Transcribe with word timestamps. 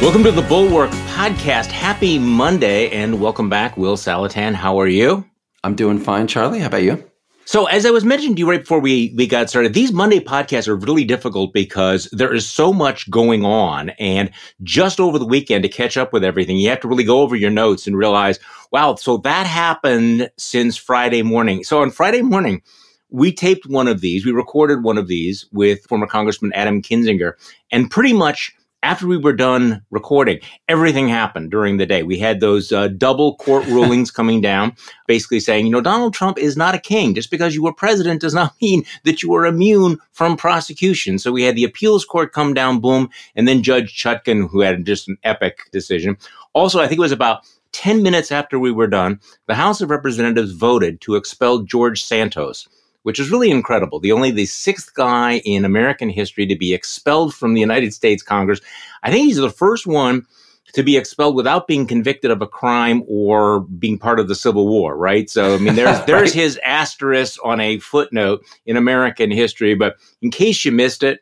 Welcome 0.00 0.24
to 0.24 0.30
the 0.30 0.40
Bulwark 0.40 0.90
Podcast. 1.12 1.66
Happy 1.66 2.18
Monday 2.18 2.88
and 2.88 3.20
welcome 3.20 3.50
back, 3.50 3.76
Will 3.76 3.98
Saletan. 3.98 4.54
How 4.54 4.80
are 4.80 4.88
you? 4.88 5.28
I'm 5.62 5.74
doing 5.74 5.98
fine, 5.98 6.26
Charlie. 6.26 6.60
How 6.60 6.68
about 6.68 6.84
you? 6.84 7.04
So, 7.44 7.66
as 7.66 7.84
I 7.84 7.90
was 7.90 8.02
mentioning 8.02 8.34
to 8.36 8.38
you 8.38 8.48
right 8.48 8.60
before 8.60 8.80
we, 8.80 9.12
we 9.14 9.26
got 9.26 9.50
started, 9.50 9.74
these 9.74 9.92
Monday 9.92 10.18
podcasts 10.18 10.68
are 10.68 10.76
really 10.76 11.04
difficult 11.04 11.52
because 11.52 12.08
there 12.12 12.32
is 12.32 12.48
so 12.48 12.72
much 12.72 13.10
going 13.10 13.44
on. 13.44 13.90
And 13.98 14.30
just 14.62 15.00
over 15.00 15.18
the 15.18 15.26
weekend 15.26 15.64
to 15.64 15.68
catch 15.68 15.98
up 15.98 16.14
with 16.14 16.24
everything, 16.24 16.56
you 16.56 16.70
have 16.70 16.80
to 16.80 16.88
really 16.88 17.04
go 17.04 17.20
over 17.20 17.36
your 17.36 17.50
notes 17.50 17.86
and 17.86 17.94
realize, 17.94 18.40
wow, 18.72 18.94
so 18.94 19.18
that 19.18 19.46
happened 19.46 20.30
since 20.38 20.78
Friday 20.78 21.20
morning. 21.22 21.62
So, 21.62 21.82
on 21.82 21.90
Friday 21.90 22.22
morning, 22.22 22.62
we 23.10 23.32
taped 23.32 23.66
one 23.66 23.86
of 23.86 24.00
these, 24.00 24.24
we 24.24 24.32
recorded 24.32 24.82
one 24.82 24.96
of 24.96 25.08
these 25.08 25.44
with 25.52 25.84
former 25.84 26.06
Congressman 26.06 26.54
Adam 26.54 26.80
Kinzinger, 26.80 27.32
and 27.70 27.90
pretty 27.90 28.14
much 28.14 28.54
after 28.82 29.06
we 29.06 29.18
were 29.18 29.32
done 29.32 29.82
recording, 29.90 30.40
everything 30.68 31.08
happened 31.08 31.50
during 31.50 31.76
the 31.76 31.86
day. 31.86 32.02
We 32.02 32.18
had 32.18 32.40
those 32.40 32.72
uh, 32.72 32.88
double 32.88 33.36
court 33.36 33.66
rulings 33.68 34.10
coming 34.10 34.40
down, 34.40 34.74
basically 35.06 35.40
saying, 35.40 35.66
you 35.66 35.72
know, 35.72 35.80
Donald 35.80 36.14
Trump 36.14 36.38
is 36.38 36.56
not 36.56 36.74
a 36.74 36.78
king. 36.78 37.14
Just 37.14 37.30
because 37.30 37.54
you 37.54 37.62
were 37.62 37.72
president 37.72 38.20
does 38.20 38.34
not 38.34 38.54
mean 38.62 38.84
that 39.04 39.22
you 39.22 39.34
are 39.34 39.46
immune 39.46 39.98
from 40.12 40.36
prosecution. 40.36 41.18
So 41.18 41.32
we 41.32 41.42
had 41.42 41.56
the 41.56 41.64
appeals 41.64 42.04
court 42.04 42.32
come 42.32 42.54
down, 42.54 42.80
boom, 42.80 43.10
and 43.36 43.46
then 43.46 43.62
Judge 43.62 43.94
Chutkan, 43.96 44.48
who 44.48 44.60
had 44.60 44.84
just 44.86 45.08
an 45.08 45.18
epic 45.24 45.70
decision. 45.72 46.16
Also, 46.52 46.80
I 46.80 46.88
think 46.88 46.98
it 46.98 47.02
was 47.02 47.12
about 47.12 47.44
10 47.72 48.02
minutes 48.02 48.32
after 48.32 48.58
we 48.58 48.72
were 48.72 48.88
done, 48.88 49.20
the 49.46 49.54
House 49.54 49.80
of 49.80 49.90
Representatives 49.90 50.52
voted 50.52 51.00
to 51.02 51.14
expel 51.14 51.60
George 51.60 52.02
Santos 52.02 52.68
which 53.02 53.18
is 53.18 53.30
really 53.30 53.50
incredible. 53.50 54.00
The 54.00 54.12
only 54.12 54.30
the 54.30 54.46
sixth 54.46 54.94
guy 54.94 55.38
in 55.44 55.64
American 55.64 56.10
history 56.10 56.46
to 56.46 56.56
be 56.56 56.74
expelled 56.74 57.34
from 57.34 57.54
the 57.54 57.60
United 57.60 57.94
States 57.94 58.22
Congress. 58.22 58.60
I 59.02 59.10
think 59.10 59.26
he's 59.26 59.36
the 59.36 59.50
first 59.50 59.86
one 59.86 60.26
to 60.72 60.82
be 60.82 60.96
expelled 60.96 61.34
without 61.34 61.66
being 61.66 61.86
convicted 61.86 62.30
of 62.30 62.42
a 62.42 62.46
crime 62.46 63.02
or 63.08 63.60
being 63.60 63.98
part 63.98 64.20
of 64.20 64.28
the 64.28 64.34
Civil 64.34 64.68
War, 64.68 64.96
right? 64.96 65.28
So, 65.28 65.54
I 65.54 65.58
mean, 65.58 65.74
there's 65.74 66.00
there's 66.06 66.30
right. 66.30 66.42
his 66.42 66.60
asterisk 66.64 67.38
on 67.44 67.60
a 67.60 67.78
footnote 67.78 68.44
in 68.66 68.76
American 68.76 69.30
history. 69.30 69.74
But 69.74 69.96
in 70.22 70.30
case 70.30 70.64
you 70.64 70.72
missed 70.72 71.02
it, 71.02 71.20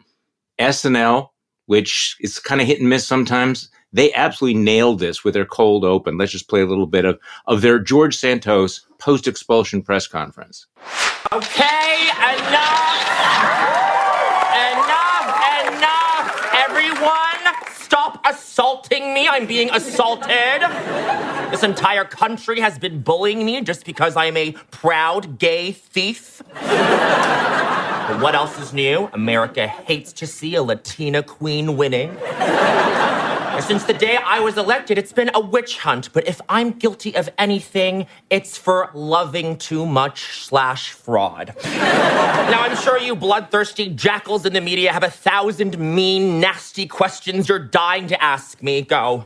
SNL, 0.59 1.31
which 1.67 2.17
is 2.21 2.39
kind 2.39 2.61
of 2.61 2.67
hit 2.67 2.81
and 2.81 2.89
miss 2.89 3.07
sometimes, 3.07 3.71
they 3.93 4.13
absolutely 4.13 4.61
nailed 4.61 4.99
this 4.99 5.25
with 5.25 5.35
their 5.35 5.47
cold 5.47 5.85
open. 5.85 6.19
Let's 6.19 6.33
just 6.33 6.49
play 6.49 6.61
a 6.61 6.67
little 6.67 6.87
bit 6.87 7.05
of 7.05 7.19
of 7.47 7.63
their 7.63 7.79
George 7.79 8.17
Santos 8.17 8.85
post 8.99 9.27
expulsion 9.27 9.83
press 9.83 10.07
conference. 10.07 10.67
Okay, 11.33 12.09
enough. 12.09 13.05
enough, 14.75 15.29
enough. 15.67 16.55
Everyone, 16.55 17.55
stop 17.73 18.21
assaulting 18.27 19.15
me. 19.15 19.29
I'm 19.29 19.47
being 19.47 19.71
assaulted. 19.71 20.63
This 21.51 21.63
entire 21.63 22.05
country 22.05 22.61
has 22.61 22.79
been 22.79 23.03
bullying 23.03 23.45
me 23.45 23.63
just 23.63 23.85
because 23.85 24.17
I 24.17 24.27
am 24.27 24.37
a 24.37 24.53
proud 24.71 25.39
gay 25.39 25.73
thief. 25.73 26.43
But 26.55 28.21
what 28.23 28.35
else 28.35 28.59
is 28.59 28.73
new? 28.73 29.11
America 29.13 29.67
hates 29.67 30.13
to 30.15 30.27
see 30.27 30.55
a 30.55 30.63
Latina 30.63 31.23
queen 31.23 31.77
winning. 31.77 32.17
Since 33.61 33.85
the 33.85 33.93
day 33.93 34.17
I 34.17 34.41
was 34.41 34.57
elected, 34.57 34.99
it's 34.99 35.13
been 35.13 35.31
a 35.35 35.41
witch 35.41 35.79
hunt. 35.79 36.13
But 36.13 36.29
if 36.29 36.41
I'm 36.49 36.71
guilty 36.71 37.17
of 37.17 37.29
anything, 37.39 38.07
it's 38.31 38.57
for 38.57 38.91
loving 38.95 39.59
too 39.59 39.85
much 39.85 40.45
slash 40.45 40.93
fraud. 40.93 41.55
now, 41.65 42.63
I'm 42.63 42.77
sure 42.77 42.99
you 42.99 43.17
bloodthirsty 43.17 43.91
jackals 43.91 44.47
in 44.47 44.53
the 44.53 44.61
media 44.61 44.93
have 44.93 45.03
a 45.03 45.11
thousand 45.11 45.79
mean, 45.79 46.41
nasty 46.41 46.87
questions 46.87 47.49
you're 47.49 47.59
dying 47.59 48.07
to 48.09 48.23
ask 48.23 48.63
me. 48.63 48.83
Go. 48.83 49.25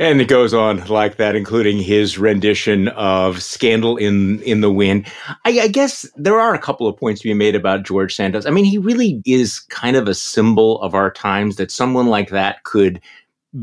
And 0.00 0.20
it 0.20 0.28
goes 0.28 0.54
on 0.54 0.86
like 0.86 1.16
that, 1.16 1.34
including 1.34 1.78
his 1.78 2.18
rendition 2.18 2.88
of 2.88 3.42
"Scandal 3.42 3.96
in 3.96 4.40
in 4.42 4.60
the 4.60 4.70
Wind." 4.70 5.06
I, 5.44 5.60
I, 5.60 5.68
guess 5.68 6.08
there 6.14 6.38
are 6.38 6.54
a 6.54 6.58
couple 6.58 6.86
of 6.86 6.96
points 6.96 7.20
to 7.20 7.28
be 7.28 7.34
made 7.34 7.56
about 7.56 7.82
George 7.82 8.14
Santos. 8.14 8.46
I 8.46 8.50
mean, 8.50 8.64
he 8.64 8.78
really 8.78 9.20
is 9.26 9.58
kind 9.58 9.96
of 9.96 10.06
a 10.06 10.14
symbol 10.14 10.80
of 10.82 10.94
our 10.94 11.10
times. 11.10 11.56
That 11.56 11.72
someone 11.72 12.06
like 12.06 12.30
that 12.30 12.62
could 12.62 13.00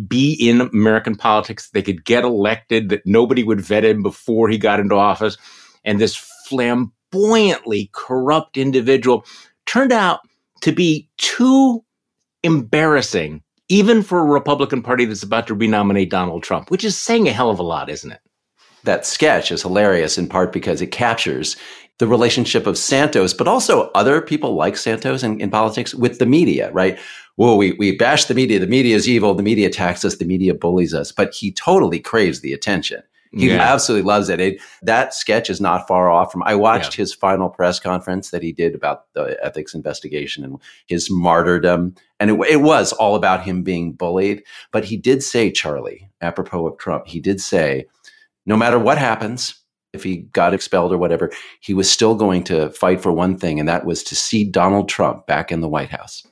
be 0.07 0.34
in 0.34 0.62
American 0.62 1.16
politics. 1.16 1.69
They 1.69 1.81
could 1.81 2.06
get 2.06 2.23
elected, 2.23 2.90
that 2.90 3.06
nobody 3.06 3.44
would 3.44 3.62
vet 3.62 3.85
him 3.85 4.01
before 4.01 4.50
he 4.50 4.57
got 4.57 4.79
into 4.79 4.96
office. 4.96 5.38
And 5.84 6.00
this 6.00 6.16
flamboyantly 6.47 7.90
corrupt 7.94 8.57
individual 8.57 9.25
turned 9.66 9.91
out 9.91 10.22
to 10.62 10.72
be 10.72 11.09
too 11.18 11.84
embarrassing, 12.44 13.44
even 13.69 14.01
for 14.01 14.19
a 14.19 14.25
Republican 14.25 14.81
Party 14.81 15.06
that's 15.06 15.23
about 15.23 15.47
to 15.47 15.53
renominate 15.53 16.09
Donald 16.09 16.44
Trump, 16.44 16.72
which 16.72 16.84
is 16.84 16.97
saying 16.97 17.28
a 17.28 17.34
hell 17.34 17.50
of 17.50 17.59
a 17.59 17.63
lot, 17.63 17.90
isn't 17.90 18.12
it? 18.12 18.19
That 18.84 19.06
sketch 19.06 19.52
is 19.52 19.63
hilarious 19.63 20.17
in 20.17 20.28
part 20.28 20.53
because 20.53 20.81
it 20.81 20.91
captures 20.91 21.56
the 22.00 22.07
relationship 22.07 22.67
of 22.67 22.78
Santos, 22.78 23.33
but 23.33 23.47
also 23.47 23.89
other 23.95 24.22
people 24.22 24.56
like 24.56 24.78
Santos 24.78 25.23
in, 25.23 25.39
in 25.39 25.50
politics 25.50 25.95
with 25.95 26.19
the 26.19 26.25
media, 26.25 26.72
right? 26.72 27.00
whoa, 27.35 27.56
we, 27.56 27.73
we 27.73 27.95
bash 27.95 28.25
the 28.25 28.33
media. 28.33 28.59
The 28.59 28.67
media 28.67 28.95
is 28.95 29.07
evil. 29.07 29.33
The 29.33 29.44
media 29.44 29.67
attacks 29.67 30.05
us. 30.05 30.17
The 30.17 30.25
media 30.25 30.53
bullies 30.53 30.94
us. 30.94 31.11
But 31.11 31.34
he 31.34 31.51
totally 31.51 32.00
craves 32.00 32.41
the 32.41 32.53
attention. 32.53 33.03
He 33.31 33.50
yeah. 33.50 33.61
absolutely 33.61 34.07
loves 34.07 34.29
it. 34.29 34.39
it. 34.39 34.61
That 34.81 35.13
sketch 35.13 35.50
is 35.50 35.59
not 35.59 35.89
far 35.89 36.09
off 36.09 36.31
from. 36.31 36.44
I 36.44 36.55
watched 36.55 36.94
yeah. 36.94 37.01
his 37.01 37.13
final 37.13 37.50
press 37.50 37.81
conference 37.81 38.29
that 38.29 38.41
he 38.41 38.53
did 38.53 38.73
about 38.75 39.11
the 39.13 39.38
ethics 39.44 39.73
investigation 39.73 40.45
and 40.45 40.57
his 40.88 41.11
martyrdom, 41.11 41.95
and 42.22 42.31
it, 42.31 42.39
it 42.50 42.61
was 42.61 42.94
all 42.94 43.16
about 43.16 43.44
him 43.44 43.61
being 43.61 43.91
bullied. 43.91 44.44
But 44.72 44.85
he 44.85 44.95
did 44.95 45.22
say, 45.22 45.51
Charlie, 45.51 46.09
apropos 46.22 46.66
of 46.66 46.78
Trump, 46.78 47.07
he 47.07 47.19
did 47.19 47.41
say, 47.41 47.88
no 48.45 48.55
matter 48.55 48.79
what 48.79 48.97
happens, 48.97 49.55
if 49.95 50.03
he 50.03 50.17
got 50.17 50.53
expelled 50.53 50.91
or 50.94 50.97
whatever, 50.97 51.31
he 51.59 51.73
was 51.73 51.89
still 51.89 52.16
going 52.16 52.44
to 52.45 52.69
fight 52.69 53.01
for 53.01 53.11
one 53.11 53.38
thing, 53.38 53.59
and 53.59 53.67
that 53.67 53.85
was 53.85 54.03
to 54.03 54.16
see 54.16 54.44
Donald 54.44 54.89
Trump 54.89 55.25
back 55.25 55.51
in 55.51 55.61
the 55.61 55.69
White 55.69 55.89
House. 55.89 56.25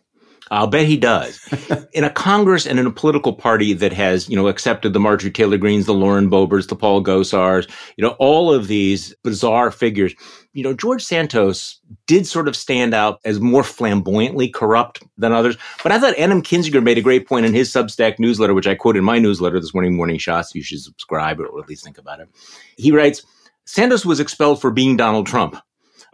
I'll 0.52 0.68
bet 0.68 0.86
he 0.86 0.98
does. 0.98 1.40
in 1.94 2.04
a 2.04 2.12
Congress 2.12 2.68
and 2.68 2.80
in 2.80 2.86
a 2.86 2.92
political 2.92 3.34
party 3.34 3.74
that 3.74 3.92
has, 3.92 4.30
you 4.30 4.36
know, 4.36 4.48
accepted 4.48 4.94
the 4.94 5.00
Marjorie 5.00 5.32
Taylor 5.32 5.58
Greens, 5.58 5.88
the 5.88 5.96
Lauren 5.96 6.30
Boeberts, 6.30 6.68
the 6.68 6.76
Paul 6.76 7.04
Gosars, 7.04 7.68
you 7.98 8.04
know, 8.04 8.16
all 8.20 8.54
of 8.54 8.68
these 8.68 9.16
bizarre 9.24 9.72
figures, 9.72 10.14
you 10.54 10.64
know, 10.64 10.74
George 10.74 11.04
Santos 11.04 11.80
did 12.06 12.28
sort 12.28 12.48
of 12.48 12.56
stand 12.56 12.94
out 12.94 13.20
as 13.26 13.40
more 13.40 13.64
flamboyantly 13.64 14.48
corrupt 14.48 15.02
than 15.18 15.32
others. 15.32 15.58
But 15.82 15.92
I 15.92 16.00
thought 16.00 16.18
Adam 16.20 16.44
Kinzinger 16.44 16.84
made 16.84 17.00
a 17.00 17.02
great 17.02 17.28
point 17.28 17.48
in 17.48 17.54
his 17.54 17.72
Substack 17.72 18.20
newsletter, 18.20 18.54
which 18.54 18.68
I 18.68 18.76
quote 18.76 18.96
in 18.98 19.04
my 19.04 19.18
newsletter 19.18 19.60
this 19.60 19.74
morning, 19.74 19.96
Morning 19.96 20.20
Shots. 20.20 20.54
You 20.54 20.62
should 20.62 20.82
subscribe 20.82 21.40
or 21.40 21.46
at 21.60 21.68
least 21.68 21.84
think 21.84 21.98
about 21.98 22.20
it. 22.20 22.30
He 22.78 22.92
writes, 22.92 23.24
Santos 23.66 24.06
was 24.06 24.20
expelled 24.20 24.60
for 24.60 24.72
being 24.72 24.98
Donald 24.98 25.26
Trump. 25.26 25.56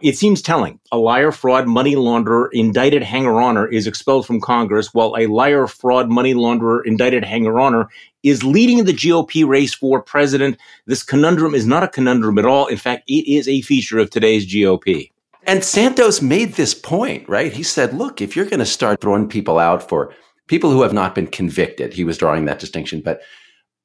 It 0.00 0.16
seems 0.16 0.40
telling. 0.40 0.80
A 0.92 0.96
liar, 0.96 1.30
fraud, 1.30 1.66
money 1.66 1.94
launderer, 1.94 2.48
indicted 2.52 3.02
hanger 3.02 3.38
oner 3.38 3.66
is 3.66 3.86
expelled 3.86 4.26
from 4.26 4.40
Congress, 4.40 4.94
while 4.94 5.14
a 5.18 5.26
liar, 5.26 5.66
fraud, 5.66 6.08
money 6.08 6.32
launderer, 6.32 6.80
indicted 6.86 7.24
hanger 7.24 7.58
oner 7.60 7.88
is 8.22 8.42
leading 8.42 8.84
the 8.84 8.94
GOP 8.94 9.46
race 9.46 9.74
for 9.74 10.00
president. 10.00 10.56
This 10.86 11.02
conundrum 11.02 11.54
is 11.54 11.66
not 11.66 11.82
a 11.82 11.88
conundrum 11.88 12.38
at 12.38 12.46
all. 12.46 12.66
In 12.66 12.78
fact, 12.78 13.04
it 13.08 13.30
is 13.30 13.46
a 13.46 13.60
feature 13.62 13.98
of 13.98 14.08
today's 14.08 14.50
GOP. 14.50 15.10
And 15.42 15.64
Santos 15.64 16.22
made 16.22 16.54
this 16.54 16.72
point, 16.72 17.28
right? 17.28 17.52
He 17.52 17.62
said, 17.62 17.92
look, 17.92 18.22
if 18.22 18.36
you're 18.36 18.46
going 18.46 18.60
to 18.60 18.66
start 18.66 19.00
throwing 19.00 19.28
people 19.28 19.58
out 19.58 19.86
for 19.86 20.14
people 20.46 20.70
who 20.70 20.82
have 20.82 20.92
not 20.92 21.14
been 21.14 21.26
convicted, 21.26 21.92
he 21.92 22.04
was 22.04 22.18
drawing 22.18 22.44
that 22.46 22.58
distinction, 22.58 23.00
but 23.00 23.20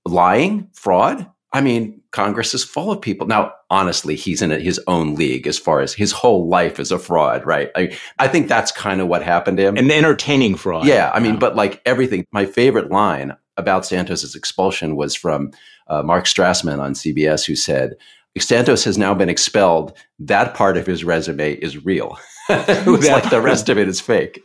lying, 0.05 0.69
fraud, 0.73 1.29
I 1.55 1.61
mean, 1.61 2.01
Congress 2.11 2.53
is 2.53 2.65
full 2.65 2.91
of 2.91 2.99
people. 2.99 3.27
Now, 3.27 3.53
honestly, 3.69 4.17
he's 4.17 4.41
in 4.41 4.49
his 4.49 4.77
own 4.87 5.15
league 5.15 5.47
as 5.47 5.57
far 5.57 5.79
as 5.79 5.93
his 5.93 6.11
whole 6.11 6.49
life 6.49 6.81
is 6.81 6.91
a 6.91 6.99
fraud, 6.99 7.45
right? 7.45 7.71
I, 7.77 7.97
I 8.19 8.27
think 8.27 8.49
that's 8.49 8.73
kind 8.73 8.99
of 8.99 9.07
what 9.07 9.23
happened 9.23 9.55
to 9.59 9.63
him. 9.63 9.77
An 9.77 9.89
entertaining 9.89 10.55
fraud. 10.55 10.85
Yeah. 10.85 11.11
I 11.13 11.21
mean, 11.21 11.35
yeah. 11.35 11.39
but 11.39 11.55
like 11.55 11.81
everything, 11.85 12.25
my 12.33 12.45
favorite 12.45 12.91
line 12.91 13.37
about 13.55 13.85
Santos's 13.85 14.35
expulsion 14.35 14.97
was 14.97 15.15
from 15.15 15.51
uh, 15.87 16.03
Mark 16.03 16.25
Strassmann 16.25 16.81
on 16.81 16.91
CBS, 16.91 17.45
who 17.45 17.55
said, 17.55 17.93
Santos 18.37 18.83
has 18.83 18.97
now 18.97 19.13
been 19.13 19.29
expelled. 19.29 19.97
That 20.19 20.55
part 20.55 20.75
of 20.75 20.85
his 20.85 21.05
resume 21.05 21.53
is 21.53 21.85
real. 21.85 22.19
it 22.49 22.85
was 22.85 23.07
like 23.07 23.29
the 23.29 23.41
rest 23.41 23.69
of 23.69 23.77
it 23.77 23.87
is 23.87 24.01
fake. 24.01 24.43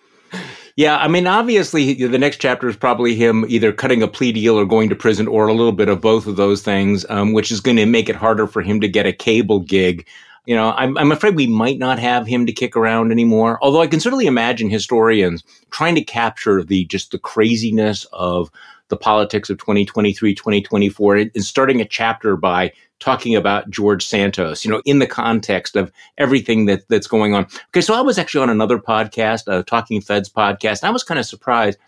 Yeah, 0.80 0.96
I 0.96 1.08
mean, 1.08 1.26
obviously, 1.26 1.92
the 1.92 2.16
next 2.16 2.38
chapter 2.38 2.66
is 2.66 2.74
probably 2.74 3.14
him 3.14 3.44
either 3.50 3.70
cutting 3.70 4.02
a 4.02 4.08
plea 4.08 4.32
deal 4.32 4.58
or 4.58 4.64
going 4.64 4.88
to 4.88 4.96
prison, 4.96 5.28
or 5.28 5.46
a 5.46 5.52
little 5.52 5.72
bit 5.72 5.90
of 5.90 6.00
both 6.00 6.26
of 6.26 6.36
those 6.36 6.62
things, 6.62 7.04
um, 7.10 7.34
which 7.34 7.52
is 7.52 7.60
going 7.60 7.76
to 7.76 7.84
make 7.84 8.08
it 8.08 8.16
harder 8.16 8.46
for 8.46 8.62
him 8.62 8.80
to 8.80 8.88
get 8.88 9.04
a 9.04 9.12
cable 9.12 9.60
gig. 9.60 10.06
You 10.46 10.56
know, 10.56 10.72
I'm, 10.78 10.96
I'm 10.96 11.12
afraid 11.12 11.36
we 11.36 11.46
might 11.46 11.78
not 11.78 11.98
have 11.98 12.26
him 12.26 12.46
to 12.46 12.52
kick 12.54 12.78
around 12.78 13.12
anymore. 13.12 13.58
Although 13.60 13.82
I 13.82 13.88
can 13.88 14.00
certainly 14.00 14.24
imagine 14.24 14.70
historians 14.70 15.44
trying 15.70 15.96
to 15.96 16.02
capture 16.02 16.64
the 16.64 16.86
just 16.86 17.10
the 17.10 17.18
craziness 17.18 18.06
of 18.14 18.50
the 18.88 18.96
politics 18.96 19.50
of 19.50 19.58
2023, 19.58 20.34
2024, 20.34 21.16
and 21.16 21.44
starting 21.44 21.82
a 21.82 21.84
chapter 21.84 22.38
by 22.38 22.72
talking 23.00 23.34
about 23.34 23.68
George 23.70 24.06
Santos, 24.06 24.64
you 24.64 24.70
know, 24.70 24.82
in 24.84 24.98
the 24.98 25.06
context 25.06 25.74
of 25.74 25.90
everything 26.18 26.66
that 26.66 26.88
that's 26.88 27.06
going 27.06 27.34
on. 27.34 27.46
Okay, 27.68 27.80
so 27.80 27.94
I 27.94 28.00
was 28.00 28.18
actually 28.18 28.42
on 28.42 28.50
another 28.50 28.78
podcast, 28.78 29.42
a 29.46 29.62
Talking 29.62 30.00
Feds 30.00 30.28
podcast, 30.28 30.84
I 30.84 30.90
was 30.90 31.02
kind 31.02 31.18
of 31.18 31.26
surprised 31.26 31.78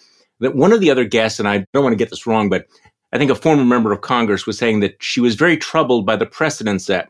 that 0.41 0.57
one 0.57 0.73
of 0.73 0.81
the 0.81 0.91
other 0.91 1.05
guests, 1.05 1.39
and 1.39 1.49
I 1.49 1.67
don't 1.73 1.85
want 1.85 1.93
to 1.93 1.99
get 1.99 2.11
this 2.11 2.27
wrong, 2.27 2.49
but 2.49 2.67
I 3.13 3.19
think 3.19 3.31
a 3.31 3.35
former 3.35 3.65
member 3.65 3.93
of 3.93 4.01
Congress 4.01 4.47
was 4.47 4.59
saying 4.59 4.81
that 4.81 5.01
she 5.03 5.21
was 5.21 5.35
very 5.35 5.57
troubled 5.57 6.07
by 6.07 6.17
the 6.17 6.27
precedent 6.27 6.83
set 6.83 7.09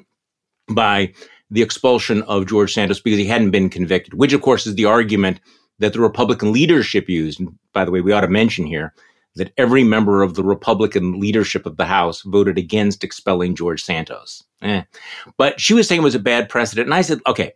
by 0.69 1.12
the 1.50 1.62
expulsion 1.62 2.22
of 2.22 2.46
George 2.46 2.72
Santos 2.72 3.00
because 3.00 3.19
he 3.19 3.26
hadn't 3.26 3.50
been 3.50 3.70
convicted, 3.70 4.14
which 4.14 4.32
of 4.32 4.43
course 4.43 4.66
is 4.66 4.75
the 4.75 4.84
argument 4.84 5.40
that 5.78 5.93
the 5.93 6.00
Republican 6.00 6.52
leadership 6.52 7.08
used. 7.08 7.38
And 7.38 7.56
by 7.72 7.84
the 7.84 7.90
way, 7.90 8.00
we 8.00 8.12
ought 8.12 8.22
to 8.22 8.28
mention 8.28 8.66
here 8.66 8.94
that 9.37 9.52
every 9.56 9.84
member 9.84 10.23
of 10.23 10.34
the 10.34 10.44
Republican 10.44 11.19
leadership 11.19 11.67
of 11.67 11.76
the 11.76 11.87
House 11.87 12.23
voted 12.23 12.58
against 12.58 13.05
expelling 13.05 13.55
George 13.55 13.82
Santos. 13.82 14.43
Eh. 14.61 14.82
But 15.38 15.61
she 15.61 15.75
was 15.75 15.88
saying 15.88 16.02
it 16.02 16.05
was 16.05 16.14
a 16.14 16.20
bad 16.20 16.49
precedent. 16.49 16.87
And 16.87 16.94
I 16.94 17.02
said, 17.02 17.20
okay, 17.26 17.52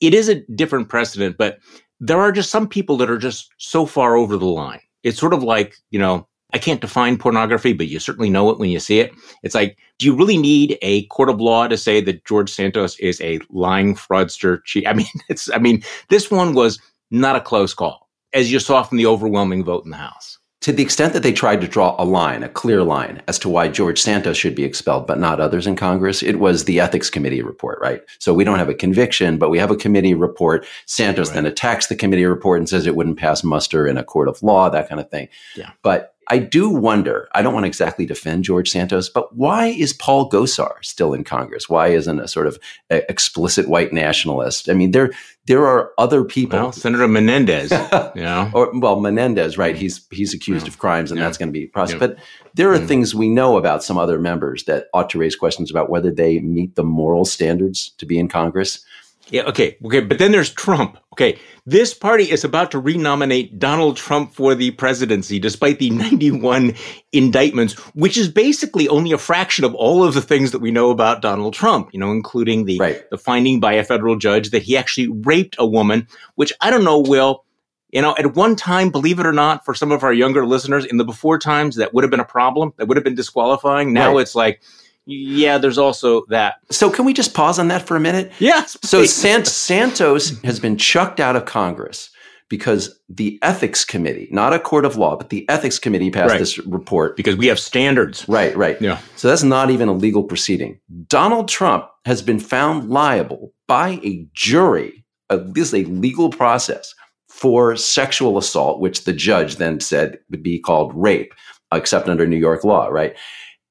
it 0.00 0.12
is 0.12 0.28
a 0.28 0.40
different 0.54 0.88
precedent, 0.88 1.36
but 1.38 1.58
there 2.00 2.20
are 2.20 2.32
just 2.32 2.50
some 2.50 2.68
people 2.68 2.96
that 2.98 3.10
are 3.10 3.18
just 3.18 3.50
so 3.58 3.86
far 3.86 4.16
over 4.16 4.36
the 4.36 4.46
line. 4.46 4.80
It's 5.02 5.18
sort 5.18 5.34
of 5.34 5.42
like, 5.42 5.76
you 5.90 5.98
know, 5.98 6.26
I 6.52 6.58
can't 6.58 6.80
define 6.80 7.18
pornography, 7.18 7.72
but 7.72 7.88
you 7.88 7.98
certainly 7.98 8.30
know 8.30 8.50
it 8.50 8.58
when 8.58 8.70
you 8.70 8.78
see 8.78 9.00
it. 9.00 9.12
It's 9.42 9.54
like, 9.54 9.76
do 9.98 10.06
you 10.06 10.14
really 10.14 10.36
need 10.36 10.78
a 10.82 11.06
court 11.06 11.28
of 11.28 11.40
law 11.40 11.66
to 11.66 11.76
say 11.76 12.00
that 12.02 12.24
George 12.24 12.50
Santos 12.50 12.96
is 12.98 13.20
a 13.20 13.40
lying 13.50 13.94
fraudster? 13.94 14.60
I 14.86 14.92
mean, 14.92 15.06
it's, 15.28 15.50
I 15.50 15.58
mean, 15.58 15.82
this 16.10 16.30
one 16.30 16.54
was 16.54 16.78
not 17.10 17.36
a 17.36 17.40
close 17.40 17.74
call, 17.74 18.08
as 18.34 18.52
you 18.52 18.60
saw 18.60 18.82
from 18.82 18.98
the 18.98 19.06
overwhelming 19.06 19.64
vote 19.64 19.84
in 19.84 19.90
the 19.90 19.96
House 19.96 20.38
to 20.64 20.72
the 20.72 20.82
extent 20.82 21.12
that 21.12 21.22
they 21.22 21.30
tried 21.30 21.60
to 21.60 21.68
draw 21.68 21.94
a 21.98 22.06
line, 22.06 22.42
a 22.42 22.48
clear 22.48 22.82
line, 22.82 23.20
as 23.28 23.38
to 23.38 23.50
why 23.50 23.68
George 23.68 24.00
Santos 24.00 24.38
should 24.38 24.54
be 24.54 24.64
expelled, 24.64 25.06
but 25.06 25.18
not 25.18 25.38
others 25.38 25.66
in 25.66 25.76
Congress, 25.76 26.22
it 26.22 26.36
was 26.36 26.64
the 26.64 26.80
ethics 26.80 27.10
committee 27.10 27.42
report, 27.42 27.78
right? 27.82 28.00
So 28.18 28.32
we 28.32 28.44
don't 28.44 28.58
have 28.58 28.70
a 28.70 28.74
conviction, 28.74 29.36
but 29.36 29.50
we 29.50 29.58
have 29.58 29.70
a 29.70 29.76
committee 29.76 30.14
report. 30.14 30.64
Santos 30.86 31.28
right. 31.28 31.34
then 31.34 31.44
attacks 31.44 31.88
the 31.88 31.94
committee 31.94 32.24
report 32.24 32.60
and 32.60 32.66
says 32.66 32.86
it 32.86 32.96
wouldn't 32.96 33.18
pass 33.18 33.44
muster 33.44 33.86
in 33.86 33.98
a 33.98 34.02
court 34.02 34.26
of 34.26 34.42
law, 34.42 34.70
that 34.70 34.88
kind 34.88 35.02
of 35.02 35.10
thing. 35.10 35.28
Yeah. 35.54 35.72
But 35.82 36.13
I 36.28 36.38
do 36.38 36.70
wonder, 36.70 37.28
I 37.34 37.42
don't 37.42 37.54
want 37.54 37.64
to 37.64 37.68
exactly 37.68 38.06
defend 38.06 38.44
George 38.44 38.70
Santos, 38.70 39.08
but 39.08 39.34
why 39.36 39.66
is 39.66 39.92
Paul 39.92 40.30
Gosar 40.30 40.72
still 40.82 41.12
in 41.12 41.24
Congress? 41.24 41.68
Why 41.68 41.88
isn't 41.88 42.20
a 42.20 42.28
sort 42.28 42.46
of 42.46 42.58
a 42.90 43.08
explicit 43.10 43.68
white 43.68 43.92
nationalist? 43.92 44.68
I 44.68 44.74
mean, 44.74 44.92
there 44.92 45.10
there 45.46 45.66
are 45.66 45.92
other 45.98 46.24
people. 46.24 46.58
Well, 46.58 46.72
Senator 46.72 47.06
Menendez, 47.06 47.70
you 48.14 48.22
know. 48.22 48.50
or 48.54 48.70
well, 48.78 49.00
Menendez, 49.00 49.58
right? 49.58 49.76
He's 49.76 50.06
he's 50.10 50.32
accused 50.32 50.66
yeah. 50.66 50.72
of 50.72 50.78
crimes 50.78 51.10
and 51.10 51.18
yeah. 51.18 51.26
that's 51.26 51.38
going 51.38 51.48
to 51.48 51.52
be 51.52 51.66
prosecuted. 51.66 52.10
Yeah. 52.10 52.16
But 52.16 52.24
there 52.54 52.72
are 52.72 52.78
things 52.78 53.14
we 53.14 53.28
know 53.28 53.58
about 53.58 53.82
some 53.82 53.98
other 53.98 54.18
members 54.18 54.64
that 54.64 54.86
ought 54.94 55.10
to 55.10 55.18
raise 55.18 55.36
questions 55.36 55.70
about 55.70 55.90
whether 55.90 56.10
they 56.10 56.40
meet 56.40 56.74
the 56.76 56.84
moral 56.84 57.24
standards 57.24 57.90
to 57.98 58.06
be 58.06 58.18
in 58.18 58.28
Congress. 58.28 58.84
Yeah, 59.30 59.42
okay, 59.44 59.78
okay. 59.84 60.00
But 60.00 60.18
then 60.18 60.32
there's 60.32 60.50
Trump. 60.50 60.98
Okay, 61.12 61.38
this 61.64 61.94
party 61.94 62.30
is 62.30 62.44
about 62.44 62.70
to 62.72 62.78
renominate 62.78 63.58
Donald 63.58 63.96
Trump 63.96 64.34
for 64.34 64.54
the 64.54 64.72
presidency, 64.72 65.38
despite 65.38 65.78
the 65.78 65.90
91 65.90 66.74
indictments, 67.12 67.74
which 67.94 68.18
is 68.18 68.28
basically 68.28 68.88
only 68.88 69.12
a 69.12 69.18
fraction 69.18 69.64
of 69.64 69.74
all 69.74 70.04
of 70.04 70.14
the 70.14 70.20
things 70.20 70.50
that 70.50 70.58
we 70.58 70.70
know 70.70 70.90
about 70.90 71.22
Donald 71.22 71.54
Trump. 71.54 71.90
You 71.92 72.00
know, 72.00 72.10
including 72.10 72.64
the 72.66 72.78
right. 72.78 73.10
the 73.10 73.18
finding 73.18 73.60
by 73.60 73.74
a 73.74 73.84
federal 73.84 74.16
judge 74.16 74.50
that 74.50 74.62
he 74.62 74.76
actually 74.76 75.08
raped 75.08 75.56
a 75.58 75.66
woman, 75.66 76.06
which 76.34 76.52
I 76.60 76.70
don't 76.70 76.84
know, 76.84 76.98
Will. 77.00 77.44
You 77.90 78.02
know, 78.02 78.14
at 78.18 78.34
one 78.34 78.56
time, 78.56 78.90
believe 78.90 79.20
it 79.20 79.26
or 79.26 79.32
not, 79.32 79.64
for 79.64 79.72
some 79.72 79.92
of 79.92 80.02
our 80.02 80.12
younger 80.12 80.44
listeners, 80.44 80.84
in 80.84 80.96
the 80.96 81.04
before 81.04 81.38
times, 81.38 81.76
that 81.76 81.94
would 81.94 82.02
have 82.02 82.10
been 82.10 82.18
a 82.18 82.24
problem. 82.24 82.74
That 82.76 82.88
would 82.88 82.96
have 82.96 83.04
been 83.04 83.14
disqualifying. 83.14 83.92
Now 83.92 84.14
right. 84.14 84.22
it's 84.22 84.34
like 84.34 84.60
yeah, 85.06 85.58
there's 85.58 85.78
also 85.78 86.24
that. 86.28 86.56
So 86.70 86.90
can 86.90 87.04
we 87.04 87.12
just 87.12 87.34
pause 87.34 87.58
on 87.58 87.68
that 87.68 87.86
for 87.86 87.96
a 87.96 88.00
minute? 88.00 88.32
Yes. 88.38 88.76
So 88.82 89.04
San- 89.04 89.44
Santos 89.44 90.40
has 90.42 90.58
been 90.58 90.76
chucked 90.76 91.20
out 91.20 91.36
of 91.36 91.44
Congress 91.44 92.10
because 92.48 93.00
the 93.08 93.38
ethics 93.42 93.84
committee, 93.84 94.28
not 94.30 94.52
a 94.52 94.58
court 94.58 94.84
of 94.84 94.96
law, 94.96 95.16
but 95.16 95.30
the 95.30 95.48
ethics 95.48 95.78
committee 95.78 96.10
passed 96.10 96.30
right. 96.30 96.38
this 96.38 96.58
report. 96.66 97.16
Because 97.16 97.36
we 97.36 97.46
have 97.46 97.58
standards. 97.58 98.26
Right, 98.28 98.56
right. 98.56 98.80
Yeah. 98.80 98.98
So 99.16 99.28
that's 99.28 99.42
not 99.42 99.70
even 99.70 99.88
a 99.88 99.92
legal 99.92 100.22
proceeding. 100.22 100.78
Donald 101.08 101.48
Trump 101.48 101.88
has 102.04 102.22
been 102.22 102.38
found 102.38 102.90
liable 102.90 103.52
by 103.66 104.00
a 104.04 104.26
jury. 104.34 105.04
Uh, 105.30 105.38
this 105.42 105.72
is 105.72 105.74
a 105.74 105.88
legal 105.90 106.30
process 106.30 106.94
for 107.28 107.76
sexual 107.76 108.38
assault, 108.38 108.80
which 108.80 109.04
the 109.04 109.12
judge 109.12 109.56
then 109.56 109.80
said 109.80 110.18
would 110.30 110.42
be 110.42 110.58
called 110.58 110.92
rape, 110.94 111.34
except 111.72 112.08
under 112.08 112.26
New 112.26 112.36
York 112.36 112.62
law, 112.62 112.86
right? 112.86 113.16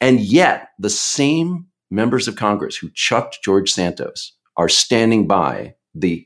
And 0.04 0.20
yet, 0.20 0.68
the 0.80 0.90
same 0.90 1.68
members 1.90 2.28
of 2.28 2.36
Congress 2.36 2.76
who 2.76 2.90
chucked 2.94 3.40
George 3.42 3.72
Santos 3.72 4.34
are 4.58 4.68
standing 4.68 5.28
by 5.28 5.76
the, 5.96 6.26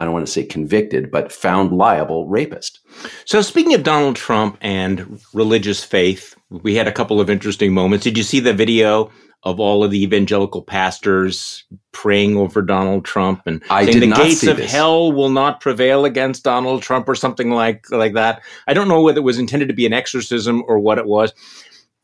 I 0.00 0.06
don't 0.06 0.14
want 0.14 0.26
to 0.26 0.32
say 0.32 0.42
convicted, 0.42 1.10
but 1.10 1.30
found 1.30 1.76
liable 1.76 2.26
rapist. 2.28 2.80
So, 3.26 3.42
speaking 3.42 3.74
of 3.74 3.82
Donald 3.82 4.16
Trump 4.16 4.56
and 4.62 5.20
religious 5.34 5.84
faith, 5.84 6.34
we 6.48 6.74
had 6.74 6.88
a 6.88 6.92
couple 6.92 7.20
of 7.20 7.28
interesting 7.28 7.74
moments. 7.74 8.04
Did 8.04 8.16
you 8.16 8.24
see 8.24 8.40
the 8.40 8.54
video 8.54 9.10
of 9.42 9.58
all 9.58 9.82
of 9.82 9.90
the 9.90 10.02
evangelical 10.02 10.62
pastors 10.62 11.64
praying 11.92 12.36
over 12.36 12.60
Donald 12.60 13.04
Trump 13.04 13.42
and 13.46 13.62
I 13.70 13.86
saying 13.86 14.00
the 14.00 14.14
gates 14.14 14.46
of 14.46 14.58
this. 14.58 14.70
hell 14.70 15.12
will 15.12 15.30
not 15.30 15.60
prevail 15.60 16.04
against 16.04 16.44
Donald 16.44 16.82
Trump 16.82 17.08
or 17.08 17.14
something 17.14 17.50
like 17.50 17.90
like 17.90 18.12
that. 18.14 18.42
I 18.66 18.74
don't 18.74 18.88
know 18.88 19.00
whether 19.00 19.18
it 19.18 19.24
was 19.24 19.38
intended 19.38 19.68
to 19.68 19.74
be 19.74 19.86
an 19.86 19.94
exorcism 19.94 20.62
or 20.66 20.78
what 20.78 20.98
it 20.98 21.06
was. 21.06 21.32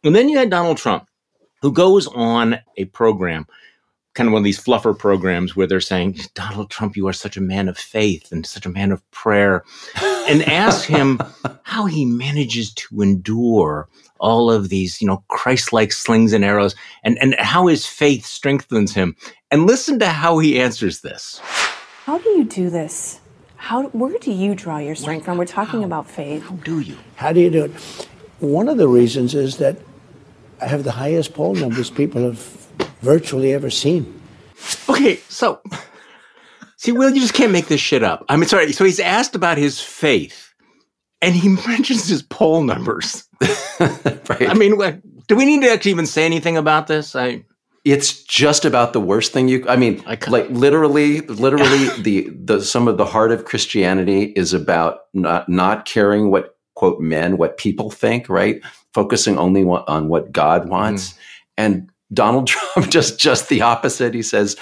And 0.06 0.14
then 0.14 0.28
you 0.28 0.38
had 0.38 0.50
Donald 0.50 0.78
Trump, 0.78 1.08
who 1.62 1.72
goes 1.72 2.06
on 2.06 2.60
a 2.76 2.84
program, 2.86 3.46
kind 4.14 4.28
of 4.28 4.32
one 4.32 4.40
of 4.40 4.44
these 4.44 4.62
fluffer 4.62 4.96
programs 4.96 5.56
where 5.56 5.66
they're 5.66 5.80
saying, 5.80 6.18
Donald 6.34 6.70
Trump, 6.70 6.96
you 6.96 7.08
are 7.08 7.12
such 7.12 7.36
a 7.36 7.40
man 7.40 7.68
of 7.68 7.76
faith 7.76 8.30
and 8.30 8.46
such 8.46 8.64
a 8.66 8.70
man 8.70 8.92
of 8.92 9.08
prayer, 9.10 9.64
and 10.28 10.42
ask 10.44 10.86
him 10.86 11.20
how 11.64 11.86
he 11.86 12.04
manages 12.04 12.72
to 12.74 13.02
endure 13.02 13.88
all 14.20 14.50
of 14.50 14.68
these, 14.68 15.02
you 15.02 15.08
know, 15.08 15.24
Christ-like 15.28 15.92
slings 15.92 16.32
and 16.32 16.44
arrows 16.44 16.76
and, 17.02 17.18
and 17.18 17.34
how 17.38 17.66
his 17.66 17.84
faith 17.84 18.24
strengthens 18.24 18.94
him. 18.94 19.16
And 19.50 19.66
listen 19.66 19.98
to 19.98 20.08
how 20.08 20.38
he 20.38 20.60
answers 20.60 21.00
this. 21.00 21.40
How 22.04 22.18
do 22.18 22.28
you 22.30 22.44
do 22.44 22.70
this? 22.70 23.20
How, 23.56 23.88
where 23.88 24.16
do 24.18 24.30
you 24.30 24.54
draw 24.54 24.78
your 24.78 24.94
strength 24.94 25.24
from? 25.24 25.36
We're 25.36 25.46
talking 25.46 25.80
how, 25.80 25.86
about 25.86 26.08
faith. 26.08 26.44
How 26.44 26.54
do 26.56 26.78
you? 26.78 26.96
How 27.16 27.32
do 27.32 27.40
you 27.40 27.50
do 27.50 27.64
it? 27.64 27.72
One 28.38 28.68
of 28.68 28.76
the 28.76 28.86
reasons 28.86 29.34
is 29.34 29.56
that 29.58 29.76
I 30.60 30.66
have 30.66 30.84
the 30.84 30.92
highest 30.92 31.34
poll 31.34 31.54
numbers 31.54 31.90
people 31.90 32.22
have 32.22 32.38
virtually 33.00 33.52
ever 33.52 33.70
seen. 33.70 34.20
Okay, 34.88 35.16
so 35.28 35.60
see, 36.76 36.92
Will, 36.92 37.10
you 37.10 37.20
just 37.20 37.34
can't 37.34 37.52
make 37.52 37.66
this 37.66 37.80
shit 37.80 38.02
up. 38.02 38.24
I 38.28 38.36
mean, 38.36 38.48
sorry. 38.48 38.72
So 38.72 38.84
he's 38.84 39.00
asked 39.00 39.34
about 39.34 39.58
his 39.58 39.80
faith, 39.80 40.54
and 41.20 41.34
he 41.34 41.48
mentions 41.68 42.08
his 42.08 42.22
poll 42.22 42.62
numbers. 42.62 43.24
right. 43.80 44.48
I 44.48 44.54
mean, 44.54 44.76
what, 44.76 45.00
do 45.26 45.36
we 45.36 45.44
need 45.44 45.62
to 45.62 45.70
actually 45.70 45.90
even 45.92 46.06
say 46.06 46.24
anything 46.24 46.56
about 46.56 46.86
this? 46.86 47.14
I. 47.14 47.44
It's 47.84 48.24
just 48.24 48.64
about 48.64 48.92
the 48.92 49.00
worst 49.00 49.32
thing 49.32 49.46
you. 49.46 49.64
I 49.68 49.76
mean, 49.76 50.02
I 50.08 50.18
like 50.26 50.50
literally, 50.50 51.20
literally, 51.20 51.88
the 52.02 52.30
the 52.30 52.60
some 52.60 52.88
of 52.88 52.96
the 52.96 53.04
heart 53.04 53.30
of 53.30 53.44
Christianity 53.44 54.24
is 54.24 54.52
about 54.52 55.02
not 55.14 55.48
not 55.48 55.84
caring 55.84 56.32
what 56.32 56.55
quote 56.76 57.00
men, 57.00 57.36
what 57.36 57.58
people 57.58 57.90
think, 57.90 58.28
right? 58.28 58.62
focusing 58.96 59.36
only 59.36 59.62
on 59.62 60.08
what 60.08 60.32
God 60.32 60.70
wants. 60.70 61.12
Mm. 61.12 61.16
And 61.58 61.90
Donald 62.14 62.46
Trump 62.52 62.90
just 62.90 63.20
just 63.20 63.50
the 63.50 63.60
opposite. 63.60 64.14
He 64.14 64.22
says, 64.22 64.56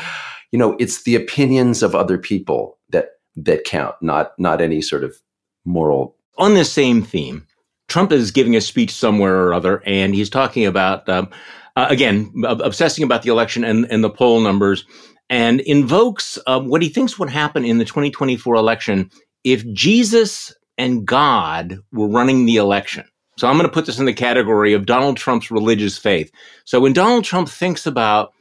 you 0.50 0.58
know, 0.58 0.74
it's 0.80 1.04
the 1.04 1.14
opinions 1.14 1.84
of 1.84 1.94
other 1.94 2.18
people 2.18 2.76
that 2.90 3.10
that 3.36 3.62
count, 3.62 3.94
not 4.02 4.32
not 4.36 4.60
any 4.60 4.82
sort 4.82 5.04
of 5.04 5.16
moral. 5.64 6.16
On 6.36 6.54
the 6.54 6.64
same 6.64 7.00
theme, 7.00 7.46
Trump 7.86 8.10
is 8.10 8.32
giving 8.32 8.56
a 8.56 8.60
speech 8.60 8.90
somewhere 8.90 9.36
or 9.44 9.54
other, 9.54 9.84
and 9.86 10.16
he's 10.16 10.28
talking 10.28 10.66
about 10.66 11.08
um, 11.08 11.30
uh, 11.76 11.86
again 11.88 12.32
obsessing 12.44 13.04
about 13.04 13.22
the 13.22 13.30
election 13.30 13.62
and, 13.62 13.86
and 13.88 14.02
the 14.02 14.10
poll 14.10 14.40
numbers, 14.40 14.84
and 15.30 15.60
invokes 15.60 16.40
um, 16.48 16.66
what 16.66 16.82
he 16.82 16.88
thinks 16.88 17.20
would 17.20 17.30
happen 17.30 17.64
in 17.64 17.78
the 17.78 17.84
2024 17.84 18.56
election 18.56 19.08
if 19.44 19.64
Jesus 19.72 20.52
and 20.78 21.06
God 21.06 21.78
were 21.92 22.08
running 22.08 22.46
the 22.46 22.56
election. 22.56 23.04
So 23.38 23.48
I'm 23.48 23.54
going 23.54 23.68
to 23.68 23.72
put 23.72 23.86
this 23.86 23.98
in 23.98 24.06
the 24.06 24.12
category 24.12 24.74
of 24.74 24.86
Donald 24.86 25.16
Trump's 25.16 25.50
religious 25.50 25.98
faith. 25.98 26.30
So 26.64 26.80
when 26.80 26.92
Donald 26.92 27.24
Trump 27.24 27.48
thinks 27.48 27.86
about 27.86 28.32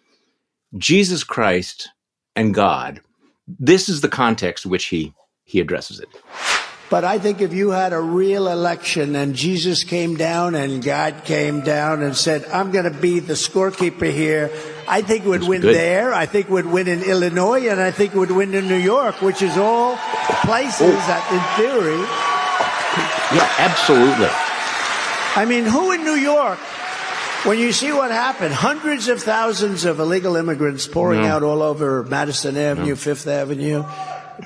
Jesus 0.77 1.23
Christ 1.23 1.89
and 2.35 2.53
God, 2.53 3.01
this 3.47 3.89
is 3.89 4.01
the 4.01 4.09
context 4.09 4.65
in 4.65 4.71
which 4.71 4.85
he, 4.85 5.13
he 5.45 5.59
addresses 5.59 5.99
it. 5.99 6.09
But 6.93 7.05
I 7.05 7.17
think 7.17 7.41
if 7.41 7.55
you 7.55 7.71
had 7.71 7.91
a 7.91 7.99
real 7.99 8.47
election 8.47 9.15
and 9.15 9.33
Jesus 9.33 9.83
came 9.83 10.15
down 10.15 10.53
and 10.53 10.83
God 10.83 11.23
came 11.25 11.61
down 11.61 12.03
and 12.03 12.15
said, 12.15 12.45
I'm 12.53 12.69
going 12.69 12.85
to 12.85 12.91
be 12.91 13.19
the 13.19 13.33
scorekeeper 13.33 14.13
here, 14.13 14.51
I 14.87 15.01
think 15.01 15.25
would 15.25 15.41
win 15.41 15.61
good. 15.61 15.75
there. 15.75 16.13
I 16.13 16.27
think 16.27 16.49
would 16.49 16.67
win 16.67 16.87
in 16.87 17.01
Illinois 17.01 17.67
and 17.67 17.81
I 17.81 17.89
think 17.89 18.13
would 18.13 18.29
win 18.29 18.53
in 18.53 18.67
New 18.67 18.77
York, 18.77 19.23
which 19.23 19.41
is 19.41 19.57
all 19.57 19.97
places 20.45 20.81
oh. 20.81 21.07
that 21.09 21.25
in 21.33 21.41
theory. 21.57 21.97
Yeah, 23.33 23.49
absolutely. 23.57 24.29
I 25.35 25.45
mean, 25.49 25.63
who 25.63 25.93
in 25.93 26.03
New 26.03 26.21
York, 26.21 26.59
when 27.47 27.57
you 27.57 27.71
see 27.71 27.91
what 27.91 28.11
happened, 28.11 28.53
hundreds 28.53 29.07
of 29.07 29.19
thousands 29.19 29.85
of 29.85 29.99
illegal 29.99 30.35
immigrants 30.35 30.85
pouring 30.85 31.23
no. 31.23 31.27
out 31.27 31.41
all 31.41 31.63
over 31.63 32.03
Madison 32.03 32.55
Avenue, 32.55 32.89
no. 32.89 32.95
Fifth 32.95 33.25
Avenue, 33.25 33.83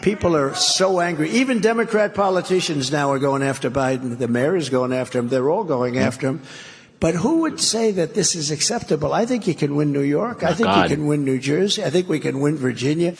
people 0.02 0.36
are 0.36 0.54
so 0.56 1.00
angry. 1.00 1.30
Even 1.32 1.60
Democrat 1.60 2.14
politicians 2.14 2.92
now 2.92 3.12
are 3.12 3.20
going 3.20 3.44
after 3.44 3.70
Biden. 3.70 4.18
The 4.18 4.28
mayor 4.28 4.56
is 4.56 4.70
going 4.70 4.94
after 4.94 5.20
him. 5.20 5.30
They're 5.30 5.50
all 5.50 5.64
going 5.64 5.98
after 5.98 6.28
him. 6.28 6.42
But 7.00 7.16
who 7.16 7.42
would 7.42 7.60
say 7.60 7.92
that 7.92 8.16
this 8.16 8.36
is 8.36 8.50
acceptable? 8.50 9.14
I 9.14 9.26
think 9.26 9.48
you 9.48 9.54
can 9.54 9.76
win 9.76 9.92
New 9.92 10.02
York. 10.02 10.44
I 10.44 10.54
think 10.54 10.68
God. 10.68 10.90
you 10.90 10.96
can 10.96 11.06
win 11.06 11.24
New 11.24 11.40
Jersey. 11.40 11.84
I 11.84 11.90
think 11.90 12.10
we 12.10 12.20
can 12.20 12.40
win 12.40 12.58
Virginia. 12.58 13.16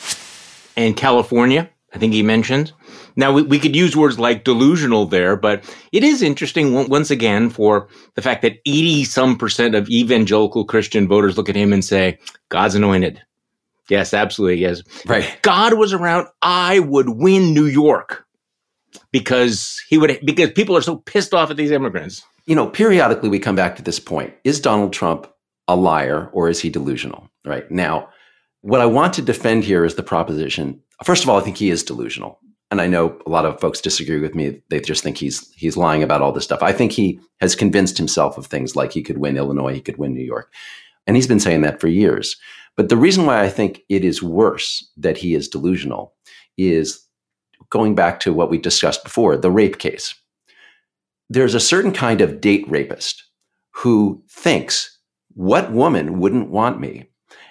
And 0.76 0.96
California, 0.96 1.70
I 1.94 1.98
think 1.98 2.12
he 2.12 2.22
mentioned. 2.22 2.72
Now, 3.14 3.32
we, 3.32 3.42
we 3.42 3.58
could 3.58 3.76
use 3.76 3.96
words 3.96 4.18
like 4.18 4.44
delusional 4.44 5.06
there, 5.06 5.36
but 5.36 5.64
it 5.92 6.02
is 6.02 6.22
interesting 6.22 6.88
once 6.88 7.10
again 7.10 7.50
for 7.50 7.88
the 8.14 8.22
fact 8.22 8.42
that 8.42 8.58
80 8.66 9.04
some 9.04 9.36
percent 9.36 9.74
of 9.74 9.88
evangelical 9.88 10.64
Christian 10.64 11.06
voters 11.06 11.36
look 11.36 11.48
at 11.48 11.56
him 11.56 11.72
and 11.72 11.84
say, 11.84 12.18
God's 12.48 12.74
anointed. 12.74 13.22
Yes, 13.88 14.12
absolutely. 14.12 14.60
Yes. 14.60 14.82
Right. 15.06 15.38
God 15.42 15.74
was 15.74 15.92
around. 15.92 16.28
I 16.42 16.78
would 16.80 17.08
win 17.08 17.54
New 17.54 17.66
York 17.66 18.26
because 19.12 19.82
he 19.88 19.98
would, 19.98 20.18
because 20.24 20.50
people 20.52 20.76
are 20.76 20.82
so 20.82 20.96
pissed 20.96 21.32
off 21.32 21.50
at 21.50 21.56
these 21.56 21.70
immigrants 21.70 22.22
you 22.48 22.54
know, 22.54 22.66
periodically 22.66 23.28
we 23.28 23.38
come 23.38 23.54
back 23.54 23.76
to 23.76 23.82
this 23.82 24.00
point. 24.00 24.32
Is 24.42 24.58
Donald 24.58 24.94
Trump 24.94 25.30
a 25.68 25.76
liar 25.76 26.30
or 26.32 26.48
is 26.48 26.60
he 26.60 26.70
delusional? 26.70 27.28
Right. 27.44 27.70
Now, 27.70 28.08
what 28.62 28.80
I 28.80 28.86
want 28.86 29.12
to 29.14 29.22
defend 29.22 29.64
here 29.64 29.84
is 29.84 29.96
the 29.96 30.02
proposition. 30.02 30.80
First 31.04 31.22
of 31.22 31.28
all, 31.28 31.38
I 31.38 31.42
think 31.42 31.58
he 31.58 31.68
is 31.68 31.84
delusional. 31.84 32.40
And 32.70 32.80
I 32.80 32.86
know 32.86 33.18
a 33.26 33.30
lot 33.30 33.44
of 33.44 33.60
folks 33.60 33.82
disagree 33.82 34.18
with 34.18 34.34
me. 34.34 34.62
They 34.70 34.80
just 34.80 35.02
think 35.02 35.18
he's 35.18 35.52
he's 35.52 35.76
lying 35.76 36.02
about 36.02 36.22
all 36.22 36.32
this 36.32 36.44
stuff. 36.44 36.62
I 36.62 36.72
think 36.72 36.92
he 36.92 37.20
has 37.40 37.54
convinced 37.54 37.98
himself 37.98 38.38
of 38.38 38.46
things 38.46 38.74
like 38.74 38.92
he 38.92 39.02
could 39.02 39.18
win 39.18 39.36
Illinois, 39.36 39.74
he 39.74 39.82
could 39.82 39.98
win 39.98 40.14
New 40.14 40.24
York. 40.24 40.50
And 41.06 41.16
he's 41.16 41.26
been 41.26 41.40
saying 41.40 41.60
that 41.62 41.80
for 41.80 41.88
years. 41.88 42.36
But 42.78 42.88
the 42.88 42.96
reason 42.96 43.26
why 43.26 43.42
I 43.42 43.50
think 43.50 43.82
it 43.90 44.02
is 44.02 44.22
worse 44.22 44.90
that 44.96 45.18
he 45.18 45.34
is 45.34 45.48
delusional 45.48 46.14
is 46.56 47.04
going 47.68 47.94
back 47.94 48.20
to 48.20 48.32
what 48.32 48.48
we 48.48 48.56
discussed 48.56 49.04
before, 49.04 49.36
the 49.36 49.50
rape 49.50 49.78
case 49.78 50.14
there's 51.30 51.54
a 51.54 51.60
certain 51.60 51.92
kind 51.92 52.20
of 52.20 52.40
date 52.40 52.64
rapist 52.68 53.24
who 53.72 54.22
thinks, 54.30 54.98
what 55.34 55.72
woman 55.72 56.18
wouldn't 56.18 56.50
want 56.50 56.80
me? 56.80 57.08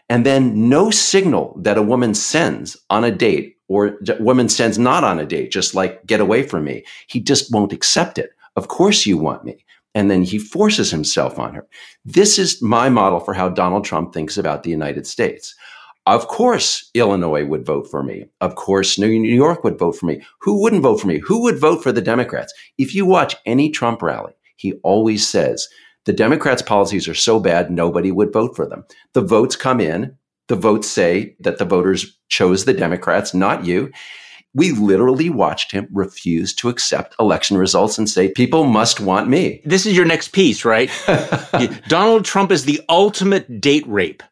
And 0.09 0.25
then 0.25 0.69
no 0.69 0.89
signal 0.89 1.57
that 1.61 1.77
a 1.77 1.83
woman 1.83 2.13
sends 2.13 2.77
on 2.89 3.03
a 3.03 3.11
date 3.11 3.57
or 3.67 3.97
a 4.07 4.21
woman 4.21 4.49
sends 4.49 4.79
not 4.79 5.03
on 5.03 5.19
a 5.19 5.25
date, 5.25 5.51
just 5.51 5.75
like 5.75 6.05
get 6.05 6.21
away 6.21 6.43
from 6.43 6.63
me. 6.63 6.85
He 7.07 7.19
just 7.19 7.53
won't 7.53 7.73
accept 7.73 8.17
it. 8.17 8.31
Of 8.55 8.69
course 8.69 9.05
you 9.05 9.17
want 9.17 9.43
me. 9.43 9.63
And 9.97 10.11
then 10.11 10.21
he 10.21 10.37
forces 10.37 10.91
himself 10.91 11.39
on 11.39 11.55
her. 11.55 11.67
This 12.05 12.37
is 12.37 12.61
my 12.61 12.87
model 12.87 13.19
for 13.19 13.33
how 13.33 13.49
Donald 13.49 13.83
Trump 13.83 14.13
thinks 14.13 14.37
about 14.37 14.61
the 14.61 14.69
United 14.69 15.07
States. 15.07 15.55
Of 16.05 16.27
course, 16.27 16.91
Illinois 16.93 17.45
would 17.45 17.65
vote 17.65 17.89
for 17.89 18.03
me. 18.03 18.25
Of 18.39 18.53
course, 18.53 18.99
New 18.99 19.07
York 19.07 19.63
would 19.63 19.79
vote 19.79 19.93
for 19.93 20.05
me. 20.05 20.21
Who 20.41 20.61
wouldn't 20.61 20.83
vote 20.83 21.01
for 21.01 21.07
me? 21.07 21.17
Who 21.17 21.41
would 21.41 21.57
vote 21.57 21.81
for 21.81 21.91
the 21.91 21.99
Democrats? 22.13 22.53
If 22.77 22.93
you 22.93 23.07
watch 23.07 23.35
any 23.47 23.71
Trump 23.71 24.03
rally, 24.03 24.33
he 24.55 24.73
always 24.83 25.27
says 25.27 25.67
the 26.05 26.13
Democrats' 26.13 26.61
policies 26.61 27.07
are 27.07 27.15
so 27.15 27.39
bad, 27.39 27.71
nobody 27.71 28.11
would 28.11 28.31
vote 28.31 28.55
for 28.55 28.67
them. 28.67 28.85
The 29.13 29.21
votes 29.21 29.55
come 29.55 29.81
in. 29.81 30.15
The 30.47 30.55
votes 30.55 30.87
say 30.87 31.35
that 31.39 31.57
the 31.57 31.65
voters 31.65 32.19
chose 32.29 32.65
the 32.65 32.73
Democrats, 32.73 33.33
not 33.33 33.65
you. 33.65 33.91
We 34.53 34.71
literally 34.71 35.29
watched 35.29 35.71
him 35.71 35.87
refuse 35.91 36.53
to 36.55 36.69
accept 36.69 37.15
election 37.19 37.57
results 37.57 37.97
and 37.97 38.09
say, 38.09 38.29
people 38.29 38.63
must 38.63 38.99
want 38.99 39.27
me. 39.27 39.61
This 39.65 39.85
is 39.85 39.95
your 39.95 40.05
next 40.05 40.29
piece, 40.29 40.65
right? 40.65 40.89
Donald 41.87 42.25
Trump 42.25 42.51
is 42.51 42.65
the 42.65 42.81
ultimate 42.89 43.61
date 43.61 43.87
rape. 43.87 44.23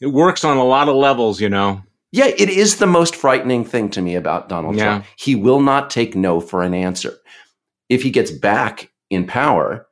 It 0.00 0.08
works 0.08 0.44
on 0.44 0.56
a 0.56 0.64
lot 0.64 0.88
of 0.88 0.96
levels, 0.96 1.40
you 1.40 1.48
know. 1.48 1.82
Yeah, 2.12 2.26
it 2.26 2.48
is 2.48 2.76
the 2.76 2.86
most 2.86 3.16
frightening 3.16 3.64
thing 3.64 3.90
to 3.90 4.00
me 4.00 4.14
about 4.14 4.48
Donald 4.48 4.76
yeah. 4.76 4.84
Trump. 4.84 5.06
He 5.16 5.34
will 5.34 5.60
not 5.60 5.90
take 5.90 6.14
no 6.14 6.40
for 6.40 6.62
an 6.62 6.72
answer. 6.72 7.14
If 7.88 8.02
he 8.02 8.10
gets 8.10 8.30
back 8.30 8.92
in 9.10 9.26
power, 9.26 9.86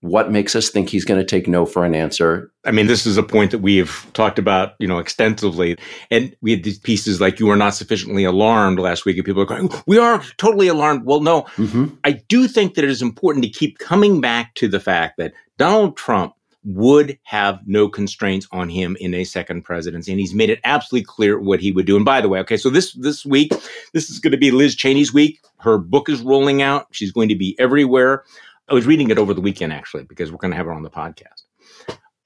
what 0.00 0.30
makes 0.30 0.54
us 0.54 0.68
think 0.68 0.88
he's 0.88 1.04
going 1.04 1.20
to 1.20 1.26
take 1.26 1.48
no 1.48 1.66
for 1.66 1.84
an 1.84 1.94
answer? 1.94 2.52
I 2.64 2.70
mean, 2.70 2.86
this 2.86 3.04
is 3.04 3.16
a 3.16 3.22
point 3.22 3.50
that 3.50 3.58
we've 3.58 4.06
talked 4.12 4.38
about, 4.38 4.74
you 4.78 4.86
know, 4.86 4.98
extensively. 4.98 5.76
And 6.10 6.36
we 6.40 6.52
had 6.52 6.62
these 6.62 6.78
pieces 6.78 7.20
like 7.20 7.40
you 7.40 7.50
are 7.50 7.56
not 7.56 7.74
sufficiently 7.74 8.24
alarmed 8.24 8.78
last 8.78 9.04
week, 9.04 9.16
and 9.16 9.26
people 9.26 9.42
are 9.42 9.46
going, 9.46 9.70
"We 9.86 9.98
are 9.98 10.22
totally 10.36 10.68
alarmed." 10.68 11.04
Well, 11.04 11.20
no, 11.20 11.42
mm-hmm. 11.56 11.86
I 12.04 12.12
do 12.12 12.46
think 12.46 12.74
that 12.74 12.84
it 12.84 12.90
is 12.90 13.02
important 13.02 13.44
to 13.44 13.50
keep 13.50 13.78
coming 13.78 14.20
back 14.20 14.54
to 14.54 14.68
the 14.68 14.80
fact 14.80 15.16
that 15.18 15.32
Donald 15.56 15.96
Trump 15.96 16.34
would 16.64 17.18
have 17.22 17.60
no 17.66 17.88
constraints 17.88 18.46
on 18.52 18.68
him 18.68 18.96
in 19.00 19.14
a 19.14 19.24
second 19.24 19.62
presidency. 19.62 20.12
And 20.12 20.20
he's 20.20 20.34
made 20.34 20.50
it 20.50 20.60
absolutely 20.64 21.06
clear 21.06 21.40
what 21.40 21.60
he 21.60 21.72
would 21.72 21.86
do. 21.86 21.96
And 21.96 22.04
by 22.04 22.20
the 22.20 22.28
way, 22.28 22.40
okay, 22.40 22.56
so 22.56 22.68
this 22.68 22.92
this 22.92 23.24
week, 23.24 23.52
this 23.92 24.10
is 24.10 24.18
going 24.18 24.32
to 24.32 24.38
be 24.38 24.50
Liz 24.50 24.76
Cheney's 24.76 25.12
week. 25.12 25.40
Her 25.60 25.78
book 25.78 26.08
is 26.08 26.20
rolling 26.20 26.62
out. 26.62 26.86
She's 26.90 27.12
going 27.12 27.28
to 27.30 27.34
be 27.36 27.56
everywhere. 27.58 28.24
I 28.68 28.74
was 28.74 28.86
reading 28.86 29.10
it 29.10 29.18
over 29.18 29.34
the 29.34 29.40
weekend 29.40 29.72
actually, 29.72 30.04
because 30.04 30.30
we're 30.30 30.38
going 30.38 30.50
to 30.50 30.56
have 30.56 30.66
her 30.66 30.72
on 30.72 30.82
the 30.82 30.90
podcast. 30.90 31.44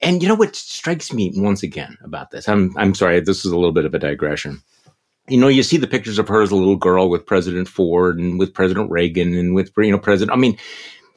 And 0.01 0.21
you 0.21 0.27
know 0.27 0.35
what 0.35 0.55
strikes 0.55 1.13
me 1.13 1.31
once 1.35 1.63
again 1.63 1.97
about 2.03 2.31
this? 2.31 2.49
I'm 2.49 2.75
I'm 2.77 2.93
sorry, 2.93 3.19
this 3.21 3.45
is 3.45 3.51
a 3.51 3.55
little 3.55 3.71
bit 3.71 3.85
of 3.85 3.93
a 3.93 3.99
digression. 3.99 4.61
You 5.29 5.39
know, 5.39 5.47
you 5.47 5.63
see 5.63 5.77
the 5.77 5.87
pictures 5.87 6.19
of 6.19 6.27
her 6.27 6.41
as 6.41 6.51
a 6.51 6.55
little 6.55 6.75
girl 6.75 7.09
with 7.09 7.25
President 7.25 7.69
Ford 7.69 8.19
and 8.19 8.37
with 8.37 8.53
President 8.53 8.91
Reagan 8.91 9.33
and 9.33 9.55
with 9.55 9.71
you 9.77 9.91
know 9.91 9.99
President. 9.99 10.35
I 10.35 10.39
mean, 10.39 10.57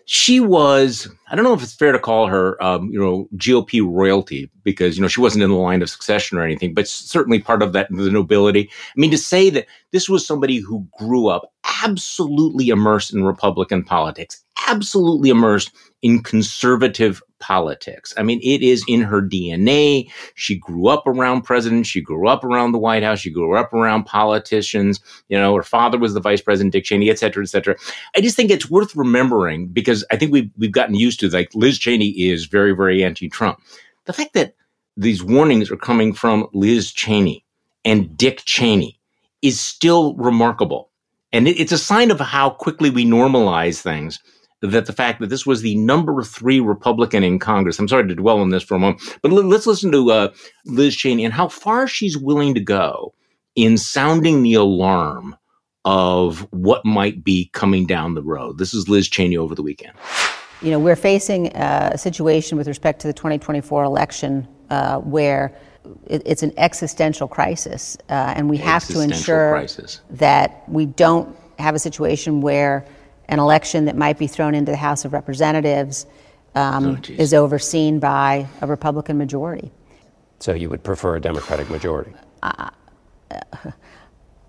she 0.06 0.38
was 0.38 1.08
i 1.30 1.34
don't 1.34 1.44
know 1.44 1.52
if 1.52 1.62
it's 1.62 1.74
fair 1.74 1.90
to 1.90 1.98
call 1.98 2.28
her 2.28 2.62
um, 2.62 2.88
you 2.90 2.98
know 2.98 3.28
gop 3.34 3.68
royalty 3.84 4.48
because 4.62 4.96
you 4.96 5.02
know 5.02 5.08
she 5.08 5.20
wasn't 5.20 5.42
in 5.42 5.50
the 5.50 5.56
line 5.56 5.82
of 5.82 5.90
succession 5.90 6.38
or 6.38 6.44
anything 6.44 6.72
but 6.72 6.88
certainly 6.88 7.40
part 7.40 7.60
of 7.60 7.72
that 7.72 7.88
the 7.90 8.10
nobility 8.10 8.70
i 8.70 9.00
mean 9.00 9.10
to 9.10 9.18
say 9.18 9.50
that 9.50 9.66
this 9.90 10.08
was 10.08 10.24
somebody 10.24 10.58
who 10.58 10.86
grew 10.96 11.26
up 11.26 11.52
absolutely 11.82 12.68
immersed 12.68 13.12
in 13.12 13.24
republican 13.24 13.82
politics 13.82 14.44
absolutely 14.68 15.30
immersed 15.30 15.72
in 16.02 16.22
conservative 16.22 17.22
politics. 17.38 18.14
I 18.16 18.22
mean, 18.22 18.40
it 18.42 18.62
is 18.62 18.84
in 18.86 19.02
her 19.02 19.20
DNA. 19.20 20.10
She 20.34 20.56
grew 20.56 20.88
up 20.88 21.06
around 21.06 21.42
presidents. 21.42 21.88
She 21.88 22.00
grew 22.00 22.28
up 22.28 22.44
around 22.44 22.72
the 22.72 22.78
White 22.78 23.02
House. 23.02 23.20
She 23.20 23.30
grew 23.30 23.56
up 23.56 23.72
around 23.72 24.04
politicians. 24.04 25.00
You 25.28 25.38
know, 25.38 25.54
her 25.54 25.62
father 25.62 25.98
was 25.98 26.14
the 26.14 26.20
vice 26.20 26.40
president, 26.40 26.72
Dick 26.72 26.84
Cheney, 26.84 27.10
et 27.10 27.18
cetera, 27.18 27.42
et 27.42 27.48
cetera. 27.48 27.76
I 28.16 28.20
just 28.20 28.36
think 28.36 28.50
it's 28.50 28.70
worth 28.70 28.94
remembering 28.96 29.68
because 29.68 30.04
I 30.10 30.16
think 30.16 30.32
we've, 30.32 30.50
we've 30.56 30.72
gotten 30.72 30.94
used 30.94 31.20
to 31.20 31.28
like 31.28 31.54
Liz 31.54 31.78
Cheney 31.78 32.08
is 32.08 32.46
very, 32.46 32.72
very 32.72 33.02
anti-Trump. 33.02 33.60
The 34.04 34.12
fact 34.12 34.34
that 34.34 34.54
these 34.96 35.22
warnings 35.22 35.70
are 35.70 35.76
coming 35.76 36.12
from 36.12 36.48
Liz 36.54 36.92
Cheney 36.92 37.44
and 37.84 38.16
Dick 38.16 38.42
Cheney 38.44 39.00
is 39.42 39.60
still 39.60 40.14
remarkable. 40.14 40.90
And 41.32 41.48
it, 41.48 41.60
it's 41.60 41.72
a 41.72 41.78
sign 41.78 42.10
of 42.10 42.20
how 42.20 42.50
quickly 42.50 42.90
we 42.90 43.04
normalize 43.04 43.80
things 43.80 44.20
that 44.62 44.86
the 44.86 44.92
fact 44.92 45.20
that 45.20 45.28
this 45.28 45.46
was 45.46 45.62
the 45.62 45.76
number 45.76 46.22
three 46.22 46.60
Republican 46.60 47.22
in 47.22 47.38
Congress. 47.38 47.78
I'm 47.78 47.88
sorry 47.88 48.08
to 48.08 48.14
dwell 48.14 48.40
on 48.40 48.50
this 48.50 48.62
for 48.62 48.74
a 48.74 48.78
moment, 48.78 49.02
but 49.22 49.30
let's 49.30 49.66
listen 49.66 49.92
to 49.92 50.10
uh, 50.10 50.32
Liz 50.64 50.96
Cheney 50.96 51.24
and 51.24 51.34
how 51.34 51.48
far 51.48 51.86
she's 51.86 52.16
willing 52.16 52.54
to 52.54 52.60
go 52.60 53.14
in 53.54 53.76
sounding 53.76 54.42
the 54.42 54.54
alarm 54.54 55.36
of 55.84 56.40
what 56.52 56.84
might 56.84 57.22
be 57.22 57.48
coming 57.52 57.86
down 57.86 58.14
the 58.14 58.22
road. 58.22 58.58
This 58.58 58.74
is 58.74 58.88
Liz 58.88 59.08
Cheney 59.08 59.36
over 59.36 59.54
the 59.54 59.62
weekend. 59.62 59.92
You 60.62 60.70
know, 60.70 60.78
we're 60.78 60.96
facing 60.96 61.48
a 61.54 61.96
situation 61.96 62.58
with 62.58 62.66
respect 62.66 63.00
to 63.02 63.06
the 63.06 63.12
2024 63.12 63.84
election 63.84 64.48
uh, 64.70 64.98
where 64.98 65.56
it's 66.06 66.42
an 66.42 66.52
existential 66.56 67.28
crisis, 67.28 67.96
uh, 68.08 68.34
and 68.36 68.50
we 68.50 68.56
have 68.56 68.84
to 68.88 69.00
ensure 69.00 69.50
crisis. 69.50 70.00
that 70.10 70.68
we 70.68 70.86
don't 70.86 71.36
have 71.58 71.74
a 71.74 71.78
situation 71.78 72.40
where 72.40 72.84
an 73.28 73.38
election 73.38 73.84
that 73.86 73.96
might 73.96 74.18
be 74.18 74.26
thrown 74.26 74.54
into 74.54 74.70
the 74.70 74.76
House 74.76 75.04
of 75.04 75.12
Representatives 75.12 76.06
um, 76.54 77.00
oh, 77.02 77.12
is 77.12 77.34
overseen 77.34 77.98
by 77.98 78.46
a 78.60 78.66
Republican 78.66 79.18
majority. 79.18 79.70
So 80.38 80.52
you 80.52 80.70
would 80.70 80.82
prefer 80.82 81.16
a 81.16 81.20
Democratic 81.20 81.68
majority? 81.70 82.12
Uh, 82.42 82.70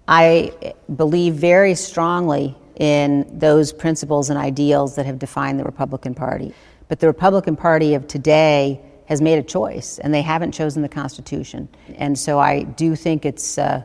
I 0.07 0.73
believe 0.95 1.35
very 1.35 1.75
strongly 1.75 2.55
in 2.77 3.25
those 3.39 3.73
principles 3.73 4.29
and 4.29 4.39
ideals 4.39 4.95
that 4.95 5.05
have 5.05 5.19
defined 5.19 5.59
the 5.59 5.63
Republican 5.63 6.13
Party. 6.13 6.53
But 6.87 6.99
the 6.99 7.07
Republican 7.07 7.55
Party 7.55 7.95
of 7.95 8.07
today 8.07 8.79
has 9.07 9.21
made 9.21 9.39
a 9.39 9.43
choice, 9.43 9.99
and 9.99 10.13
they 10.13 10.21
haven't 10.21 10.51
chosen 10.51 10.81
the 10.81 10.89
Constitution. 10.89 11.67
And 11.95 12.17
so 12.17 12.39
I 12.39 12.63
do 12.63 12.95
think 12.95 13.25
it's, 13.25 13.57
uh, 13.57 13.83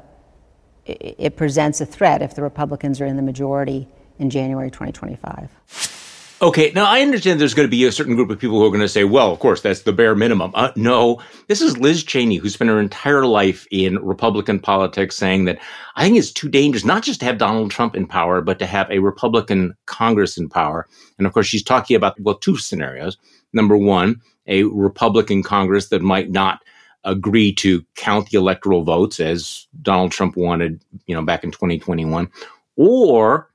it 0.84 1.36
presents 1.36 1.80
a 1.80 1.86
threat 1.86 2.22
if 2.22 2.34
the 2.34 2.42
Republicans 2.42 3.00
are 3.00 3.06
in 3.06 3.16
the 3.16 3.22
majority 3.22 3.88
in 4.22 4.30
January 4.30 4.70
2025. 4.70 5.98
Okay, 6.42 6.72
now 6.74 6.86
I 6.86 7.02
understand 7.02 7.40
there's 7.40 7.54
going 7.54 7.68
to 7.68 7.70
be 7.70 7.84
a 7.84 7.92
certain 7.92 8.16
group 8.16 8.28
of 8.28 8.38
people 8.38 8.58
who 8.58 8.66
are 8.66 8.70
going 8.70 8.80
to 8.80 8.88
say, 8.88 9.04
well, 9.04 9.30
of 9.30 9.38
course, 9.38 9.60
that's 9.60 9.82
the 9.82 9.92
bare 9.92 10.16
minimum. 10.16 10.50
Uh, 10.54 10.72
no, 10.74 11.22
this 11.46 11.60
is 11.60 11.78
Liz 11.78 12.02
Cheney, 12.02 12.34
who 12.34 12.48
spent 12.48 12.68
her 12.68 12.80
entire 12.80 13.26
life 13.26 13.64
in 13.70 13.96
Republican 14.00 14.58
politics, 14.58 15.14
saying 15.14 15.44
that 15.44 15.60
I 15.94 16.02
think 16.02 16.18
it's 16.18 16.32
too 16.32 16.48
dangerous 16.48 16.84
not 16.84 17.04
just 17.04 17.20
to 17.20 17.26
have 17.26 17.38
Donald 17.38 17.70
Trump 17.70 17.94
in 17.94 18.08
power, 18.08 18.40
but 18.40 18.58
to 18.58 18.66
have 18.66 18.90
a 18.90 18.98
Republican 18.98 19.74
Congress 19.86 20.36
in 20.36 20.48
power. 20.48 20.88
And 21.16 21.28
of 21.28 21.32
course, 21.32 21.46
she's 21.46 21.62
talking 21.62 21.94
about, 21.94 22.18
well, 22.18 22.34
two 22.34 22.56
scenarios. 22.56 23.16
Number 23.52 23.76
one, 23.76 24.20
a 24.48 24.64
Republican 24.64 25.44
Congress 25.44 25.90
that 25.90 26.02
might 26.02 26.32
not 26.32 26.60
agree 27.04 27.52
to 27.52 27.84
count 27.94 28.30
the 28.30 28.38
electoral 28.38 28.82
votes 28.82 29.20
as 29.20 29.68
Donald 29.80 30.10
Trump 30.10 30.36
wanted, 30.36 30.82
you 31.06 31.14
know, 31.14 31.22
back 31.22 31.44
in 31.44 31.52
2021, 31.52 32.28
or 32.76 33.48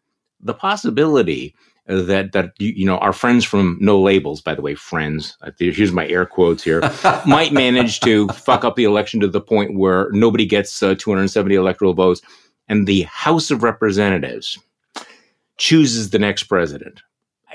the 0.48 0.54
possibility 0.54 1.54
that 1.86 2.34
that 2.34 2.54
you 2.60 2.86
know 2.86 2.98
our 2.98 3.14
friends 3.14 3.46
from 3.46 3.78
No 3.80 4.00
Labels, 4.02 4.42
by 4.42 4.56
the 4.56 4.62
way, 4.62 4.76
friends. 4.76 5.38
Here's 5.58 5.92
my 5.92 6.08
air 6.08 6.26
quotes 6.26 6.64
here. 6.64 6.82
might 7.26 7.54
manage 7.54 8.00
to 8.02 8.28
fuck 8.30 8.66
up 8.66 8.76
the 8.76 8.84
election 8.84 9.20
to 9.22 9.28
the 9.28 9.42
point 9.42 9.78
where 9.78 10.10
nobody 10.12 10.46
gets 10.46 10.84
uh, 10.84 10.96
270 10.96 11.56
electoral 11.56 11.94
votes, 11.94 12.22
and 12.68 12.88
the 12.88 13.04
House 13.04 13.52
of 13.52 13.64
Representatives 13.64 14.60
chooses 15.58 16.10
the 16.10 16.20
next 16.20 16.44
president. 16.44 17.02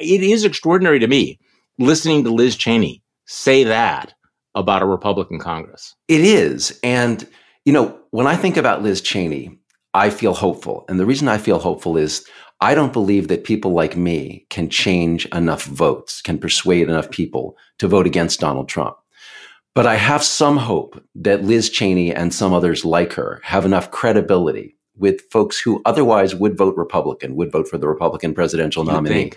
It 0.01 0.23
is 0.23 0.45
extraordinary 0.45 0.99
to 0.99 1.07
me 1.07 1.39
listening 1.79 2.25
to 2.25 2.33
Liz 2.33 2.57
Cheney 2.57 3.03
say 3.27 3.65
that 3.65 4.15
about 4.55 4.83
a 4.83 4.87
Republican 4.87 5.39
Congress. 5.39 5.95
It 6.09 6.21
is, 6.21 6.79
and 6.83 7.27
you 7.65 7.73
know 7.73 7.99
when 8.11 8.27
I 8.27 8.37
think 8.37 8.57
about 8.57 8.83
Liz 8.83 9.01
Cheney, 9.01 9.59
I 9.95 10.11
feel 10.11 10.35
hopeful, 10.35 10.85
and 10.89 10.99
the 10.99 11.07
reason 11.07 11.29
I 11.29 11.39
feel 11.39 11.59
hopeful 11.59 11.97
is 11.97 12.27
I 12.61 12.75
don't 12.75 12.93
believe 12.93 13.29
that 13.29 13.45
people 13.45 13.73
like 13.73 13.97
me 13.97 14.47
can 14.49 14.71
change 14.71 15.27
enough 15.27 15.65
votes, 15.65 16.23
can 16.23 16.39
persuade 16.39 16.89
enough 16.89 17.11
people 17.11 17.57
to 17.79 17.89
vote 17.89 18.07
against 18.07 18.41
Donald 18.41 18.69
Trump. 18.69 18.97
But 19.75 19.87
I 19.87 19.97
have 19.97 20.23
some 20.23 20.59
hope 20.59 21.03
that 21.15 21.45
Liz 21.45 21.71
Cheney 21.71 22.15
and 22.15 22.33
some 22.33 22.53
others 22.53 22.85
like 22.85 23.15
her 23.15 23.41
have 23.43 23.65
enough 23.65 23.91
credibility 23.91 24.77
with 24.97 25.23
folks 25.31 25.59
who 25.59 25.83
otherwise 25.85 26.35
would 26.35 26.57
vote 26.57 26.77
Republican, 26.77 27.35
would 27.37 27.51
vote 27.51 27.69
for 27.69 27.79
the 27.79 27.89
Republican 27.89 28.35
presidential 28.35 28.85
nominee, 28.85 29.33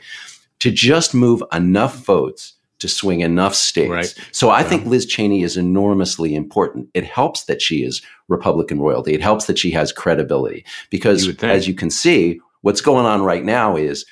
to 0.59 0.71
just 0.71 1.13
move 1.13 1.41
enough 1.51 1.95
votes 2.05 2.53
to 2.85 2.93
swing 2.93 3.21
enough 3.21 3.55
states. 3.55 3.89
Right. 3.89 4.15
So 4.31 4.49
I 4.49 4.61
yeah. 4.61 4.67
think 4.67 4.85
Liz 4.85 5.05
Cheney 5.05 5.43
is 5.43 5.57
enormously 5.57 6.35
important. 6.35 6.89
It 6.93 7.03
helps 7.03 7.45
that 7.45 7.61
she 7.61 7.83
is 7.83 8.01
Republican 8.27 8.79
royalty. 8.79 9.13
It 9.13 9.21
helps 9.21 9.45
that 9.45 9.59
she 9.59 9.71
has 9.71 9.91
credibility 9.91 10.65
because, 10.89 11.27
you 11.27 11.35
as 11.41 11.67
you 11.67 11.73
can 11.73 11.89
see, 11.89 12.39
What's 12.65 12.81
going 12.81 13.05
on 13.05 13.21
right 13.21 13.43
now 13.43 13.75
is 13.75 14.07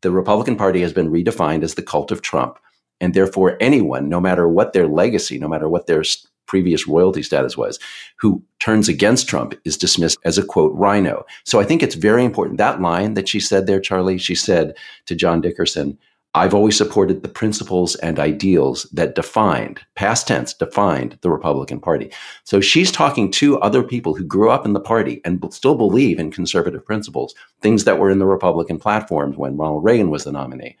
the 0.00 0.10
Republican 0.10 0.56
Party 0.56 0.80
has 0.80 0.94
been 0.94 1.10
redefined 1.10 1.62
as 1.62 1.74
the 1.74 1.82
cult 1.82 2.10
of 2.10 2.22
Trump. 2.22 2.58
And 3.02 3.12
therefore, 3.12 3.58
anyone, 3.60 4.08
no 4.08 4.18
matter 4.18 4.48
what 4.48 4.72
their 4.72 4.88
legacy, 4.88 5.38
no 5.38 5.46
matter 5.46 5.68
what 5.68 5.86
their 5.86 6.02
previous 6.46 6.88
royalty 6.88 7.22
status 7.22 7.54
was, 7.54 7.78
who 8.18 8.42
turns 8.60 8.88
against 8.88 9.28
Trump 9.28 9.54
is 9.66 9.76
dismissed 9.76 10.16
as 10.24 10.38
a 10.38 10.42
quote 10.42 10.72
rhino. 10.74 11.26
So 11.44 11.60
I 11.60 11.64
think 11.64 11.82
it's 11.82 11.96
very 11.96 12.24
important. 12.24 12.56
That 12.56 12.80
line 12.80 13.12
that 13.12 13.28
she 13.28 13.40
said 13.40 13.66
there, 13.66 13.78
Charlie, 13.78 14.16
she 14.16 14.34
said 14.34 14.74
to 15.04 15.14
John 15.14 15.42
Dickerson, 15.42 15.98
I've 16.38 16.54
always 16.54 16.76
supported 16.76 17.24
the 17.24 17.28
principles 17.28 17.96
and 17.96 18.20
ideals 18.20 18.84
that 18.92 19.16
defined, 19.16 19.80
past 19.96 20.28
tense, 20.28 20.54
defined 20.54 21.18
the 21.22 21.30
Republican 21.30 21.80
Party. 21.80 22.12
So 22.44 22.60
she's 22.60 22.92
talking 22.92 23.32
to 23.32 23.58
other 23.58 23.82
people 23.82 24.14
who 24.14 24.22
grew 24.22 24.48
up 24.48 24.64
in 24.64 24.72
the 24.72 24.78
party 24.78 25.20
and 25.24 25.44
still 25.52 25.74
believe 25.74 26.20
in 26.20 26.30
conservative 26.30 26.86
principles, 26.86 27.34
things 27.60 27.82
that 27.84 27.98
were 27.98 28.08
in 28.08 28.20
the 28.20 28.24
Republican 28.24 28.78
platforms 28.78 29.36
when 29.36 29.56
Ronald 29.56 29.82
Reagan 29.82 30.10
was 30.10 30.22
the 30.22 30.30
nominee. 30.30 30.76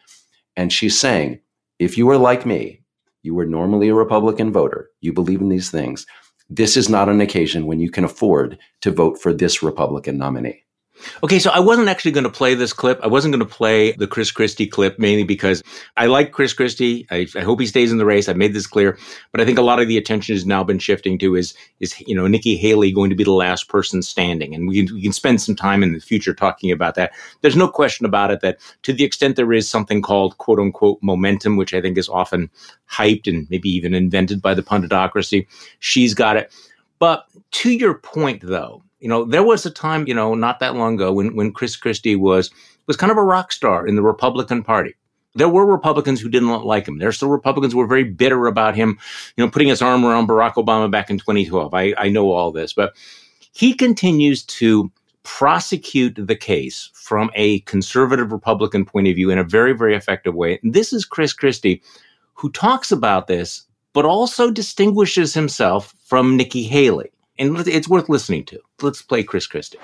And 0.56 0.72
she's 0.72 0.96
saying, 0.96 1.40
if 1.80 1.98
you 1.98 2.06
were 2.06 2.18
like 2.18 2.46
me, 2.46 2.80
you 3.22 3.34
were 3.34 3.44
normally 3.44 3.88
a 3.88 3.94
Republican 3.94 4.52
voter, 4.52 4.90
you 5.00 5.12
believe 5.12 5.40
in 5.40 5.48
these 5.48 5.72
things, 5.72 6.06
this 6.48 6.76
is 6.76 6.88
not 6.88 7.08
an 7.08 7.20
occasion 7.20 7.66
when 7.66 7.80
you 7.80 7.90
can 7.90 8.04
afford 8.04 8.60
to 8.82 8.92
vote 8.92 9.20
for 9.20 9.32
this 9.32 9.60
Republican 9.60 10.18
nominee. 10.18 10.62
Okay, 11.22 11.38
so 11.38 11.50
I 11.50 11.60
wasn't 11.60 11.88
actually 11.88 12.10
going 12.10 12.24
to 12.24 12.30
play 12.30 12.54
this 12.54 12.72
clip. 12.72 13.00
I 13.02 13.06
wasn't 13.06 13.32
going 13.32 13.46
to 13.46 13.54
play 13.54 13.92
the 13.92 14.06
Chris 14.06 14.30
Christie 14.30 14.66
clip 14.66 14.98
mainly 14.98 15.24
because 15.24 15.62
I 15.96 16.06
like 16.06 16.32
Chris 16.32 16.52
Christie. 16.52 17.06
I, 17.10 17.26
I, 17.36 17.40
hope 17.40 17.60
he 17.60 17.66
stays 17.66 17.92
in 17.92 17.98
the 17.98 18.04
race. 18.04 18.28
I've 18.28 18.36
made 18.36 18.52
this 18.52 18.66
clear, 18.66 18.98
but 19.32 19.40
I 19.40 19.44
think 19.44 19.58
a 19.58 19.62
lot 19.62 19.80
of 19.80 19.88
the 19.88 19.96
attention 19.96 20.34
has 20.34 20.46
now 20.46 20.64
been 20.64 20.78
shifting 20.78 21.18
to 21.18 21.34
is 21.36 21.54
is 21.80 21.98
you 22.06 22.14
know 22.14 22.26
Nikki 22.26 22.56
Haley 22.56 22.92
going 22.92 23.10
to 23.10 23.16
be 23.16 23.24
the 23.24 23.32
last 23.32 23.68
person 23.68 24.02
standing, 24.02 24.54
and 24.54 24.68
we 24.68 24.82
we 24.92 25.02
can 25.02 25.12
spend 25.12 25.40
some 25.40 25.56
time 25.56 25.82
in 25.82 25.92
the 25.92 26.00
future 26.00 26.34
talking 26.34 26.70
about 26.70 26.94
that. 26.94 27.12
There's 27.40 27.56
no 27.56 27.68
question 27.68 28.06
about 28.06 28.30
it 28.30 28.40
that 28.40 28.58
to 28.82 28.92
the 28.92 29.04
extent 29.04 29.36
there 29.36 29.52
is 29.52 29.68
something 29.68 30.02
called 30.02 30.38
quote 30.38 30.58
unquote 30.58 30.98
momentum, 31.02 31.56
which 31.56 31.74
I 31.74 31.80
think 31.80 31.98
is 31.98 32.08
often 32.08 32.50
hyped 32.90 33.26
and 33.26 33.48
maybe 33.50 33.68
even 33.70 33.94
invented 33.94 34.42
by 34.42 34.54
the 34.54 34.62
punditocracy, 34.62 35.46
she's 35.78 36.14
got 36.14 36.36
it. 36.36 36.52
But 36.98 37.26
to 37.52 37.70
your 37.70 37.94
point, 37.94 38.42
though, 38.42 38.82
you 39.00 39.08
know, 39.08 39.24
there 39.24 39.42
was 39.42 39.64
a 39.64 39.70
time, 39.70 40.06
you 40.06 40.14
know, 40.14 40.34
not 40.34 40.60
that 40.60 40.74
long 40.74 40.94
ago 40.94 41.12
when, 41.12 41.36
when 41.36 41.52
Chris 41.52 41.76
Christie 41.76 42.16
was 42.16 42.50
was 42.86 42.96
kind 42.96 43.12
of 43.12 43.18
a 43.18 43.22
rock 43.22 43.52
star 43.52 43.86
in 43.86 43.96
the 43.96 44.02
Republican 44.02 44.62
Party. 44.62 44.94
There 45.34 45.48
were 45.48 45.66
Republicans 45.66 46.20
who 46.20 46.30
didn't 46.30 46.48
like 46.48 46.88
him. 46.88 46.98
There 46.98 47.08
are 47.08 47.12
still 47.12 47.28
Republicans 47.28 47.72
who 47.72 47.78
were 47.78 47.86
very 47.86 48.02
bitter 48.02 48.46
about 48.46 48.74
him, 48.74 48.98
you 49.36 49.44
know, 49.44 49.50
putting 49.50 49.68
his 49.68 49.82
arm 49.82 50.04
around 50.04 50.26
Barack 50.26 50.54
Obama 50.54 50.90
back 50.90 51.10
in 51.10 51.18
2012. 51.18 51.74
I, 51.74 51.94
I 51.98 52.08
know 52.08 52.32
all 52.32 52.50
this, 52.50 52.72
but 52.72 52.94
he 53.52 53.74
continues 53.74 54.42
to 54.44 54.90
prosecute 55.22 56.14
the 56.16 56.34
case 56.34 56.90
from 56.94 57.30
a 57.34 57.60
conservative 57.60 58.32
Republican 58.32 58.86
point 58.86 59.06
of 59.06 59.14
view 59.14 59.30
in 59.30 59.38
a 59.38 59.44
very, 59.44 59.74
very 59.74 59.94
effective 59.94 60.34
way. 60.34 60.58
And 60.62 60.72
this 60.72 60.92
is 60.92 61.04
Chris 61.04 61.34
Christie, 61.34 61.82
who 62.32 62.50
talks 62.50 62.90
about 62.90 63.26
this, 63.26 63.66
but 63.92 64.06
also 64.06 64.50
distinguishes 64.50 65.34
himself 65.34 65.94
from 66.04 66.36
Nikki 66.36 66.62
Haley 66.62 67.10
and 67.38 67.56
it's 67.68 67.88
worth 67.88 68.08
listening 68.08 68.44
to. 68.46 68.60
Let's 68.82 69.02
play 69.02 69.22
Chris 69.22 69.46
Christie. 69.46 69.78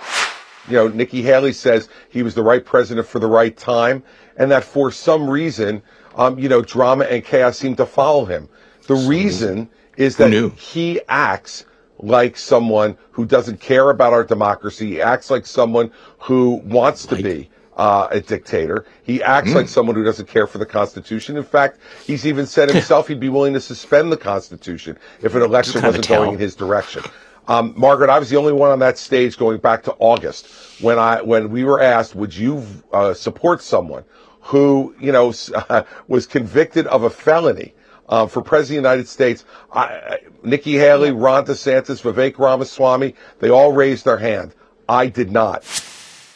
You 0.68 0.74
know, 0.74 0.88
Nikki 0.88 1.22
Haley 1.22 1.52
says 1.52 1.88
he 2.08 2.22
was 2.22 2.34
the 2.34 2.42
right 2.42 2.64
president 2.64 3.06
for 3.06 3.18
the 3.18 3.26
right 3.26 3.56
time, 3.56 4.02
and 4.36 4.50
that 4.50 4.64
for 4.64 4.90
some 4.90 5.28
reason, 5.28 5.82
um, 6.16 6.38
you 6.38 6.48
know, 6.48 6.62
drama 6.62 7.04
and 7.04 7.24
chaos 7.24 7.58
seem 7.58 7.76
to 7.76 7.86
follow 7.86 8.24
him. 8.24 8.48
The 8.86 8.94
reason 8.94 9.68
is 9.96 10.16
that 10.16 10.32
he 10.56 11.00
acts 11.08 11.64
like 11.98 12.36
someone 12.36 12.96
who 13.12 13.24
doesn't 13.24 13.60
care 13.60 13.90
about 13.90 14.12
our 14.12 14.24
democracy. 14.24 14.86
He 14.86 15.02
acts 15.02 15.30
like 15.30 15.46
someone 15.46 15.90
who 16.18 16.60
wants 16.64 17.06
to 17.06 17.16
be 17.16 17.50
uh, 17.76 18.08
a 18.10 18.20
dictator. 18.20 18.86
He 19.02 19.22
acts 19.22 19.50
mm. 19.50 19.56
like 19.56 19.68
someone 19.68 19.96
who 19.96 20.04
doesn't 20.04 20.26
care 20.26 20.46
for 20.46 20.58
the 20.58 20.66
Constitution. 20.66 21.36
In 21.36 21.44
fact, 21.44 21.78
he's 22.06 22.26
even 22.26 22.46
said 22.46 22.70
himself 22.72 23.08
he'd 23.08 23.20
be 23.20 23.28
willing 23.28 23.54
to 23.54 23.60
suspend 23.60 24.12
the 24.12 24.16
Constitution 24.16 24.98
if 25.22 25.34
an 25.34 25.42
election 25.42 25.82
wasn't 25.82 26.08
going 26.08 26.34
in 26.34 26.38
his 26.38 26.54
direction. 26.54 27.02
Um, 27.46 27.74
Margaret, 27.76 28.10
I 28.10 28.18
was 28.18 28.30
the 28.30 28.36
only 28.36 28.52
one 28.52 28.70
on 28.70 28.78
that 28.78 28.96
stage 28.96 29.36
going 29.36 29.58
back 29.58 29.82
to 29.84 29.94
August 29.98 30.46
when 30.80 30.98
I 30.98 31.22
when 31.22 31.50
we 31.50 31.64
were 31.64 31.80
asked, 31.80 32.14
would 32.14 32.34
you 32.34 32.64
uh, 32.92 33.14
support 33.14 33.62
someone 33.62 34.04
who 34.40 34.94
you 34.98 35.12
know 35.12 35.32
uh, 35.54 35.82
was 36.08 36.26
convicted 36.26 36.86
of 36.86 37.02
a 37.02 37.10
felony 37.10 37.74
uh, 38.08 38.26
for 38.26 38.42
president 38.42 38.78
of 38.78 38.82
the 38.84 38.88
United 38.88 39.08
States? 39.08 39.44
I, 39.72 40.18
Nikki 40.42 40.72
Haley, 40.74 41.12
Ron 41.12 41.44
DeSantis, 41.44 42.02
Vivek 42.02 42.38
Ramaswamy, 42.38 43.14
they 43.40 43.50
all 43.50 43.72
raised 43.72 44.04
their 44.04 44.18
hand. 44.18 44.54
I 44.88 45.06
did 45.06 45.30
not. 45.30 45.64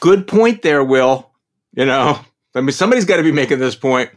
Good 0.01 0.27
point 0.27 0.63
there, 0.63 0.85
Will. 0.85 1.31
You 1.75 1.87
know, 1.87 2.19
I 2.55 2.61
mean, 2.61 2.73
somebody's 2.73 3.05
got 3.05 3.17
to 3.17 3.23
be 3.23 3.33
making 3.33 3.59
this 3.59 3.77
point. 3.77 4.11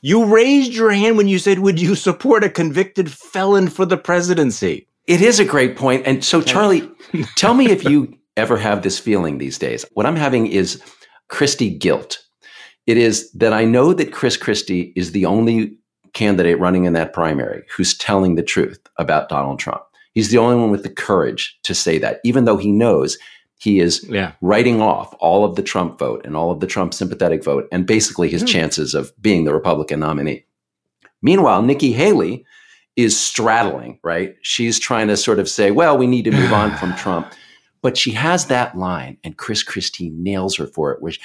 You 0.00 0.26
raised 0.26 0.72
your 0.72 0.92
hand 0.92 1.16
when 1.16 1.26
you 1.26 1.40
said, 1.40 1.58
"Would 1.58 1.80
you 1.80 1.96
support 1.96 2.44
a 2.44 2.48
convicted 2.48 3.10
felon 3.10 3.68
for 3.68 3.84
the 3.84 3.96
presidency?" 3.96 4.86
It 5.06 5.20
is 5.20 5.38
a 5.38 5.44
great 5.44 5.76
point. 5.76 6.06
And 6.06 6.24
so, 6.24 6.42
Charlie, 6.42 6.90
tell 7.36 7.54
me 7.54 7.70
if 7.70 7.84
you 7.84 8.16
ever 8.36 8.56
have 8.56 8.82
this 8.82 8.98
feeling 8.98 9.38
these 9.38 9.58
days. 9.58 9.84
What 9.94 10.06
I'm 10.06 10.16
having 10.16 10.46
is 10.46 10.82
Christie 11.28 11.70
guilt. 11.70 12.22
It 12.86 12.96
is 12.96 13.30
that 13.32 13.52
I 13.52 13.64
know 13.64 13.92
that 13.92 14.12
Chris 14.12 14.36
Christie 14.36 14.92
is 14.94 15.12
the 15.12 15.26
only 15.26 15.76
candidate 16.12 16.58
running 16.58 16.84
in 16.84 16.92
that 16.94 17.12
primary 17.12 17.62
who's 17.74 17.96
telling 17.96 18.34
the 18.34 18.42
truth 18.42 18.80
about 18.98 19.28
Donald 19.28 19.58
Trump. 19.58 19.82
He's 20.12 20.30
the 20.30 20.38
only 20.38 20.56
one 20.56 20.70
with 20.70 20.82
the 20.82 20.90
courage 20.90 21.58
to 21.64 21.74
say 21.74 21.98
that, 21.98 22.20
even 22.24 22.44
though 22.44 22.56
he 22.56 22.72
knows 22.72 23.18
he 23.58 23.80
is 23.80 24.06
yeah. 24.08 24.32
writing 24.40 24.80
off 24.80 25.14
all 25.18 25.44
of 25.44 25.56
the 25.56 25.62
Trump 25.62 25.98
vote 25.98 26.24
and 26.24 26.36
all 26.36 26.50
of 26.50 26.60
the 26.60 26.66
Trump 26.66 26.94
sympathetic 26.94 27.42
vote 27.42 27.68
and 27.72 27.86
basically 27.86 28.28
his 28.28 28.42
mm. 28.42 28.48
chances 28.48 28.94
of 28.94 29.12
being 29.20 29.44
the 29.44 29.52
Republican 29.52 30.00
nominee. 30.00 30.44
Meanwhile, 31.22 31.62
Nikki 31.62 31.92
Haley 31.92 32.44
is 32.96 33.18
straddling, 33.18 34.00
right? 34.02 34.36
She's 34.42 34.78
trying 34.78 35.08
to 35.08 35.16
sort 35.16 35.38
of 35.38 35.48
say, 35.48 35.70
well, 35.70 35.96
we 35.96 36.06
need 36.06 36.24
to 36.24 36.30
move 36.30 36.52
on 36.52 36.74
from 36.76 36.94
Trump. 36.94 37.32
But 37.82 37.96
she 37.96 38.10
has 38.12 38.46
that 38.46 38.76
line, 38.76 39.18
and 39.22 39.36
Chris 39.36 39.62
Christie 39.62 40.10
nails 40.10 40.56
her 40.56 40.66
for 40.66 40.92
it, 40.92 41.02
which 41.02 41.20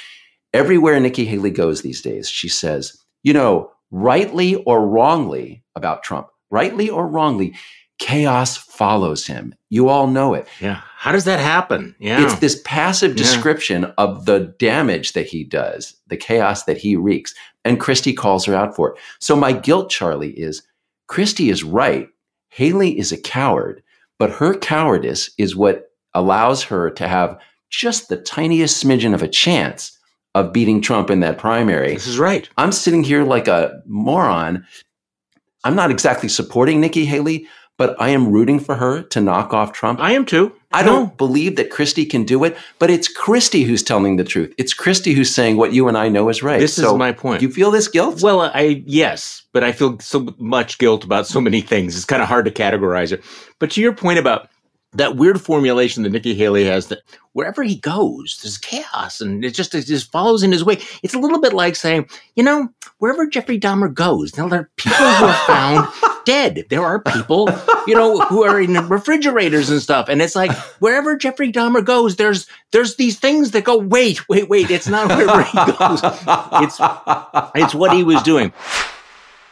everywhere 0.53 0.99
Nikki 0.99 1.25
Haley 1.25 1.49
goes 1.49 1.81
these 1.81 2.01
days, 2.01 2.29
she 2.29 2.49
says, 2.49 3.01
you 3.23 3.33
know, 3.33 3.71
rightly 3.89 4.55
or 4.55 4.85
wrongly 4.85 5.63
about 5.75 6.03
Trump, 6.03 6.27
rightly 6.49 6.89
or 6.89 7.07
wrongly, 7.07 7.55
chaos 7.99 8.57
follows 8.57 9.25
him. 9.25 9.55
You 9.69 9.87
all 9.87 10.07
know 10.07 10.33
it. 10.33 10.47
Yeah. 10.59 10.81
How 10.97 11.11
does 11.11 11.25
that 11.25 11.39
happen? 11.39 11.95
Yeah. 11.99 12.23
It's 12.23 12.39
this 12.39 12.61
passive 12.65 13.15
description 13.15 13.83
yeah. 13.83 13.93
of 13.97 14.25
the 14.25 14.53
damage 14.59 15.13
that 15.13 15.27
he 15.27 15.43
does, 15.43 15.95
the 16.07 16.17
chaos 16.17 16.63
that 16.65 16.77
he 16.77 16.95
wreaks. 16.95 17.33
And 17.63 17.79
Christie 17.79 18.13
calls 18.13 18.45
her 18.45 18.55
out 18.55 18.75
for 18.75 18.91
it. 18.91 18.99
So 19.19 19.35
my 19.35 19.53
guilt, 19.53 19.89
Charlie, 19.89 20.31
is 20.31 20.63
Christie 21.11 21.49
is 21.49 21.61
right. 21.61 22.07
Haley 22.51 22.97
is 22.97 23.11
a 23.11 23.17
coward, 23.17 23.83
but 24.17 24.31
her 24.31 24.57
cowardice 24.57 25.29
is 25.37 25.57
what 25.57 25.91
allows 26.13 26.63
her 26.63 26.89
to 26.91 27.05
have 27.05 27.37
just 27.69 28.07
the 28.07 28.15
tiniest 28.15 28.81
smidgen 28.81 29.13
of 29.13 29.21
a 29.21 29.27
chance 29.27 29.99
of 30.35 30.53
beating 30.53 30.79
Trump 30.79 31.09
in 31.09 31.19
that 31.19 31.37
primary. 31.37 31.95
This 31.95 32.07
is 32.07 32.17
right. 32.17 32.47
I'm 32.55 32.71
sitting 32.71 33.03
here 33.03 33.25
like 33.25 33.49
a 33.49 33.81
moron. 33.85 34.65
I'm 35.65 35.75
not 35.75 35.91
exactly 35.91 36.29
supporting 36.29 36.79
Nikki 36.79 37.03
Haley, 37.03 37.45
but 37.77 37.93
I 37.99 38.07
am 38.07 38.31
rooting 38.31 38.61
for 38.61 38.75
her 38.75 39.01
to 39.01 39.19
knock 39.19 39.53
off 39.53 39.73
Trump. 39.73 39.99
I 39.99 40.13
am 40.13 40.25
too. 40.25 40.55
I 40.73 40.83
don't 40.83 41.07
no. 41.07 41.15
believe 41.17 41.57
that 41.57 41.69
Christie 41.69 42.05
can 42.05 42.23
do 42.23 42.43
it, 42.43 42.57
but 42.79 42.89
it's 42.89 43.07
Christie 43.07 43.63
who's 43.63 43.83
telling 43.83 44.15
the 44.15 44.23
truth. 44.23 44.53
It's 44.57 44.73
Christie 44.73 45.13
who's 45.13 45.33
saying 45.33 45.57
what 45.57 45.73
you 45.73 45.87
and 45.87 45.97
I 45.97 46.09
know 46.09 46.29
is 46.29 46.41
right. 46.41 46.59
This 46.59 46.75
so 46.75 46.93
is 46.93 46.97
my 46.97 47.11
point. 47.11 47.39
Do 47.39 47.45
you 47.45 47.51
feel 47.51 47.71
this 47.71 47.87
guilt? 47.87 48.21
Well, 48.21 48.41
I 48.41 48.83
yes, 48.85 49.43
but 49.51 49.63
I 49.63 49.71
feel 49.71 49.99
so 49.99 50.33
much 50.37 50.77
guilt 50.77 51.03
about 51.03 51.27
so 51.27 51.41
many 51.41 51.61
things. 51.61 51.95
It's 51.95 52.05
kind 52.05 52.21
of 52.21 52.27
hard 52.27 52.45
to 52.45 52.51
categorize 52.51 53.11
it. 53.11 53.23
But 53.59 53.71
to 53.71 53.81
your 53.81 53.93
point 53.93 54.19
about 54.19 54.49
that 54.93 55.15
weird 55.15 55.39
formulation 55.39 56.03
that 56.03 56.11
Nikki 56.11 56.35
Haley 56.35 56.65
has 56.65 56.87
that 56.87 56.99
wherever 57.33 57.63
he 57.63 57.75
goes, 57.75 58.39
there's 58.41 58.57
chaos 58.57 59.21
and 59.21 59.45
it 59.45 59.51
just, 59.51 59.73
it 59.73 59.85
just 59.85 60.11
follows 60.11 60.43
in 60.43 60.51
his 60.51 60.63
way. 60.63 60.79
It's 61.01 61.13
a 61.13 61.19
little 61.19 61.39
bit 61.39 61.53
like 61.53 61.75
saying, 61.75 62.09
you 62.35 62.43
know, 62.43 62.69
wherever 62.97 63.25
Jeffrey 63.25 63.59
Dahmer 63.59 63.93
goes, 63.93 64.37
now 64.37 64.47
there 64.49 64.61
are 64.61 64.69
people 64.75 64.97
who 64.97 65.25
are 65.25 65.45
found 65.47 65.87
dead. 66.25 66.65
There 66.69 66.83
are 66.83 66.99
people, 66.99 67.49
you 67.87 67.95
know, 67.95 68.19
who 68.19 68.43
are 68.43 68.59
in 68.59 68.73
refrigerators 68.89 69.69
and 69.69 69.81
stuff. 69.81 70.09
And 70.09 70.21
it's 70.21 70.35
like 70.35 70.51
wherever 70.79 71.15
Jeffrey 71.15 71.51
Dahmer 71.51 71.83
goes, 71.83 72.17
there's 72.17 72.47
there's 72.71 72.97
these 72.97 73.17
things 73.19 73.51
that 73.51 73.63
go, 73.63 73.77
wait, 73.77 74.27
wait, 74.27 74.49
wait, 74.49 74.69
it's 74.69 74.87
not 74.87 75.07
wherever 75.07 75.43
he 75.43 75.57
goes. 75.57 76.01
It's 76.63 76.77
it's 77.55 77.75
what 77.75 77.93
he 77.93 78.03
was 78.03 78.21
doing. 78.23 78.51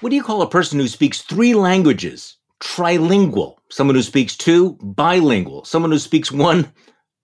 What 0.02 0.10
do 0.10 0.16
you 0.16 0.24
call 0.24 0.42
a 0.42 0.50
person 0.50 0.80
who 0.80 0.88
speaks 0.88 1.22
three 1.22 1.56
languages? 1.56 2.36
Trilingual, 2.60 3.56
someone 3.70 3.96
who 3.96 4.02
speaks 4.02 4.36
two, 4.36 4.78
bilingual, 4.82 5.66
someone 5.66 5.92
who 5.92 6.00
speaks 6.00 6.32
one, 6.32 6.72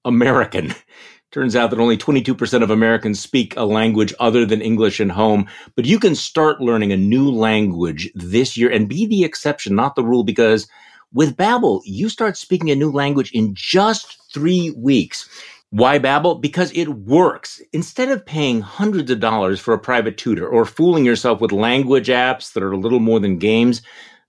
American. 0.04 0.74
Turns 1.32 1.56
out 1.56 1.70
that 1.72 1.80
only 1.80 1.98
22% 1.98 2.64
of 2.64 2.70
Americans 2.70 3.20
speak 3.20 3.58
a 3.58 3.66
language 3.66 4.14
other 4.22 4.46
than 4.46 4.62
English 4.62 5.02
at 5.02 5.10
home, 5.10 5.48
but 5.76 5.84
you 5.84 6.00
can 6.00 6.16
start 6.16 6.62
learning 6.62 6.94
a 6.94 6.98
new 6.98 7.30
language 7.30 8.10
this 8.16 8.56
year 8.56 8.72
and 8.72 8.88
be 8.88 9.06
the 9.06 9.26
exception, 9.26 9.76
not 9.76 9.96
the 9.96 10.04
rule, 10.04 10.24
because 10.24 10.68
with 11.14 11.36
Babbel, 11.36 11.82
you 11.84 12.08
start 12.08 12.38
speaking 12.38 12.72
a 12.72 12.76
new 12.76 12.90
language 12.90 13.32
in 13.34 13.54
just 13.54 14.18
three 14.34 14.74
weeks. 14.78 15.28
Why 15.72 16.00
Babbel? 16.00 16.40
Because 16.40 16.72
it 16.74 16.88
works. 16.88 17.62
Instead 17.74 18.10
of 18.10 18.26
paying 18.26 18.62
hundreds 18.62 19.12
of 19.12 19.20
dollars 19.20 19.60
for 19.60 19.74
a 19.74 19.80
private 19.80 20.18
tutor 20.18 20.48
or 20.48 20.64
fooling 20.64 21.04
yourself 21.04 21.42
with 21.42 21.52
language 21.52 22.08
apps 22.08 22.54
that 22.54 22.64
are 22.64 22.72
a 22.72 22.78
little 22.78 23.02
more 23.02 23.20
than 23.20 23.40
games, 23.40 23.82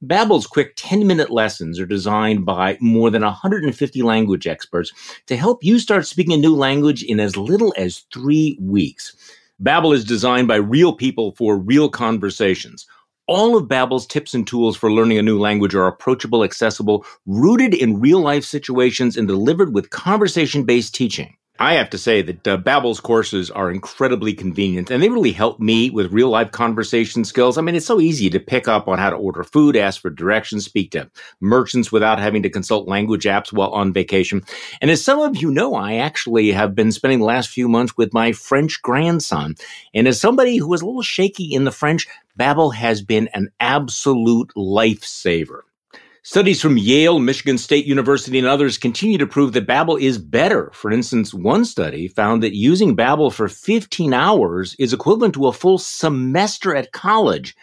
Babbel's 0.05 0.47
quick 0.47 0.77
10-minute 0.77 1.31
lessons 1.31 1.81
are 1.81 1.87
designed 1.87 2.45
by 2.45 2.77
more 2.83 3.09
than 3.09 3.23
150 3.23 4.03
language 4.03 4.47
experts 4.47 4.93
to 5.27 5.39
help 5.39 5.65
you 5.65 5.79
start 5.79 6.07
speaking 6.07 6.35
a 6.35 6.37
new 6.37 6.55
language 6.55 7.03
in 7.03 7.19
as 7.19 7.35
little 7.35 7.73
as 7.79 8.05
3 8.13 8.59
weeks. 8.61 9.17
Babbel 9.63 9.95
is 9.95 10.05
designed 10.05 10.49
by 10.49 10.57
real 10.57 10.93
people 10.93 11.33
for 11.33 11.57
real 11.57 11.89
conversations. 11.89 12.87
All 13.27 13.57
of 13.57 13.69
Babbel's 13.69 14.07
tips 14.07 14.35
and 14.35 14.47
tools 14.47 14.77
for 14.77 14.93
learning 14.93 15.17
a 15.17 15.23
new 15.23 15.39
language 15.39 15.75
are 15.75 15.87
approachable, 15.87 16.45
accessible, 16.45 17.07
rooted 17.25 17.73
in 17.73 17.99
real-life 17.99 18.45
situations 18.45 19.17
and 19.17 19.27
delivered 19.27 19.73
with 19.73 19.89
conversation-based 19.89 20.95
teaching. 20.95 21.35
I 21.59 21.75
have 21.75 21.89
to 21.91 21.99
say 21.99 22.21
that 22.21 22.47
uh, 22.47 22.59
Babbel's 22.59 23.01
courses 23.01 23.51
are 23.51 23.71
incredibly 23.71 24.35
convenient 24.35 24.91
and 24.91 25.03
they 25.03 25.09
really 25.09 25.33
help 25.33 25.59
me 25.59 25.89
with 25.89 26.13
real 26.13 26.29
life 26.29 26.53
conversation 26.53 27.25
skills. 27.25 27.57
I 27.57 27.63
mean, 27.63 27.75
it's 27.75 27.87
so 27.87 27.99
easy 27.99 28.29
to 28.31 28.39
pick 28.39 28.69
up 28.69 28.89
on 28.89 28.99
how 28.99 29.09
to 29.09 29.17
order 29.17 29.43
food, 29.43 29.75
ask 29.75 30.03
for 30.03 30.11
directions, 30.11 30.67
speak 30.67 30.91
to 30.91 31.11
merchants 31.41 31.91
without 31.91 32.19
having 32.19 32.43
to 32.43 32.51
consult 32.51 32.87
language 32.87 33.25
apps 33.25 33.55
while 33.55 33.71
on 33.71 33.95
vacation. 33.95 34.43
And 34.83 34.91
as 34.91 35.03
some 35.03 35.19
of 35.19 35.41
you 35.41 35.51
know, 35.51 35.75
I 35.75 35.95
actually 35.95 36.53
have 36.53 36.75
been 36.75 36.93
spending 36.93 37.21
the 37.21 37.25
last 37.25 37.49
few 37.49 37.69
months 37.69 37.97
with 37.97 38.13
my 38.13 38.33
French 38.33 38.83
grandson. 38.83 39.55
And 39.95 40.07
as 40.07 40.21
somebody 40.21 40.59
who 40.59 40.73
is 40.75 40.83
a 40.83 40.87
little 40.87 41.03
shaky 41.03 41.55
in 41.55 41.65
the 41.65 41.73
French, 41.73 42.07
Babbel 42.39 42.75
has 42.75 43.01
been 43.01 43.29
an 43.33 43.51
absolute 43.61 44.53
lifesaver. 44.55 45.61
Studies 46.29 46.61
from 46.61 46.77
Yale, 46.77 47.21
Michigan 47.21 47.57
State 47.57 47.87
University, 47.87 48.37
and 48.37 48.49
others 48.49 48.79
continue 48.79 49.17
to 49.17 49.29
prove 49.29 49.53
that 49.53 49.69
Babbel 49.69 50.01
is 50.01 50.19
better. 50.19 50.73
For 50.75 50.91
instance, 50.91 51.33
one 51.33 51.65
study 51.65 52.09
found 52.09 52.43
that 52.43 52.53
using 52.53 52.97
Babbel 52.97 53.33
for 53.33 53.47
15 53.47 54.13
hours 54.13 54.75
is 54.77 54.93
equivalent 54.93 55.35
to 55.35 55.47
a 55.47 55.53
full 55.53 55.79
semester 55.79 56.75
at 56.75 56.91
college. 56.91 57.57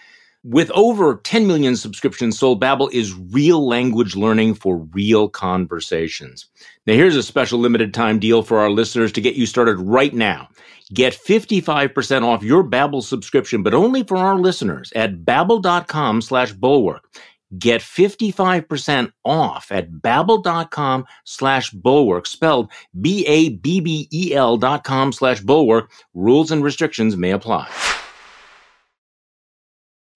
With 0.45 0.71
over 0.71 1.15
10 1.25 1.45
million 1.45 1.75
subscriptions 1.75 2.39
sold, 2.39 2.61
Babbel 2.61 2.89
is 2.93 3.13
real 3.13 3.67
language 3.67 4.15
learning 4.15 4.53
for 4.53 4.77
real 4.93 5.27
conversations. 5.27 6.45
Now 6.87 6.93
here's 6.93 7.17
a 7.17 7.23
special 7.23 7.59
limited 7.59 7.93
time 7.93 8.17
deal 8.17 8.43
for 8.43 8.59
our 8.59 8.69
listeners 8.69 9.11
to 9.11 9.21
get 9.21 9.35
you 9.35 9.45
started 9.45 9.75
right 9.75 10.13
now. 10.13 10.47
Get 10.93 11.13
55% 11.13 12.23
off 12.23 12.43
your 12.43 12.63
Babbel 12.63 13.03
subscription, 13.03 13.63
but 13.63 13.73
only 13.73 14.03
for 14.03 14.17
our 14.17 14.37
listeners 14.37 14.93
at 14.95 15.25
babbel.com 15.25 16.21
slash 16.21 16.53
bulwark. 16.53 17.09
Get 17.57 17.81
55% 17.81 19.11
off 19.25 19.71
at 19.71 19.91
babbel.com 19.91 21.05
slash 21.23 21.69
bulwark, 21.71 22.25
spelled 22.25 22.71
B-A-B-B-E-L 22.99 24.57
dot 24.57 24.83
com 24.83 25.11
slash 25.11 25.39
bulwark. 25.41 25.91
Rules 26.13 26.51
and 26.51 26.63
restrictions 26.63 27.15
may 27.15 27.31
apply. 27.31 27.69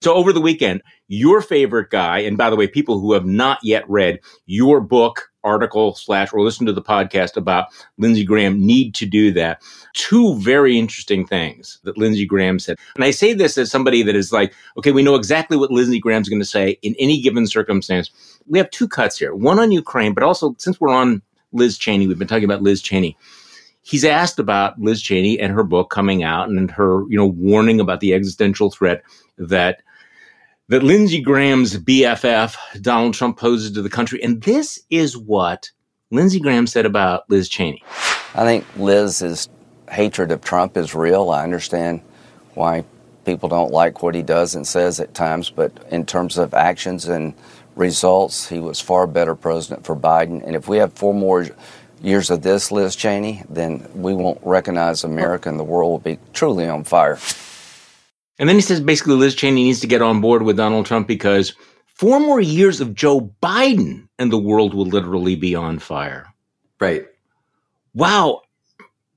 So 0.00 0.14
over 0.14 0.32
the 0.32 0.40
weekend, 0.40 0.82
your 1.08 1.42
favorite 1.42 1.90
guy, 1.90 2.18
and 2.20 2.38
by 2.38 2.50
the 2.50 2.56
way, 2.56 2.68
people 2.68 3.00
who 3.00 3.12
have 3.14 3.26
not 3.26 3.58
yet 3.62 3.88
read 3.88 4.20
your 4.46 4.80
book, 4.80 5.28
article 5.48 5.94
slash 5.94 6.32
or 6.32 6.42
listen 6.42 6.66
to 6.66 6.72
the 6.72 6.82
podcast 6.82 7.36
about 7.36 7.68
Lindsey 7.96 8.24
Graham 8.24 8.64
need 8.64 8.94
to 8.96 9.06
do 9.06 9.32
that. 9.32 9.62
Two 9.94 10.36
very 10.36 10.78
interesting 10.78 11.26
things 11.26 11.78
that 11.84 11.98
Lindsey 11.98 12.26
Graham 12.26 12.58
said. 12.58 12.76
And 12.94 13.04
I 13.04 13.10
say 13.10 13.32
this 13.32 13.56
as 13.58 13.70
somebody 13.70 14.02
that 14.02 14.14
is 14.14 14.32
like, 14.32 14.52
okay, 14.76 14.92
we 14.92 15.02
know 15.02 15.14
exactly 15.14 15.56
what 15.56 15.70
Lindsey 15.70 15.98
Graham's 15.98 16.28
going 16.28 16.40
to 16.40 16.46
say 16.46 16.78
in 16.82 16.94
any 16.98 17.20
given 17.20 17.46
circumstance. 17.46 18.10
We 18.46 18.58
have 18.58 18.70
two 18.70 18.88
cuts 18.88 19.18
here, 19.18 19.34
one 19.34 19.58
on 19.58 19.72
Ukraine, 19.72 20.14
but 20.14 20.22
also 20.22 20.54
since 20.58 20.80
we're 20.80 20.94
on 20.94 21.22
Liz 21.52 21.78
Cheney, 21.78 22.06
we've 22.06 22.18
been 22.18 22.28
talking 22.28 22.44
about 22.44 22.62
Liz 22.62 22.82
Cheney. 22.82 23.16
He's 23.82 24.04
asked 24.04 24.38
about 24.38 24.78
Liz 24.78 25.00
Cheney 25.00 25.40
and 25.40 25.52
her 25.52 25.64
book 25.64 25.88
coming 25.88 26.22
out 26.22 26.48
and 26.48 26.70
her, 26.70 27.04
you 27.08 27.16
know, 27.16 27.26
warning 27.26 27.80
about 27.80 28.00
the 28.00 28.12
existential 28.12 28.70
threat 28.70 29.02
that 29.38 29.80
that 30.68 30.82
Lindsey 30.82 31.20
Graham's 31.20 31.76
BFF, 31.76 32.82
Donald 32.82 33.14
Trump, 33.14 33.38
poses 33.38 33.72
to 33.72 33.82
the 33.82 33.88
country. 33.88 34.22
And 34.22 34.42
this 34.42 34.78
is 34.90 35.16
what 35.16 35.70
Lindsey 36.10 36.40
Graham 36.40 36.66
said 36.66 36.84
about 36.84 37.28
Liz 37.30 37.48
Cheney. 37.48 37.82
I 38.34 38.44
think 38.44 38.64
Liz's 38.76 39.48
hatred 39.90 40.30
of 40.30 40.42
Trump 40.42 40.76
is 40.76 40.94
real. 40.94 41.30
I 41.30 41.42
understand 41.42 42.02
why 42.54 42.84
people 43.24 43.48
don't 43.48 43.72
like 43.72 44.02
what 44.02 44.14
he 44.14 44.22
does 44.22 44.54
and 44.54 44.66
says 44.66 45.00
at 45.00 45.14
times, 45.14 45.50
but 45.50 45.72
in 45.90 46.04
terms 46.04 46.36
of 46.36 46.52
actions 46.52 47.08
and 47.08 47.34
results, 47.74 48.48
he 48.48 48.58
was 48.58 48.80
far 48.80 49.06
better 49.06 49.34
president 49.34 49.86
for 49.86 49.96
Biden. 49.96 50.44
And 50.46 50.54
if 50.54 50.68
we 50.68 50.76
have 50.78 50.92
four 50.92 51.14
more 51.14 51.46
years 52.02 52.30
of 52.30 52.42
this, 52.42 52.70
Liz 52.70 52.94
Cheney, 52.94 53.42
then 53.48 53.88
we 53.94 54.14
won't 54.14 54.40
recognize 54.42 55.04
America 55.04 55.48
and 55.48 55.58
the 55.58 55.64
world 55.64 55.90
will 55.90 55.98
be 55.98 56.18
truly 56.32 56.68
on 56.68 56.84
fire. 56.84 57.18
And 58.38 58.48
then 58.48 58.56
he 58.56 58.62
says 58.62 58.80
basically 58.80 59.14
Liz 59.14 59.34
Cheney 59.34 59.64
needs 59.64 59.80
to 59.80 59.86
get 59.86 60.02
on 60.02 60.20
board 60.20 60.42
with 60.42 60.56
Donald 60.56 60.86
Trump 60.86 61.08
because 61.08 61.54
four 61.86 62.20
more 62.20 62.40
years 62.40 62.80
of 62.80 62.94
Joe 62.94 63.32
Biden 63.42 64.08
and 64.18 64.32
the 64.32 64.38
world 64.38 64.74
will 64.74 64.86
literally 64.86 65.34
be 65.34 65.54
on 65.54 65.78
fire. 65.78 66.26
Right. 66.80 67.06
Wow. 67.94 68.42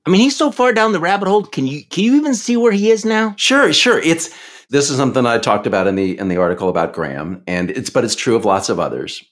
I 0.06 0.10
mean, 0.10 0.22
he's 0.22 0.36
so 0.36 0.52
far 0.52 0.74
down 0.74 0.92
the 0.92 1.00
rabbit 1.00 1.28
hole. 1.28 1.44
Can 1.44 1.68
you 1.68 1.86
can 1.86 2.04
you 2.04 2.16
even 2.16 2.34
see 2.34 2.58
where 2.58 2.72
he 2.72 2.90
is 2.90 3.06
now? 3.06 3.36
Sure, 3.38 3.72
sure. 3.72 4.00
It's 4.00 4.36
this 4.70 4.90
is 4.90 4.98
something 4.98 5.26
I 5.26 5.38
talked 5.38 5.68
about 5.68 5.86
in 5.86 5.96
the 5.96 6.18
in 6.18 6.28
the 6.28 6.38
article 6.38 6.70
about 6.70 6.94
Graham, 6.94 7.44
and 7.46 7.70
it's 7.70 7.92
but 7.92 8.04
it's 8.04 8.16
true 8.16 8.36
of 8.36 8.46
lots 8.46 8.70
of 8.70 8.80
others. 8.80 9.24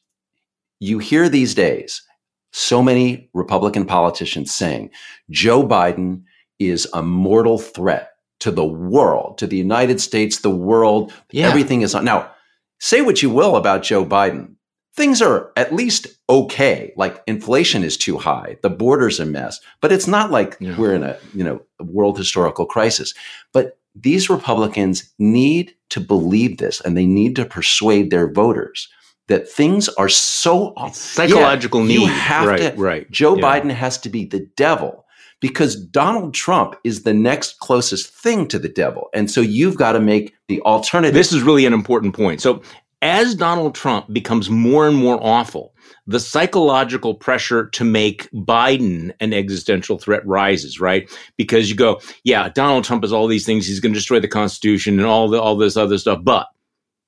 You 0.80 1.00
hear 1.00 1.28
these 1.28 1.56
days 1.56 2.04
so 2.52 2.84
many 2.84 3.30
Republican 3.34 3.86
politicians 3.86 4.54
saying 4.54 4.92
Joe 5.32 5.66
Biden 5.66 6.24
is 6.60 6.88
a 6.94 7.02
mortal 7.02 7.58
threat 7.58 8.09
to 8.40 8.52
the 8.52 8.66
world, 8.66 9.38
to 9.38 9.48
the 9.48 9.58
United 9.58 10.02
States, 10.02 10.40
the 10.40 10.50
world. 10.50 11.14
Yeah. 11.32 11.48
Everything 11.48 11.82
is 11.82 11.94
on. 11.94 12.06
Now, 12.06 12.32
say 12.80 13.02
what 13.02 13.22
you 13.22 13.30
will 13.30 13.56
about 13.56 13.84
Joe 13.84 14.06
Biden. 14.06 14.56
Things 14.96 15.22
are 15.22 15.52
at 15.56 15.74
least 15.74 16.08
okay. 16.30 16.94
Like 16.98 17.22
inflation 17.28 17.84
is 17.84 17.96
too 17.96 18.18
high, 18.18 18.58
the 18.64 18.70
border's 18.70 19.20
a 19.20 19.26
mess, 19.26 19.60
but 19.82 19.92
it's 19.92 20.08
not 20.08 20.32
like 20.32 20.58
yeah. 20.60 20.78
we're 20.78 20.94
in 20.94 21.04
a 21.04 21.18
you 21.34 21.44
know 21.44 21.62
a 21.80 21.84
world 21.84 22.18
historical 22.18 22.66
crisis. 22.66 23.14
But 23.54 23.78
these 23.96 24.30
Republicans 24.30 25.12
need 25.18 25.76
to 25.90 26.00
believe 26.00 26.58
this, 26.58 26.82
and 26.82 26.98
they 26.98 27.06
need 27.06 27.36
to 27.38 27.46
persuade 27.46 28.10
their 28.10 28.32
voters 28.32 28.90
that 29.28 29.48
things 29.48 29.88
are 29.90 30.10
so 30.10 30.74
psychological 30.92 31.82
yeah, 31.82 31.88
need. 31.88 32.02
You 32.02 32.08
have 32.08 32.48
right, 32.48 32.76
to. 32.76 32.82
Right. 32.82 33.12
Joe 33.12 33.38
yeah. 33.38 33.44
Biden 33.44 33.72
has 33.72 33.98
to 34.00 34.10
be 34.10 34.26
the 34.26 34.48
devil 34.58 35.06
because 35.40 35.76
Donald 35.76 36.34
Trump 36.34 36.76
is 36.84 37.04
the 37.04 37.14
next 37.14 37.60
closest 37.60 38.14
thing 38.14 38.48
to 38.48 38.60
the 38.60 38.70
devil. 38.70 39.10
And 39.14 39.32
so 39.32 39.42
you've 39.42 39.78
got 39.78 39.94
to 39.94 40.00
make 40.00 40.34
the 40.48 40.62
alternative. 40.62 41.14
This 41.14 41.32
is 41.32 41.42
really 41.42 41.66
an 41.66 41.74
important 41.74 42.16
point. 42.16 42.42
So 42.42 42.62
as 43.02 43.36
Donald 43.36 43.76
Trump 43.76 44.12
becomes 44.12 44.50
more 44.50 44.88
and 44.88 44.98
more 44.98 45.18
awful, 45.22 45.74
the 46.06 46.20
psychological 46.20 47.14
pressure 47.14 47.68
to 47.68 47.84
make 47.84 48.30
Biden 48.32 49.14
an 49.20 49.34
existential 49.34 49.98
threat 49.98 50.26
rises, 50.26 50.80
right? 50.80 51.10
Because 51.38 51.70
you 51.70 51.76
go, 51.76 52.02
yeah, 52.24 52.50
Donald 52.50 52.84
Trump 52.84 53.04
is 53.06 53.14
all 53.14 53.28
these 53.28 53.46
things. 53.46 53.66
He's 53.66 53.80
going 53.80 53.94
to 53.94 54.00
destroy 54.00 54.20
the 54.20 54.28
Constitution 54.28 55.00
and 55.00 55.08
all 55.08 55.30
the, 55.30 55.42
all 55.42 55.56
this 55.56 55.78
other 55.78 55.98
stuff. 55.98 56.20
But 56.24 56.48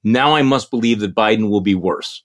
now 0.03 0.35
I 0.35 0.43
must 0.43 0.71
believe 0.71 0.99
that 1.01 1.15
Biden 1.15 1.49
will 1.49 1.61
be 1.61 1.75
worse. 1.75 2.23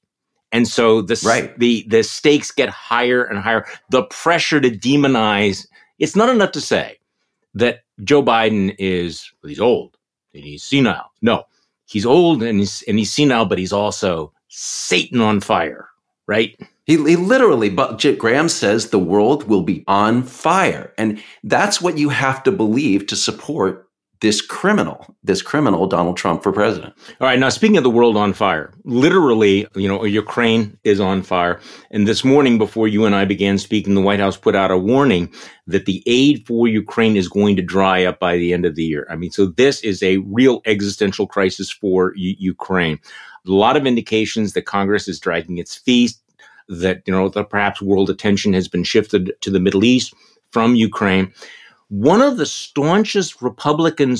And 0.53 0.69
so 0.69 1.03
the, 1.03 1.21
right. 1.27 1.59
the, 1.59 1.85
the 1.89 2.03
stakes 2.05 2.53
get 2.53 2.69
higher 2.69 3.25
and 3.25 3.39
higher. 3.39 3.67
The 3.91 4.05
pressure 4.05 4.61
to 4.61 4.71
demonize, 4.71 5.67
it's 5.99 6.17
not 6.17 6.29
enough 6.29 6.53
to 6.53 6.61
say 6.61 6.99
that 7.55 7.81
Joe 8.05 8.23
Biden 8.23 8.75
is, 8.79 9.33
he's 9.45 9.61
old 9.61 9.97
and 10.35 10.45
he's 10.45 10.63
senile. 10.63 11.11
No, 11.23 11.45
he's 11.87 12.07
old 12.07 12.43
and 12.43 12.59
he's, 12.61 12.83
and 12.87 12.99
he's 12.99 13.13
senile, 13.13 13.47
but 13.47 13.59
he's 13.59 13.73
also 13.73 14.33
Satan 14.49 15.21
on 15.21 15.41
fire, 15.41 15.89
right? 16.27 16.59
He, 16.85 16.97
he 16.97 17.17
literally, 17.17 17.71
but 17.71 18.05
Graham 18.19 18.49
says 18.49 18.91
the 18.91 18.99
world 18.99 19.49
will 19.49 19.63
be 19.63 19.85
on 19.89 20.23
fire. 20.23 20.93
And 20.99 21.23
that's 21.43 21.81
what 21.81 21.99
you 21.99 22.11
have 22.11 22.43
to 22.45 22.53
believe 22.53 23.07
to 23.09 23.17
support 23.17 23.86
this 24.21 24.41
criminal, 24.41 25.15
this 25.23 25.43
criminal 25.43 25.87
Donald 25.87 26.17
Trump 26.17 26.43
for 26.43 26.53
president. 26.53 26.95
All 27.21 27.27
right. 27.27 27.39
Now, 27.39 27.49
speaking 27.51 27.77
of 27.77 27.83
the 27.83 27.91
world 27.91 28.17
on 28.17 28.33
fire, 28.33 28.73
literally, 28.85 29.67
you 29.75 29.89
know, 29.89 30.05
Ukraine 30.05 30.79
is 30.85 31.01
on 31.01 31.23
fire. 31.23 31.61
And 31.91 32.09
this 32.09 32.25
morning, 32.25 32.57
before 32.57 32.89
you 32.89 33.05
and 33.05 33.15
I 33.15 33.25
began 33.25 33.59
speaking, 33.59 33.95
the 33.95 34.01
White 34.01 34.21
House 34.21 34.37
put 34.37 34.55
out 34.55 34.71
a 34.71 34.79
warning 34.79 35.33
that 35.67 35.87
the 35.87 36.03
aid 36.07 36.47
for 36.47 36.67
Ukraine 36.67 37.17
is 37.17 37.29
going 37.29 37.57
to 37.57 37.63
dry 37.63 38.05
up 38.05 38.19
by 38.19 38.37
the 38.37 38.53
end 38.53 38.65
of 38.65 38.75
the 38.75 38.85
year. 38.85 39.07
I 39.11 39.17
mean, 39.17 39.31
so 39.31 39.47
this 39.47 39.83
is 39.83 40.03
a 40.03 40.19
real 40.19 40.63
existential 40.65 41.27
crisis 41.27 41.71
for 41.71 42.15
U- 42.17 42.37
Ukraine. 42.39 42.99
A 43.47 43.51
lot 43.51 43.77
of 43.77 43.87
indications 43.87 44.55
that 44.55 44.63
Congress 44.63 45.09
is 45.09 45.21
dragging 45.21 45.59
its 45.59 45.77
feet, 45.77 46.15
that, 46.69 47.03
you 47.07 47.13
know, 47.13 47.29
that 47.29 47.51
perhaps 47.51 47.83
world 47.83 48.11
attention 48.11 48.55
has 48.55 48.67
been 48.67 48.83
shifted 48.83 49.33
to 49.43 49.51
the 49.51 49.61
Middle 49.61 49.85
East 49.85 50.15
from 50.51 50.75
Ukraine 50.75 51.33
one 51.89 52.21
of 52.21 52.37
the 52.37 52.47
staunchest 52.47 53.43
Republican 53.43 54.17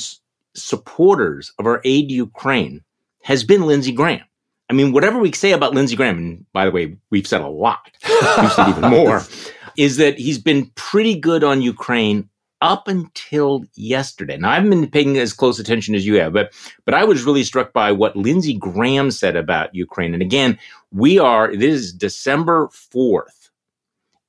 supporters 0.55 1.53
of 1.59 1.67
our 1.67 1.81
aid 1.85 2.09
to 2.09 2.15
Ukraine 2.15 2.83
has 3.23 3.45
been 3.45 3.67
Lindsey 3.67 3.93
Graham. 3.93 4.23
I 4.69 4.73
mean, 4.73 4.93
whatever 4.93 5.19
we 5.19 5.33
say 5.33 5.53
about 5.53 5.75
Lindsey 5.75 5.97
Graham, 5.97 6.19
and 6.19 6.47
by 6.53 6.65
the 6.65 6.71
way, 6.71 6.97
we've 7.11 7.27
said 7.27 7.41
a 7.41 7.49
lot, 7.49 7.91
we've 8.09 8.53
said 8.53 8.69
even 8.69 8.91
more, 8.91 9.23
is 9.77 9.97
that 9.99 10.19
he's 10.19 10.39
been 10.39 10.71
pretty 10.75 11.19
good 11.19 11.45
on 11.45 11.63
Ukraine 11.63 12.29
up 12.61 12.89
until 12.89 13.65
yesterday. 13.75 14.37
Now, 14.37 14.51
I 14.51 14.55
haven't 14.55 14.71
been 14.71 14.91
paying 14.91 15.19
as 15.19 15.33
close 15.33 15.59
attention 15.59 15.95
as 15.95 16.07
you 16.07 16.15
have, 16.17 16.33
but 16.33 16.53
but 16.85 16.95
I 16.95 17.05
was 17.05 17.25
really 17.25 17.45
struck 17.45 17.73
by 17.73 17.93
what 17.93 18.17
Lindsey 18.17 18.55
Graham 18.55 19.11
said 19.11 19.37
about 19.37 19.75
Ukraine. 19.75 20.15
And 20.15 20.23
again, 20.23 20.59
we 20.91 21.19
are 21.19 21.55
this 21.55 21.75
is 21.75 21.93
December 21.93 22.69
fourth 22.73 23.46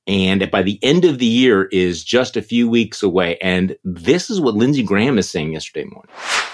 and 0.08 0.50
by 0.50 0.62
the 0.62 0.78
end 0.82 1.04
of 1.04 1.18
the 1.18 1.26
year 1.26 1.66
is 1.66 2.02
just 2.02 2.36
a 2.38 2.42
few 2.42 2.66
weeks 2.68 3.02
away. 3.02 3.36
And 3.42 3.76
this 3.84 4.30
is 4.30 4.40
what 4.40 4.54
Lindsey 4.54 4.82
Graham 4.82 5.18
is 5.18 5.28
saying 5.28 5.52
yesterday 5.52 5.84
morning. 5.84 6.10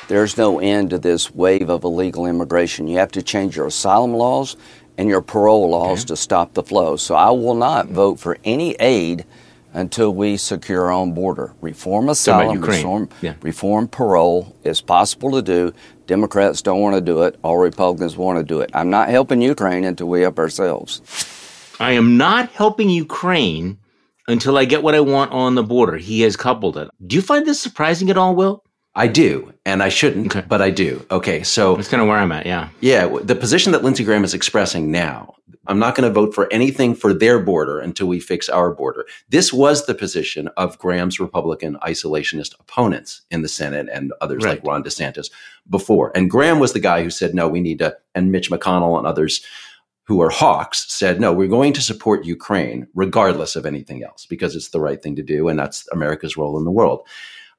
There's 0.08 0.36
no 0.36 0.58
end 0.58 0.90
to 0.90 0.98
this 0.98 1.32
wave 1.32 1.70
of 1.70 1.84
illegal 1.84 2.26
immigration. 2.26 2.88
You 2.88 2.98
have 2.98 3.12
to 3.12 3.22
change 3.22 3.56
your 3.56 3.68
asylum 3.68 4.12
laws 4.12 4.56
and 4.98 5.08
your 5.08 5.22
parole 5.22 5.70
laws 5.70 6.00
okay. 6.00 6.08
to 6.08 6.16
stop 6.16 6.54
the 6.54 6.64
flow. 6.64 6.96
So 6.96 7.14
I 7.14 7.30
will 7.30 7.54
not 7.54 7.86
vote 7.86 8.18
for 8.18 8.36
any 8.42 8.74
aid 8.74 9.24
until 9.72 10.12
we 10.12 10.36
secure 10.36 10.86
our 10.86 10.92
own 10.92 11.14
border. 11.14 11.52
Reform 11.60 12.08
asylum, 12.08 12.60
reform, 12.60 13.08
yeah. 13.22 13.34
reform 13.40 13.86
parole 13.86 14.54
is 14.64 14.80
possible 14.80 15.30
to 15.30 15.42
do. 15.42 15.72
Democrats 16.06 16.60
don't 16.60 16.80
want 16.80 16.96
to 16.96 17.00
do 17.00 17.22
it. 17.22 17.38
All 17.42 17.58
Republicans 17.58 18.16
want 18.16 18.38
to 18.38 18.44
do 18.44 18.60
it. 18.60 18.70
I'm 18.74 18.90
not 18.90 19.08
helping 19.08 19.40
Ukraine 19.40 19.84
until 19.84 20.08
we 20.08 20.22
help 20.22 20.38
ourselves. 20.38 21.00
I 21.80 21.92
am 21.92 22.16
not 22.16 22.50
helping 22.50 22.88
Ukraine 22.88 23.78
until 24.28 24.56
I 24.56 24.64
get 24.64 24.82
what 24.82 24.94
I 24.94 25.00
want 25.00 25.32
on 25.32 25.54
the 25.54 25.62
border. 25.62 25.96
He 25.96 26.22
has 26.22 26.36
coupled 26.36 26.76
it. 26.76 26.88
Do 27.06 27.16
you 27.16 27.22
find 27.22 27.46
this 27.46 27.60
surprising 27.60 28.10
at 28.10 28.16
all, 28.16 28.34
Will? 28.34 28.64
I 28.96 29.08
do, 29.08 29.52
and 29.66 29.82
I 29.82 29.88
shouldn't, 29.88 30.36
okay. 30.36 30.46
but 30.48 30.62
I 30.62 30.70
do. 30.70 31.04
Okay, 31.10 31.42
so 31.42 31.74
that's 31.74 31.88
kind 31.88 32.00
of 32.00 32.08
where 32.08 32.16
I'm 32.16 32.30
at. 32.30 32.46
Yeah, 32.46 32.68
yeah. 32.80 33.08
The 33.22 33.34
position 33.34 33.72
that 33.72 33.82
Lindsey 33.82 34.04
Graham 34.04 34.22
is 34.22 34.34
expressing 34.34 34.92
now, 34.92 35.34
I'm 35.66 35.80
not 35.80 35.96
going 35.96 36.08
to 36.08 36.14
vote 36.14 36.32
for 36.32 36.52
anything 36.52 36.94
for 36.94 37.12
their 37.12 37.40
border 37.40 37.80
until 37.80 38.06
we 38.06 38.20
fix 38.20 38.48
our 38.48 38.72
border. 38.72 39.04
This 39.30 39.52
was 39.52 39.86
the 39.86 39.94
position 39.94 40.48
of 40.56 40.78
Graham's 40.78 41.18
Republican 41.18 41.76
isolationist 41.82 42.54
opponents 42.60 43.22
in 43.32 43.42
the 43.42 43.48
Senate 43.48 43.88
and 43.92 44.12
others 44.20 44.44
right. 44.44 44.58
like 44.58 44.64
Ron 44.64 44.84
DeSantis 44.84 45.28
before. 45.68 46.12
And 46.14 46.30
Graham 46.30 46.60
was 46.60 46.72
the 46.72 46.80
guy 46.80 47.02
who 47.02 47.10
said, 47.10 47.34
"No, 47.34 47.48
we 47.48 47.60
need 47.60 47.80
to," 47.80 47.96
and 48.14 48.30
Mitch 48.30 48.48
McConnell 48.48 48.96
and 48.96 49.08
others 49.08 49.44
who 50.06 50.20
are 50.20 50.30
hawks 50.30 50.92
said, 50.92 51.20
no, 51.20 51.32
we're 51.32 51.48
going 51.48 51.72
to 51.72 51.80
support 51.80 52.26
Ukraine 52.26 52.86
regardless 52.94 53.56
of 53.56 53.66
anything 53.66 54.04
else 54.04 54.26
because 54.26 54.54
it's 54.54 54.68
the 54.68 54.80
right 54.80 55.02
thing 55.02 55.16
to 55.16 55.22
do. 55.22 55.48
And 55.48 55.58
that's 55.58 55.88
America's 55.92 56.36
role 56.36 56.58
in 56.58 56.64
the 56.64 56.70
world. 56.70 57.06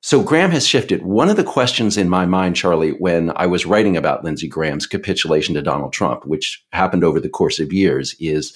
So 0.02 0.22
Graham 0.22 0.52
has 0.52 0.68
shifted. 0.68 1.02
One 1.02 1.30
of 1.30 1.36
the 1.36 1.44
questions 1.44 1.98
in 1.98 2.10
my 2.10 2.28
mind, 2.28 2.56
Charlie, 2.56 2.92
when 2.92 3.32
I 3.36 3.48
was 3.48 3.66
writing 3.66 3.98
about 3.98 4.24
Lindsey 4.24 4.48
Graham's 4.48 4.86
capitulation 4.86 5.56
to 5.56 5.64
Donald 5.64 5.94
Trump, 5.94 6.28
which 6.28 6.64
happened 6.72 7.04
over 7.04 7.20
the 7.20 7.30
course 7.30 7.60
of 7.60 7.74
years, 7.74 8.16
is 8.20 8.56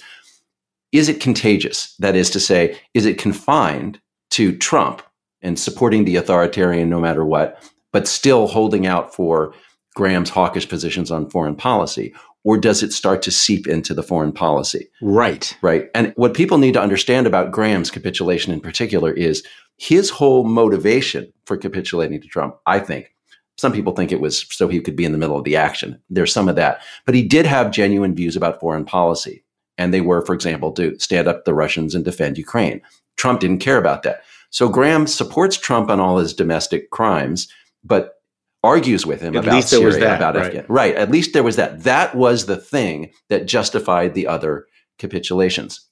is 0.92 1.08
it 1.08 1.20
contagious? 1.20 1.94
That 1.98 2.14
is 2.14 2.30
to 2.30 2.40
say, 2.40 2.78
is 2.94 3.06
it 3.06 3.18
confined 3.18 4.00
to 4.30 4.56
Trump 4.56 5.02
and 5.42 5.58
supporting 5.58 6.04
the 6.04 6.16
authoritarian 6.16 6.88
no 6.88 7.00
matter 7.00 7.24
what, 7.24 7.62
but 7.92 8.06
still 8.06 8.46
holding 8.46 8.86
out 8.86 9.14
for 9.14 9.52
Graham's 9.94 10.30
hawkish 10.30 10.68
positions 10.68 11.10
on 11.10 11.30
foreign 11.30 11.56
policy? 11.56 12.14
Or 12.44 12.56
does 12.56 12.82
it 12.82 12.92
start 12.92 13.22
to 13.22 13.30
seep 13.30 13.66
into 13.66 13.94
the 13.94 14.02
foreign 14.02 14.32
policy? 14.32 14.88
Right. 15.02 15.56
Right. 15.62 15.90
And 15.94 16.12
what 16.16 16.34
people 16.34 16.58
need 16.58 16.74
to 16.74 16.82
understand 16.82 17.26
about 17.26 17.52
Graham's 17.52 17.90
capitulation 17.90 18.52
in 18.52 18.60
particular 18.60 19.12
is 19.12 19.44
his 19.76 20.10
whole 20.10 20.44
motivation 20.44 21.32
for 21.44 21.56
capitulating 21.56 22.20
to 22.20 22.28
Trump, 22.28 22.56
I 22.66 22.78
think. 22.78 23.14
Some 23.56 23.72
people 23.72 23.92
think 23.92 24.10
it 24.10 24.20
was 24.20 24.46
so 24.50 24.68
he 24.68 24.80
could 24.80 24.96
be 24.96 25.04
in 25.04 25.12
the 25.12 25.18
middle 25.18 25.36
of 25.36 25.44
the 25.44 25.56
action. 25.56 26.00
There's 26.08 26.32
some 26.32 26.48
of 26.48 26.56
that. 26.56 26.80
But 27.04 27.14
he 27.14 27.22
did 27.22 27.44
have 27.44 27.70
genuine 27.70 28.14
views 28.14 28.36
about 28.36 28.60
foreign 28.60 28.86
policy. 28.86 29.44
And 29.76 29.92
they 29.92 30.00
were, 30.00 30.24
for 30.24 30.34
example, 30.34 30.72
to 30.72 30.98
stand 30.98 31.28
up 31.28 31.44
the 31.44 31.54
Russians 31.54 31.94
and 31.94 32.04
defend 32.04 32.38
Ukraine. 32.38 32.80
Trump 33.16 33.40
didn't 33.40 33.58
care 33.58 33.78
about 33.78 34.02
that. 34.02 34.22
So 34.50 34.68
Graham 34.68 35.06
supports 35.06 35.56
Trump 35.56 35.90
on 35.90 36.00
all 36.00 36.18
his 36.18 36.34
domestic 36.34 36.90
crimes, 36.90 37.48
but 37.84 38.19
argues 38.62 39.06
with 39.06 39.20
him 39.20 39.36
at 39.36 39.44
about 39.44 39.64
Syria, 39.64 39.98
that, 40.00 40.16
about 40.16 40.34
right. 40.34 40.46
Afghanistan. 40.46 40.74
Right. 40.74 40.94
At 40.94 41.10
least 41.10 41.32
there 41.32 41.42
was 41.42 41.56
that. 41.56 41.84
That 41.84 42.14
was 42.14 42.46
the 42.46 42.56
thing 42.56 43.12
that 43.28 43.46
justified 43.46 44.14
the 44.14 44.26
other 44.26 44.66
capitulations. 44.98 45.86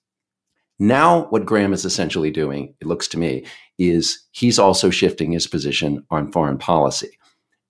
Now, 0.78 1.26
what 1.30 1.46
Graham 1.46 1.72
is 1.72 1.84
essentially 1.84 2.30
doing, 2.30 2.74
it 2.80 2.86
looks 2.86 3.08
to 3.08 3.18
me, 3.18 3.44
is 3.78 4.26
he's 4.32 4.58
also 4.58 4.90
shifting 4.90 5.32
his 5.32 5.46
position 5.46 6.04
on 6.10 6.30
foreign 6.30 6.58
policy. 6.58 7.18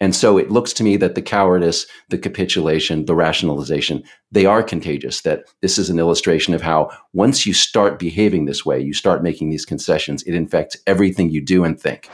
And 0.01 0.15
so 0.15 0.39
it 0.39 0.51
looks 0.51 0.73
to 0.75 0.85
me 0.85 0.97
that 0.99 1.17
the 1.17 1.23
cowardice, 1.23 1.87
the 2.09 2.19
capitulation, 2.19 3.07
the 3.07 3.17
rationalization, 3.17 4.05
they 4.31 4.47
are 4.47 4.63
contagious. 4.63 5.23
That 5.23 5.45
this 5.61 5.77
is 5.77 5.91
an 5.91 5.99
illustration 5.99 6.55
of 6.55 6.63
how 6.63 6.91
once 7.13 7.47
you 7.47 7.53
start 7.53 7.99
behaving 7.99 8.45
this 8.45 8.65
way, 8.65 8.81
you 8.81 8.95
start 8.95 9.25
making 9.25 9.51
these 9.51 9.65
concessions, 9.65 10.23
it 10.23 10.35
infects 10.35 10.77
everything 10.87 11.31
you 11.31 11.41
do 11.41 11.65
and 11.65 11.81
think. 11.81 12.09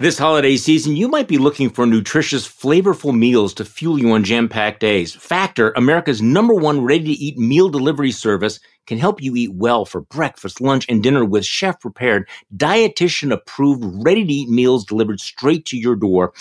This 0.00 0.18
holiday 0.18 0.56
season, 0.56 0.96
you 0.96 1.06
might 1.06 1.28
be 1.28 1.38
looking 1.38 1.70
for 1.70 1.86
nutritious, 1.86 2.48
flavorful 2.48 3.16
meals 3.16 3.54
to 3.54 3.64
fuel 3.64 3.96
you 3.96 4.10
on 4.10 4.24
jam 4.24 4.48
packed 4.48 4.80
days. 4.80 5.14
Factor, 5.14 5.72
America's 5.76 6.20
number 6.20 6.52
one 6.52 6.82
ready 6.82 7.04
to 7.04 7.12
eat 7.12 7.38
meal 7.38 7.68
delivery 7.68 8.10
service, 8.10 8.58
can 8.88 8.98
help 8.98 9.22
you 9.22 9.36
eat 9.36 9.54
well 9.54 9.84
for 9.84 10.00
breakfast, 10.00 10.60
lunch, 10.60 10.84
and 10.88 11.00
dinner 11.00 11.24
with 11.24 11.46
chef 11.46 11.78
prepared, 11.78 12.28
dietitian 12.56 13.32
approved, 13.32 13.84
ready 14.04 14.26
to 14.26 14.32
eat 14.32 14.48
meals 14.48 14.84
delivered 14.84 15.20
straight 15.20 15.64
to 15.66 15.78
your 15.78 15.94
door. 15.94 16.32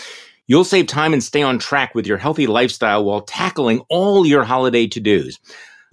You'll 0.48 0.66
save 0.66 0.88
time 0.88 1.13
and 1.13 1.24
stay 1.24 1.44
on 1.44 1.60
track 1.60 1.94
with 1.94 2.08
your 2.08 2.18
healthy 2.18 2.48
lifestyle 2.48 3.06
while 3.06 3.22
tackling 3.22 3.82
all 3.88 4.26
your 4.26 4.44
holiday 4.46 4.88
to 4.88 5.00
dos 5.00 5.38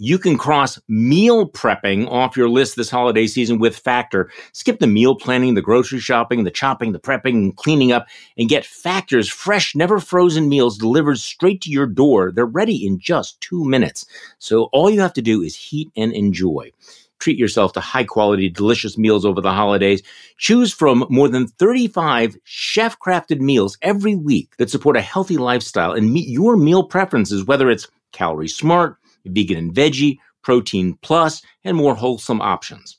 you 0.00 0.18
can 0.18 0.38
cross 0.38 0.80
meal 0.88 1.46
prepping 1.46 2.10
off 2.10 2.34
your 2.34 2.48
list 2.48 2.74
this 2.74 2.88
holiday 2.88 3.26
season 3.26 3.58
with 3.58 3.76
Factor. 3.76 4.30
Skip 4.52 4.78
the 4.78 4.86
meal 4.86 5.14
planning, 5.14 5.52
the 5.52 5.60
grocery 5.60 6.00
shopping, 6.00 6.44
the 6.44 6.50
chopping, 6.50 6.92
the 6.92 6.98
prepping, 6.98 7.34
and 7.34 7.56
cleaning 7.56 7.92
up, 7.92 8.06
and 8.38 8.48
get 8.48 8.64
Factor's 8.64 9.28
fresh, 9.28 9.76
never 9.76 10.00
frozen 10.00 10.48
meals 10.48 10.78
delivered 10.78 11.18
straight 11.18 11.60
to 11.60 11.70
your 11.70 11.86
door. 11.86 12.32
They're 12.32 12.46
ready 12.46 12.86
in 12.86 12.98
just 12.98 13.38
two 13.42 13.62
minutes. 13.62 14.06
So 14.38 14.70
all 14.72 14.88
you 14.88 15.02
have 15.02 15.12
to 15.12 15.22
do 15.22 15.42
is 15.42 15.54
heat 15.54 15.90
and 15.94 16.14
enjoy. 16.14 16.72
Treat 17.18 17.36
yourself 17.36 17.74
to 17.74 17.80
high 17.80 18.04
quality, 18.04 18.48
delicious 18.48 18.96
meals 18.96 19.26
over 19.26 19.42
the 19.42 19.52
holidays. 19.52 20.02
Choose 20.38 20.72
from 20.72 21.04
more 21.10 21.28
than 21.28 21.46
35 21.46 22.38
chef 22.44 22.98
crafted 23.00 23.40
meals 23.40 23.76
every 23.82 24.16
week 24.16 24.56
that 24.56 24.70
support 24.70 24.96
a 24.96 25.02
healthy 25.02 25.36
lifestyle 25.36 25.92
and 25.92 26.10
meet 26.10 26.26
your 26.26 26.56
meal 26.56 26.84
preferences, 26.84 27.44
whether 27.44 27.68
it's 27.68 27.86
calorie 28.12 28.48
smart, 28.48 28.96
vegan 29.26 29.56
and 29.56 29.74
veggie, 29.74 30.18
protein 30.42 30.98
plus, 31.02 31.42
and 31.64 31.76
more 31.76 31.94
wholesome 31.94 32.40
options. 32.40 32.98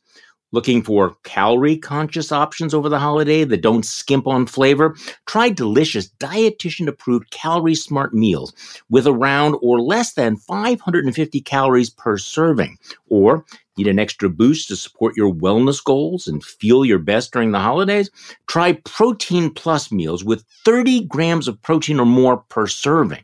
Looking 0.53 0.84
for 0.84 1.15
calorie 1.23 1.77
conscious 1.77 2.29
options 2.29 2.73
over 2.73 2.89
the 2.89 2.99
holiday 2.99 3.45
that 3.45 3.62
don't 3.62 3.86
skimp 3.86 4.27
on 4.27 4.45
flavor? 4.45 4.97
Try 5.25 5.49
delicious 5.49 6.10
dietitian 6.19 6.89
approved 6.89 7.31
calorie 7.31 7.73
smart 7.73 8.13
meals 8.13 8.53
with 8.89 9.07
around 9.07 9.55
or 9.62 9.79
less 9.79 10.13
than 10.13 10.36
550 10.36 11.39
calories 11.41 11.89
per 11.89 12.17
serving. 12.17 12.77
Or 13.07 13.45
need 13.77 13.88
an 13.88 13.97
extra 13.97 14.29
boost 14.29 14.67
to 14.67 14.75
support 14.75 15.15
your 15.15 15.34
wellness 15.34 15.81
goals 15.81 16.27
and 16.27 16.43
feel 16.43 16.84
your 16.84 16.99
best 16.99 17.31
during 17.31 17.51
the 17.51 17.60
holidays? 17.60 18.12
Try 18.47 18.73
protein 18.84 19.53
plus 19.53 19.89
meals 19.89 20.25
with 20.25 20.43
30 20.65 21.05
grams 21.05 21.47
of 21.47 21.62
protein 21.62 21.97
or 21.97 22.05
more 22.05 22.38
per 22.38 22.67
serving. 22.67 23.23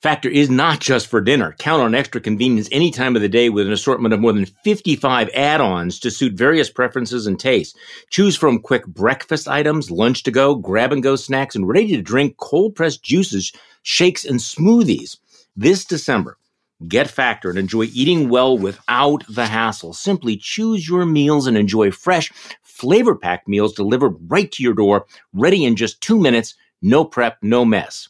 Factor 0.00 0.28
is 0.28 0.48
not 0.48 0.78
just 0.78 1.08
for 1.08 1.20
dinner. 1.20 1.56
Count 1.58 1.82
on 1.82 1.92
extra 1.92 2.20
convenience 2.20 2.68
any 2.70 2.92
time 2.92 3.16
of 3.16 3.22
the 3.22 3.28
day 3.28 3.48
with 3.48 3.66
an 3.66 3.72
assortment 3.72 4.14
of 4.14 4.20
more 4.20 4.32
than 4.32 4.46
55 4.46 5.28
add-ons 5.34 5.98
to 5.98 6.08
suit 6.12 6.34
various 6.34 6.70
preferences 6.70 7.26
and 7.26 7.40
tastes. 7.40 7.76
Choose 8.08 8.36
from 8.36 8.60
quick 8.60 8.86
breakfast 8.86 9.48
items, 9.48 9.90
lunch 9.90 10.22
to 10.22 10.30
go, 10.30 10.54
grab 10.54 10.92
and 10.92 11.02
go 11.02 11.16
snacks, 11.16 11.56
and 11.56 11.66
ready 11.66 11.88
to 11.96 12.00
drink 12.00 12.36
cold 12.36 12.76
pressed 12.76 13.02
juices, 13.02 13.52
shakes, 13.82 14.24
and 14.24 14.38
smoothies. 14.38 15.16
This 15.56 15.84
December, 15.84 16.38
get 16.86 17.10
Factor 17.10 17.50
and 17.50 17.58
enjoy 17.58 17.86
eating 17.92 18.28
well 18.28 18.56
without 18.56 19.24
the 19.28 19.46
hassle. 19.46 19.92
Simply 19.94 20.36
choose 20.36 20.88
your 20.88 21.06
meals 21.06 21.48
and 21.48 21.58
enjoy 21.58 21.90
fresh, 21.90 22.30
flavor 22.62 23.16
packed 23.16 23.48
meals 23.48 23.74
delivered 23.74 24.14
right 24.28 24.52
to 24.52 24.62
your 24.62 24.74
door, 24.74 25.06
ready 25.32 25.64
in 25.64 25.74
just 25.74 26.00
two 26.00 26.20
minutes. 26.20 26.54
No 26.80 27.04
prep, 27.04 27.38
no 27.42 27.64
mess. 27.64 28.08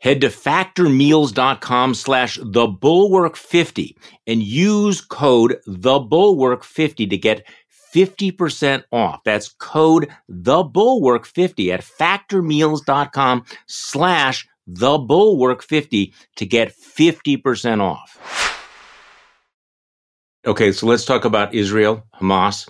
Head 0.00 0.20
to 0.20 0.28
factormeals.com 0.28 1.94
slash 1.94 2.38
the 2.42 2.66
bulwark 2.66 3.36
50 3.36 3.96
and 4.26 4.42
use 4.42 5.00
code 5.00 5.60
the 5.66 5.98
bulwark 5.98 6.64
50 6.64 7.06
to 7.08 7.18
get 7.18 7.46
50% 7.94 8.84
off. 8.92 9.20
That's 9.24 9.48
code 9.48 10.08
the 10.28 10.62
bulwark 10.62 11.26
50 11.26 11.72
at 11.72 11.80
factormeals.com 11.80 13.44
slash 13.66 14.46
the 14.66 14.98
bulwark 14.98 15.62
50 15.62 16.12
to 16.36 16.46
get 16.46 16.74
50% 16.76 17.80
off. 17.80 18.54
Okay, 20.46 20.70
so 20.72 20.86
let's 20.86 21.04
talk 21.04 21.24
about 21.24 21.54
Israel, 21.54 22.06
Hamas 22.20 22.68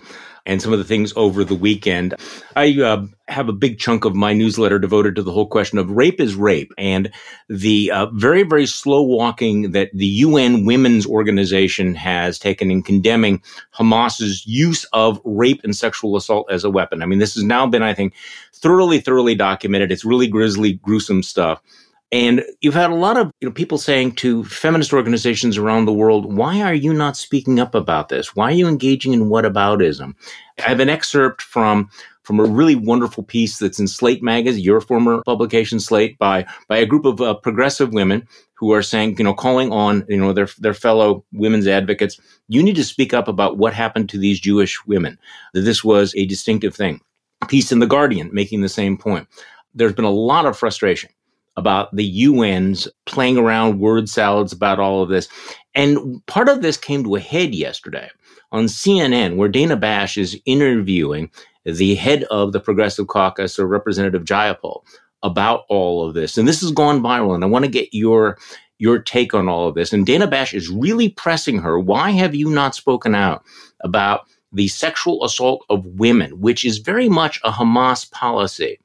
and 0.49 0.63
some 0.63 0.73
of 0.73 0.79
the 0.79 0.85
things 0.85 1.13
over 1.15 1.45
the 1.45 1.55
weekend. 1.55 2.15
I 2.57 2.81
uh, 2.81 3.05
have 3.29 3.49
a 3.49 3.53
big 3.53 3.79
chunk 3.79 4.05
of 4.05 4.17
my 4.17 4.33
newsletter 4.33 4.79
devoted 4.79 5.15
to 5.17 5.23
the 5.23 5.31
whole 5.31 5.47
question 5.47 5.79
of 5.79 5.91
rape 5.91 6.21
is 6.21 6.35
rape 6.35 6.73
and 6.79 7.13
the 7.49 7.91
uh, 7.91 8.07
very, 8.15 8.43
very 8.43 8.67
slow 8.67 9.03
walking 9.03 9.73
that 9.73 9.91
the 9.93 10.07
UN 10.07 10.65
Women's 10.65 11.07
Organization 11.07 11.95
has 11.95 12.39
taken 12.39 12.71
in 12.71 12.83
condemning 12.83 13.43
Hamas's 13.73 14.47
use 14.47 14.85
of 14.95 15.21
rape 15.25 15.61
and 15.63 15.77
sexual 15.77 16.17
assault 16.17 16.51
as 16.51 16.65
a 16.65 16.71
weapon. 16.71 17.03
I 17.03 17.07
mean, 17.07 17.19
this 17.19 17.35
has 17.35 17.45
now 17.45 17.67
been, 17.67 17.83
I 17.83 17.93
think, 17.93 18.15
thoroughly, 18.55 19.01
thoroughly 19.01 19.35
documented. 19.35 19.93
It's 19.93 20.05
really 20.05 20.27
grisly, 20.27 20.73
gruesome 20.73 21.23
stuff. 21.23 21.63
And 22.11 22.43
you've 22.63 22.75
had 22.75 22.91
a 22.91 22.95
lot 22.95 23.19
of 23.19 23.31
you 23.41 23.49
know, 23.49 23.53
people 23.53 23.77
saying 23.77 24.13
to 24.17 24.43
feminist 24.45 24.95
organizations 24.95 25.59
around 25.59 25.85
the 25.85 25.93
world, 25.93 26.35
why 26.35 26.63
are 26.63 26.75
you 26.75 26.95
not 26.95 27.19
speaking 27.19 27.61
up 27.61 27.75
about 27.75 28.09
this? 28.09 28.35
Why 28.35 28.47
are 28.51 28.55
you 28.55 28.67
engaging 28.67 29.13
in 29.13 29.29
whataboutism? 29.29 30.15
I 30.59 30.63
have 30.63 30.81
an 30.81 30.89
excerpt 30.89 31.43
from 31.43 31.91
from 32.23 32.41
a 32.41 32.45
really 32.45 32.75
wonderful 32.75 33.25
piece 33.25 33.59
that's 33.59 33.81
in 33.81 33.89
Slate 33.89 34.23
magazine, 34.23 34.63
your 34.63 34.83
former 34.83 35.23
publication 35.25 35.81
Slate, 35.81 36.19
by 36.19 36.47
by 36.67 36.79
a 36.79 36.87
group 36.87 37.05
of 37.05 37.21
uh, 37.21 37.35
progressive 37.35 37.93
women 37.93 38.27
who 38.55 38.73
are 38.73 38.83
saying, 38.83 39.17
you 39.19 39.25
know, 39.25 39.35
calling 39.35 39.71
on, 39.71 40.05
you 40.09 40.17
know, 40.17 40.33
their 40.33 40.49
their 40.59 40.75
fellow 40.75 41.25
women's 41.33 41.67
advocates, 41.67 42.19
you 42.49 42.63
need 42.63 42.77
to 42.77 42.85
speak 42.85 43.13
up 43.13 43.29
about 43.29 43.59
what 43.59 43.75
happened 43.75 44.09
to 44.09 44.19
these 44.19 44.41
Jewish 44.41 44.85
women. 44.87 45.19
That 45.53 45.63
this 45.63 45.85
was 45.85 46.15
a 46.17 46.25
distinctive 46.25 46.75
thing. 46.75 47.03
Piece 47.49 47.71
in 47.71 47.81
the 47.81 47.87
Guardian 47.87 48.31
making 48.33 48.63
the 48.63 48.69
same 48.69 48.97
point. 48.97 49.29
There's 49.75 49.93
been 49.93 50.07
a 50.07 50.11
lot 50.11 50.47
of 50.47 50.59
frustration 50.59 51.11
about 51.59 51.95
the 51.95 52.25
UN's 52.25 52.87
playing 53.05 53.37
around 53.37 53.81
word 53.81 54.09
salads 54.09 54.53
about 54.53 54.79
all 54.79 55.03
of 55.03 55.09
this. 55.09 55.29
And 55.75 56.25
part 56.27 56.49
of 56.49 56.63
this 56.63 56.77
came 56.77 57.03
to 57.03 57.17
a 57.17 57.21
head 57.21 57.53
yesterday 57.53 58.09
on 58.53 58.65
CNN, 58.65 59.37
where 59.37 59.49
Dana 59.49 59.77
Bash 59.77 60.17
is 60.17 60.41
interviewing 60.47 61.31
the 61.65 61.97
head 61.97 62.23
of 62.25 62.53
the 62.53 62.61
Progressive 62.61 63.09
Caucus, 63.09 63.59
or 63.59 63.67
Representative 63.67 64.25
Jayapal, 64.25 64.83
about 65.25 65.65
all 65.69 66.07
of 66.07 66.15
this. 66.15 66.39
And 66.39 66.47
this 66.47 66.61
has 66.61 66.71
gone 66.71 67.03
viral, 67.03 67.35
and 67.35 67.43
I 67.43 67.49
want 67.49 67.65
to 67.65 67.71
get 67.71 67.93
your 67.93 68.39
your 68.79 69.01
take 69.01 69.35
on 69.35 69.49
all 69.49 69.67
of 69.67 69.75
this. 69.75 69.93
And 69.93 70.07
Dana 70.07 70.29
Bash 70.29 70.55
is 70.55 70.71
really 70.71 71.09
pressing 71.09 71.59
her. 71.59 71.81
Why 71.81 72.13
have 72.13 72.37
you 72.37 72.49
not 72.49 72.77
spoken 72.77 73.13
out 73.13 73.45
about 73.81 74.29
the 74.53 74.69
sexual 74.69 75.25
assault 75.25 75.65
of 75.69 75.85
women, 75.85 76.41
which 76.41 76.65
is 76.65 76.79
very 76.79 77.09
much 77.09 77.41
a 77.43 77.51
Hamas 77.51 78.09
policy? 78.13 78.79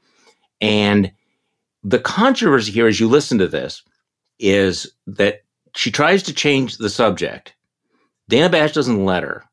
And 0.60 1.12
the 1.84 2.00
controversy 2.00 2.72
here, 2.72 2.88
as 2.88 3.00
you 3.00 3.08
listen 3.08 3.38
to 3.40 3.48
this, 3.48 3.84
is 4.40 4.92
that 5.08 5.44
she 5.76 5.92
tries 5.92 6.24
to 6.24 6.34
change 6.34 6.78
the 6.78 6.90
subject. 6.90 7.56
Dana 8.30 8.50
Bash 8.50 8.72
doesn't 8.72 9.06
let 9.06 9.24
her. 9.24 9.44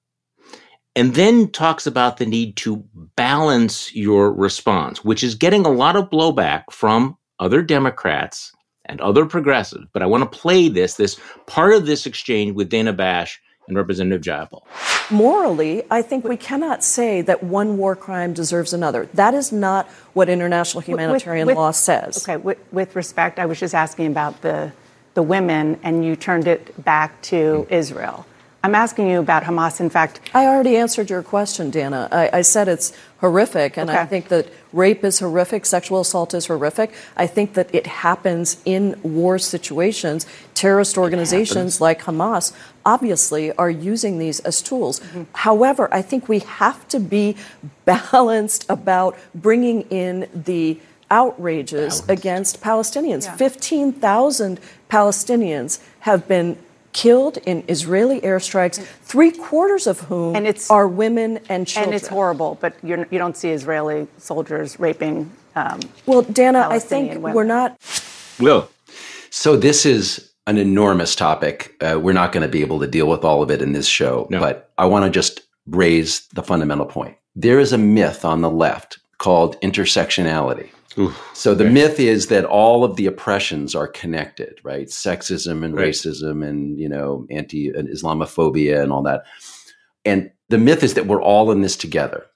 And 0.96 1.14
then 1.14 1.50
talks 1.50 1.86
about 1.86 2.16
the 2.16 2.26
need 2.26 2.56
to 2.58 2.84
balance 3.16 3.94
your 3.94 4.32
response, 4.32 5.04
which 5.04 5.22
is 5.22 5.34
getting 5.34 5.64
a 5.64 5.70
lot 5.70 5.96
of 5.96 6.10
blowback 6.10 6.64
from 6.70 7.16
other 7.38 7.62
Democrats 7.62 8.52
and 8.86 9.00
other 9.00 9.24
progressives. 9.24 9.86
But 9.92 10.02
I 10.02 10.06
want 10.06 10.30
to 10.30 10.38
play 10.38 10.68
this, 10.68 10.94
this 10.94 11.18
part 11.46 11.74
of 11.74 11.86
this 11.86 12.06
exchange 12.06 12.54
with 12.54 12.68
Dana 12.68 12.92
Bash 12.92 13.40
and 13.68 13.76
Representative 13.76 14.22
Jayapal. 14.22 14.62
Morally, 15.10 15.82
I 15.90 16.02
think 16.02 16.24
we 16.24 16.36
cannot 16.36 16.84
say 16.84 17.20
that 17.22 17.42
one 17.42 17.76
war 17.76 17.96
crime 17.96 18.32
deserves 18.32 18.72
another. 18.72 19.08
That 19.14 19.34
is 19.34 19.50
not 19.50 19.88
what 20.12 20.28
international 20.28 20.82
humanitarian 20.82 21.46
with, 21.46 21.56
with, 21.56 21.60
law 21.60 21.70
says. 21.72 22.22
Okay, 22.22 22.36
with, 22.36 22.58
with, 22.72 22.94
respect, 22.94 23.38
I 23.38 23.46
was 23.46 23.58
just 23.58 23.74
asking 23.74 24.06
about 24.06 24.42
the 24.42 24.72
the 25.14 25.22
women, 25.22 25.78
and 25.82 26.04
you 26.04 26.14
turned 26.14 26.46
it 26.46 26.84
back 26.84 27.20
to 27.22 27.66
mm. 27.68 27.70
Israel. 27.72 28.26
I'm 28.62 28.74
asking 28.74 29.08
you 29.08 29.20
about 29.20 29.44
Hamas. 29.44 29.80
In 29.80 29.88
fact, 29.88 30.20
I 30.34 30.46
already 30.46 30.76
answered 30.76 31.08
your 31.08 31.22
question, 31.22 31.70
Dana. 31.70 32.08
I, 32.12 32.30
I 32.38 32.42
said 32.42 32.68
it's 32.68 32.92
horrific, 33.18 33.78
and 33.78 33.88
okay. 33.88 33.98
I 33.98 34.04
think 34.04 34.28
that 34.28 34.48
rape 34.72 35.02
is 35.02 35.18
horrific, 35.18 35.64
sexual 35.64 36.00
assault 36.00 36.34
is 36.34 36.46
horrific. 36.46 36.92
I 37.16 37.26
think 37.26 37.54
that 37.54 37.74
it 37.74 37.86
happens 37.86 38.60
in 38.66 39.00
war 39.02 39.38
situations. 39.38 40.26
Terrorist 40.54 40.98
organizations 40.98 41.80
like 41.80 42.02
Hamas 42.02 42.54
obviously 42.84 43.50
are 43.52 43.70
using 43.70 44.18
these 44.18 44.40
as 44.40 44.60
tools. 44.60 45.00
Mm-hmm. 45.00 45.22
However, 45.32 45.88
I 45.92 46.02
think 46.02 46.28
we 46.28 46.40
have 46.40 46.86
to 46.88 47.00
be 47.00 47.36
balanced 47.86 48.66
about 48.68 49.18
bringing 49.34 49.82
in 49.82 50.28
the 50.34 50.78
outrages 51.10 52.02
Balance. 52.02 52.20
against 52.20 52.60
Palestinians. 52.60 53.24
Yeah. 53.24 53.36
15,000 53.36 54.60
Palestinians 54.90 55.80
have 56.00 56.28
been 56.28 56.56
killed 56.92 57.38
in 57.38 57.64
Israeli 57.68 58.20
airstrikes, 58.20 58.82
three 59.02 59.30
quarters 59.30 59.86
of 59.86 60.00
whom 60.00 60.36
and 60.36 60.46
it's, 60.46 60.70
are 60.70 60.88
women 60.88 61.40
and 61.48 61.66
children. 61.66 61.92
And 61.92 61.94
it's 61.94 62.08
horrible, 62.08 62.58
but 62.60 62.74
you're, 62.82 62.98
you 62.98 63.04
do 63.04 63.18
not 63.18 63.36
see 63.36 63.50
Israeli 63.50 64.08
soldiers 64.18 64.78
raping. 64.80 65.30
Um, 65.56 65.80
well, 66.06 66.22
Dana, 66.22 66.66
I 66.70 66.78
think 66.78 67.12
women. 67.14 67.34
we're 67.34 67.44
not. 67.44 67.76
Will. 68.38 68.68
So 69.30 69.56
this 69.56 69.86
is 69.86 70.30
an 70.46 70.58
enormous 70.58 71.14
topic. 71.14 71.76
Uh, 71.80 71.98
we're 72.00 72.12
not 72.12 72.32
going 72.32 72.42
to 72.42 72.48
be 72.48 72.60
able 72.60 72.80
to 72.80 72.86
deal 72.86 73.06
with 73.06 73.24
all 73.24 73.42
of 73.42 73.50
it 73.50 73.62
in 73.62 73.72
this 73.72 73.86
show, 73.86 74.26
no. 74.30 74.40
but 74.40 74.72
I 74.78 74.86
want 74.86 75.04
to 75.04 75.10
just 75.10 75.42
raise 75.66 76.26
the 76.28 76.42
fundamental 76.42 76.86
point. 76.86 77.16
There 77.36 77.60
is 77.60 77.72
a 77.72 77.78
myth 77.78 78.24
on 78.24 78.40
the 78.40 78.50
left 78.50 78.98
called 79.18 79.60
intersectionality. 79.60 80.70
Oof, 80.98 81.30
so 81.34 81.54
the 81.54 81.64
myth 81.64 82.00
is 82.00 82.26
that 82.28 82.44
all 82.44 82.82
of 82.82 82.96
the 82.96 83.06
oppressions 83.06 83.74
are 83.76 83.86
connected, 83.86 84.58
right? 84.64 84.88
Sexism 84.88 85.64
and 85.64 85.76
right. 85.76 85.88
racism 85.88 86.46
and 86.46 86.78
you 86.78 86.88
know 86.88 87.26
anti 87.30 87.70
Islamophobia 87.70 88.82
and 88.82 88.90
all 88.90 89.02
that. 89.02 89.24
And 90.04 90.30
the 90.48 90.58
myth 90.58 90.82
is 90.82 90.94
that 90.94 91.06
we're 91.06 91.22
all 91.22 91.52
in 91.52 91.60
this 91.60 91.76
together. 91.76 92.26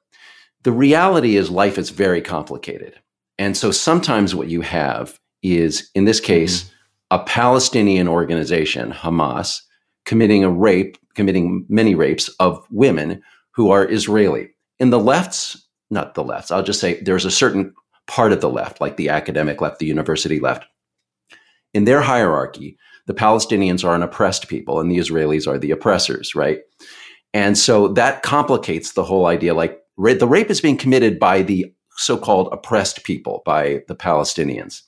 The 0.62 0.72
reality 0.72 1.36
is 1.36 1.50
life 1.50 1.78
is 1.78 1.90
very 1.90 2.22
complicated. 2.22 2.94
And 3.38 3.56
so 3.56 3.70
sometimes 3.70 4.34
what 4.34 4.48
you 4.48 4.60
have 4.60 5.18
is 5.42 5.90
in 5.94 6.04
this 6.04 6.20
case 6.20 6.64
mm-hmm. 6.64 7.22
a 7.22 7.24
Palestinian 7.24 8.08
organization, 8.08 8.92
Hamas, 8.92 9.60
committing 10.04 10.44
a 10.44 10.50
rape, 10.50 10.96
committing 11.14 11.66
many 11.68 11.94
rapes 11.94 12.28
of 12.40 12.64
women 12.70 13.22
who 13.52 13.70
are 13.70 13.90
Israeli. 13.90 14.50
In 14.78 14.90
the 14.90 14.98
lefts, 14.98 15.66
not 15.90 16.14
the 16.14 16.24
lefts, 16.24 16.50
I'll 16.50 16.62
just 16.62 16.80
say 16.80 17.00
there's 17.02 17.24
a 17.24 17.30
certain 17.30 17.74
part 18.06 18.32
of 18.32 18.40
the 18.40 18.50
left, 18.50 18.80
like 18.80 18.96
the 18.96 19.08
academic 19.08 19.60
left, 19.60 19.78
the 19.78 19.86
university 19.86 20.40
left. 20.40 20.64
In 21.72 21.84
their 21.84 22.02
hierarchy, 22.02 22.76
the 23.06 23.14
Palestinians 23.14 23.84
are 23.84 23.94
an 23.94 24.02
oppressed 24.02 24.48
people 24.48 24.80
and 24.80 24.90
the 24.90 24.98
Israelis 24.98 25.46
are 25.46 25.58
the 25.58 25.70
oppressors, 25.70 26.34
right? 26.34 26.60
And 27.32 27.58
so 27.58 27.88
that 27.88 28.22
complicates 28.22 28.92
the 28.92 29.04
whole 29.04 29.26
idea. 29.26 29.54
Like 29.54 29.80
the 29.96 30.28
rape 30.28 30.50
is 30.50 30.60
being 30.60 30.76
committed 30.76 31.18
by 31.18 31.42
the 31.42 31.72
so 31.96 32.16
called 32.16 32.48
oppressed 32.52 33.04
people, 33.04 33.42
by 33.44 33.82
the 33.88 33.96
Palestinians. 33.96 34.82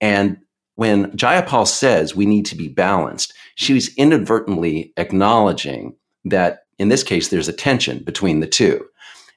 And 0.00 0.38
when 0.76 1.10
Jayapal 1.12 1.66
says 1.66 2.14
we 2.14 2.26
need 2.26 2.46
to 2.46 2.56
be 2.56 2.68
balanced, 2.68 3.34
she's 3.54 3.94
inadvertently 3.96 4.92
acknowledging 4.96 5.94
that 6.24 6.64
in 6.78 6.88
this 6.88 7.02
case, 7.02 7.28
there's 7.28 7.48
a 7.48 7.52
tension 7.52 8.02
between 8.02 8.40
the 8.40 8.46
two. 8.46 8.86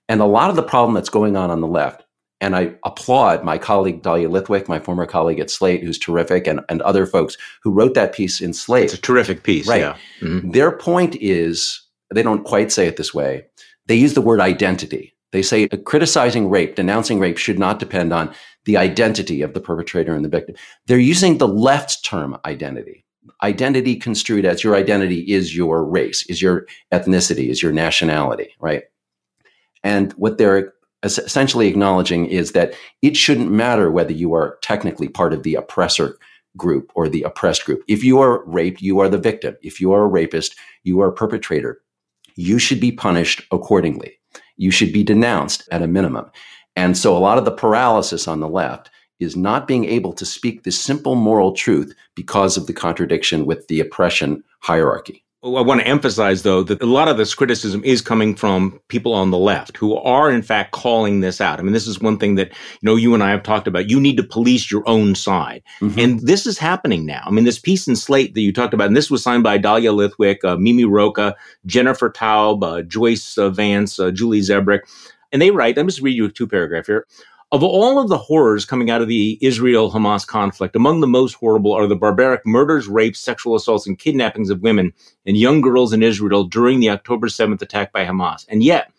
And 0.07 0.21
a 0.21 0.25
lot 0.25 0.49
of 0.49 0.55
the 0.55 0.63
problem 0.63 0.93
that's 0.95 1.09
going 1.09 1.35
on 1.35 1.51
on 1.51 1.59
the 1.59 1.67
left 1.67 2.02
and 2.43 2.57
I 2.57 2.73
applaud 2.83 3.45
my 3.45 3.57
colleague 3.57 4.01
Dahlia 4.01 4.27
Lithwick, 4.27 4.67
my 4.67 4.77
former 4.77 5.05
colleague 5.05 5.39
at 5.39 5.49
Slate, 5.49 5.81
who's 5.81 5.97
terrific, 5.97 6.45
and, 6.45 6.59
and 6.67 6.81
other 6.81 7.05
folks 7.05 7.37
who 7.61 7.71
wrote 7.71 7.93
that 7.93 8.13
piece 8.13 8.41
in 8.41 8.53
Slate. 8.53 8.83
It's 8.83 8.95
a 8.95 8.97
terrific 9.01 9.43
piece, 9.43 9.65
right? 9.65 9.79
Yeah. 9.79 9.97
Mm-hmm. 10.19 10.51
Their 10.51 10.77
point 10.77 11.15
is 11.21 11.81
they 12.13 12.21
don't 12.21 12.43
quite 12.43 12.69
say 12.69 12.85
it 12.85 12.97
this 12.97 13.13
way. 13.13 13.45
They 13.87 13.95
use 13.95 14.13
the 14.13 14.21
word 14.21 14.41
identity. 14.41 15.15
They 15.31 15.41
say 15.41 15.69
criticizing 15.69 16.49
rape, 16.49 16.75
denouncing 16.75 17.17
rape 17.17 17.37
should 17.37 17.57
not 17.57 17.79
depend 17.79 18.11
on 18.11 18.33
the 18.65 18.75
identity 18.75 19.41
of 19.41 19.53
the 19.53 19.61
perpetrator 19.61 20.13
and 20.13 20.25
the 20.25 20.29
victim. 20.29 20.55
They're 20.85 20.99
using 20.99 21.37
the 21.37 21.47
left 21.47 22.03
term 22.03 22.37
identity. 22.43 23.05
Identity 23.41 23.95
construed 23.95 24.43
as 24.43 24.65
your 24.65 24.75
identity 24.75 25.21
is 25.21 25.55
your 25.55 25.85
race, 25.85 26.25
is 26.27 26.41
your 26.41 26.67
ethnicity, 26.91 27.47
is 27.47 27.63
your 27.63 27.71
nationality, 27.71 28.53
right? 28.59 28.83
And 29.81 30.11
what 30.13 30.37
they're 30.37 30.72
essentially 31.03 31.67
acknowledging 31.67 32.25
is 32.25 32.53
that 32.53 32.73
it 33.01 33.17
shouldn't 33.17 33.51
matter 33.51 33.91
whether 33.91 34.13
you 34.13 34.33
are 34.33 34.57
technically 34.61 35.07
part 35.07 35.33
of 35.33 35.43
the 35.43 35.55
oppressor 35.55 36.17
group 36.55 36.91
or 36.95 37.09
the 37.09 37.23
oppressed 37.23 37.65
group. 37.65 37.83
If 37.87 38.03
you 38.03 38.19
are 38.19 38.43
raped, 38.45 38.81
you 38.81 38.99
are 38.99 39.09
the 39.09 39.17
victim. 39.17 39.55
If 39.61 39.81
you 39.81 39.91
are 39.91 40.03
a 40.03 40.07
rapist, 40.07 40.55
you 40.83 41.01
are 41.01 41.09
a 41.09 41.13
perpetrator. 41.13 41.81
You 42.35 42.59
should 42.59 42.79
be 42.79 42.91
punished 42.91 43.43
accordingly. 43.51 44.19
You 44.57 44.71
should 44.71 44.93
be 44.93 45.03
denounced 45.03 45.67
at 45.71 45.81
a 45.81 45.87
minimum. 45.87 46.31
And 46.75 46.97
so 46.97 47.15
a 47.15 47.19
lot 47.19 47.37
of 47.37 47.45
the 47.45 47.51
paralysis 47.51 48.27
on 48.27 48.39
the 48.39 48.49
left 48.49 48.89
is 49.19 49.35
not 49.35 49.67
being 49.67 49.85
able 49.85 50.13
to 50.13 50.25
speak 50.25 50.63
this 50.63 50.79
simple 50.79 51.15
moral 51.15 51.53
truth 51.53 51.93
because 52.15 52.57
of 52.57 52.67
the 52.67 52.73
contradiction 52.73 53.45
with 53.45 53.67
the 53.67 53.79
oppression 53.79 54.43
hierarchy. 54.59 55.23
I 55.43 55.61
want 55.61 55.81
to 55.81 55.87
emphasize, 55.87 56.43
though, 56.43 56.63
that 56.63 56.81
a 56.81 56.85
lot 56.85 57.09
of 57.09 57.17
this 57.17 57.35
criticism 57.35 57.83
is 57.83 58.01
coming 58.01 58.33
from 58.33 58.79
people 58.87 59.13
on 59.13 59.29
the 59.29 59.37
left 59.37 59.75
who 59.75 59.97
are, 59.97 60.31
in 60.31 60.41
fact, 60.41 60.71
calling 60.71 61.19
this 61.19 61.41
out. 61.41 61.59
I 61.59 61.63
mean, 61.63 61.73
this 61.73 61.85
is 61.85 61.99
one 61.99 62.17
thing 62.17 62.35
that, 62.35 62.47
you 62.49 62.79
know, 62.83 62.95
you 62.95 63.13
and 63.13 63.21
I 63.21 63.31
have 63.31 63.43
talked 63.43 63.67
about. 63.67 63.89
You 63.89 63.99
need 63.99 64.15
to 64.15 64.23
police 64.23 64.71
your 64.71 64.87
own 64.87 65.15
side. 65.15 65.61
Mm-hmm. 65.81 65.99
And 65.99 66.19
this 66.21 66.47
is 66.47 66.57
happening 66.57 67.05
now. 67.05 67.23
I 67.25 67.31
mean, 67.31 67.43
this 67.43 67.59
piece 67.59 67.89
in 67.89 67.97
Slate 67.97 68.33
that 68.35 68.41
you 68.41 68.53
talked 68.53 68.73
about, 68.73 68.87
and 68.87 68.95
this 68.95 69.11
was 69.11 69.21
signed 69.21 69.43
by 69.43 69.57
Dahlia 69.57 69.91
Lithwick, 69.91 70.45
uh, 70.45 70.55
Mimi 70.55 70.85
Rocah, 70.85 71.33
Jennifer 71.65 72.09
Taub, 72.09 72.63
uh, 72.63 72.81
Joyce 72.83 73.37
uh, 73.37 73.49
Vance, 73.49 73.99
uh, 73.99 74.11
Julie 74.11 74.39
Zebrak. 74.39 74.79
And 75.33 75.41
they 75.41 75.51
write, 75.51 75.75
let 75.75 75.83
me 75.83 75.89
just 75.89 76.01
read 76.01 76.15
you 76.15 76.25
a 76.25 76.29
two 76.29 76.47
paragraph 76.47 76.85
here. 76.85 77.05
Of 77.53 77.61
all 77.61 77.99
of 77.99 78.09
the 78.09 78.17
horrors 78.17 78.65
coming 78.65 78.89
out 78.89 79.03
of 79.03 79.07
the 79.07 79.37
Israel 79.39 79.91
Hamas 79.91 80.25
conflict, 80.25 80.75
among 80.75 81.01
the 81.01 81.07
most 81.07 81.33
horrible 81.33 81.71
are 81.71 81.85
the 81.85 81.95
barbaric 81.95 82.47
murders, 82.47 82.87
rapes, 82.87 83.19
sexual 83.19 83.53
assaults, 83.53 83.85
and 83.85 83.95
kidnappings 83.95 84.49
of 84.49 84.63
women 84.63 84.91
and 85.27 85.37
young 85.37 85.61
girls 85.61 85.93
in 85.93 86.01
Israel 86.01 86.45
during 86.45 86.79
the 86.79 86.89
October 86.89 87.27
7th 87.27 87.61
attack 87.61 87.93
by 87.93 88.05
Hamas. 88.05 88.47
And 88.49 88.63
yet, 88.63 88.91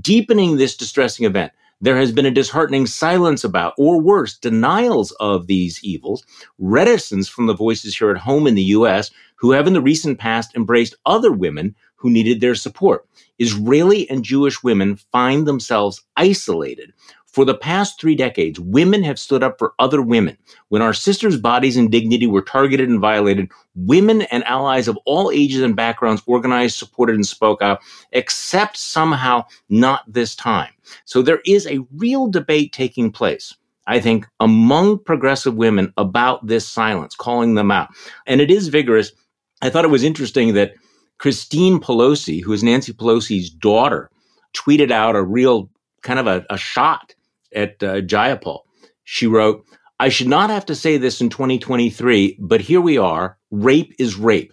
deepening 0.00 0.54
this 0.54 0.76
distressing 0.76 1.26
event, 1.26 1.50
there 1.80 1.96
has 1.96 2.12
been 2.12 2.26
a 2.26 2.30
disheartening 2.30 2.86
silence 2.86 3.42
about, 3.42 3.74
or 3.76 4.00
worse, 4.00 4.38
denials 4.38 5.10
of 5.18 5.48
these 5.48 5.82
evils, 5.82 6.24
reticence 6.60 7.28
from 7.28 7.46
the 7.46 7.56
voices 7.56 7.96
here 7.96 8.12
at 8.12 8.18
home 8.18 8.46
in 8.46 8.54
the 8.54 8.62
U.S. 8.62 9.10
who 9.34 9.50
have 9.50 9.66
in 9.66 9.72
the 9.72 9.82
recent 9.82 10.20
past 10.20 10.54
embraced 10.54 10.94
other 11.06 11.32
women 11.32 11.74
who 11.96 12.10
needed 12.10 12.40
their 12.40 12.54
support. 12.54 13.04
Israeli 13.40 14.08
and 14.08 14.22
Jewish 14.22 14.62
women 14.62 14.94
find 14.94 15.44
themselves 15.44 16.04
isolated 16.16 16.92
for 17.36 17.44
the 17.44 17.54
past 17.54 18.00
three 18.00 18.14
decades, 18.14 18.58
women 18.58 19.02
have 19.02 19.18
stood 19.18 19.42
up 19.42 19.58
for 19.58 19.74
other 19.78 20.00
women. 20.00 20.38
When 20.70 20.80
our 20.80 20.94
sisters' 20.94 21.36
bodies 21.36 21.76
and 21.76 21.90
dignity 21.90 22.26
were 22.26 22.40
targeted 22.40 22.88
and 22.88 22.98
violated, 22.98 23.50
women 23.74 24.22
and 24.22 24.42
allies 24.44 24.88
of 24.88 24.98
all 25.04 25.30
ages 25.30 25.60
and 25.60 25.76
backgrounds 25.76 26.22
organized, 26.24 26.78
supported, 26.78 27.14
and 27.14 27.26
spoke 27.26 27.60
out, 27.60 27.80
except 28.12 28.78
somehow 28.78 29.44
not 29.68 30.10
this 30.10 30.34
time. 30.34 30.70
So 31.04 31.20
there 31.20 31.42
is 31.44 31.66
a 31.66 31.84
real 31.94 32.26
debate 32.28 32.72
taking 32.72 33.12
place. 33.12 33.54
I 33.86 34.00
think, 34.00 34.26
among 34.40 35.00
progressive 35.00 35.56
women 35.56 35.92
about 35.98 36.46
this 36.46 36.66
silence, 36.66 37.14
calling 37.14 37.54
them 37.54 37.70
out. 37.70 37.90
And 38.26 38.40
it 38.40 38.50
is 38.50 38.68
vigorous. 38.68 39.12
I 39.60 39.68
thought 39.68 39.84
it 39.84 39.88
was 39.88 40.04
interesting 40.04 40.54
that 40.54 40.72
Christine 41.18 41.80
Pelosi, 41.80 42.42
who 42.42 42.54
is 42.54 42.64
Nancy 42.64 42.94
Pelosi's 42.94 43.50
daughter, 43.50 44.10
tweeted 44.56 44.90
out 44.90 45.14
a 45.14 45.22
real 45.22 45.68
kind 46.00 46.18
of 46.18 46.26
a, 46.26 46.46
a 46.48 46.56
shot 46.56 47.14
at 47.56 47.82
uh, 47.82 48.02
Jayapal. 48.02 48.60
She 49.04 49.26
wrote, 49.26 49.64
I 49.98 50.10
should 50.10 50.28
not 50.28 50.50
have 50.50 50.66
to 50.66 50.74
say 50.74 50.98
this 50.98 51.20
in 51.20 51.30
2023, 51.30 52.38
but 52.40 52.60
here 52.60 52.80
we 52.80 52.98
are. 52.98 53.38
Rape 53.50 53.94
is 53.98 54.16
rape. 54.16 54.52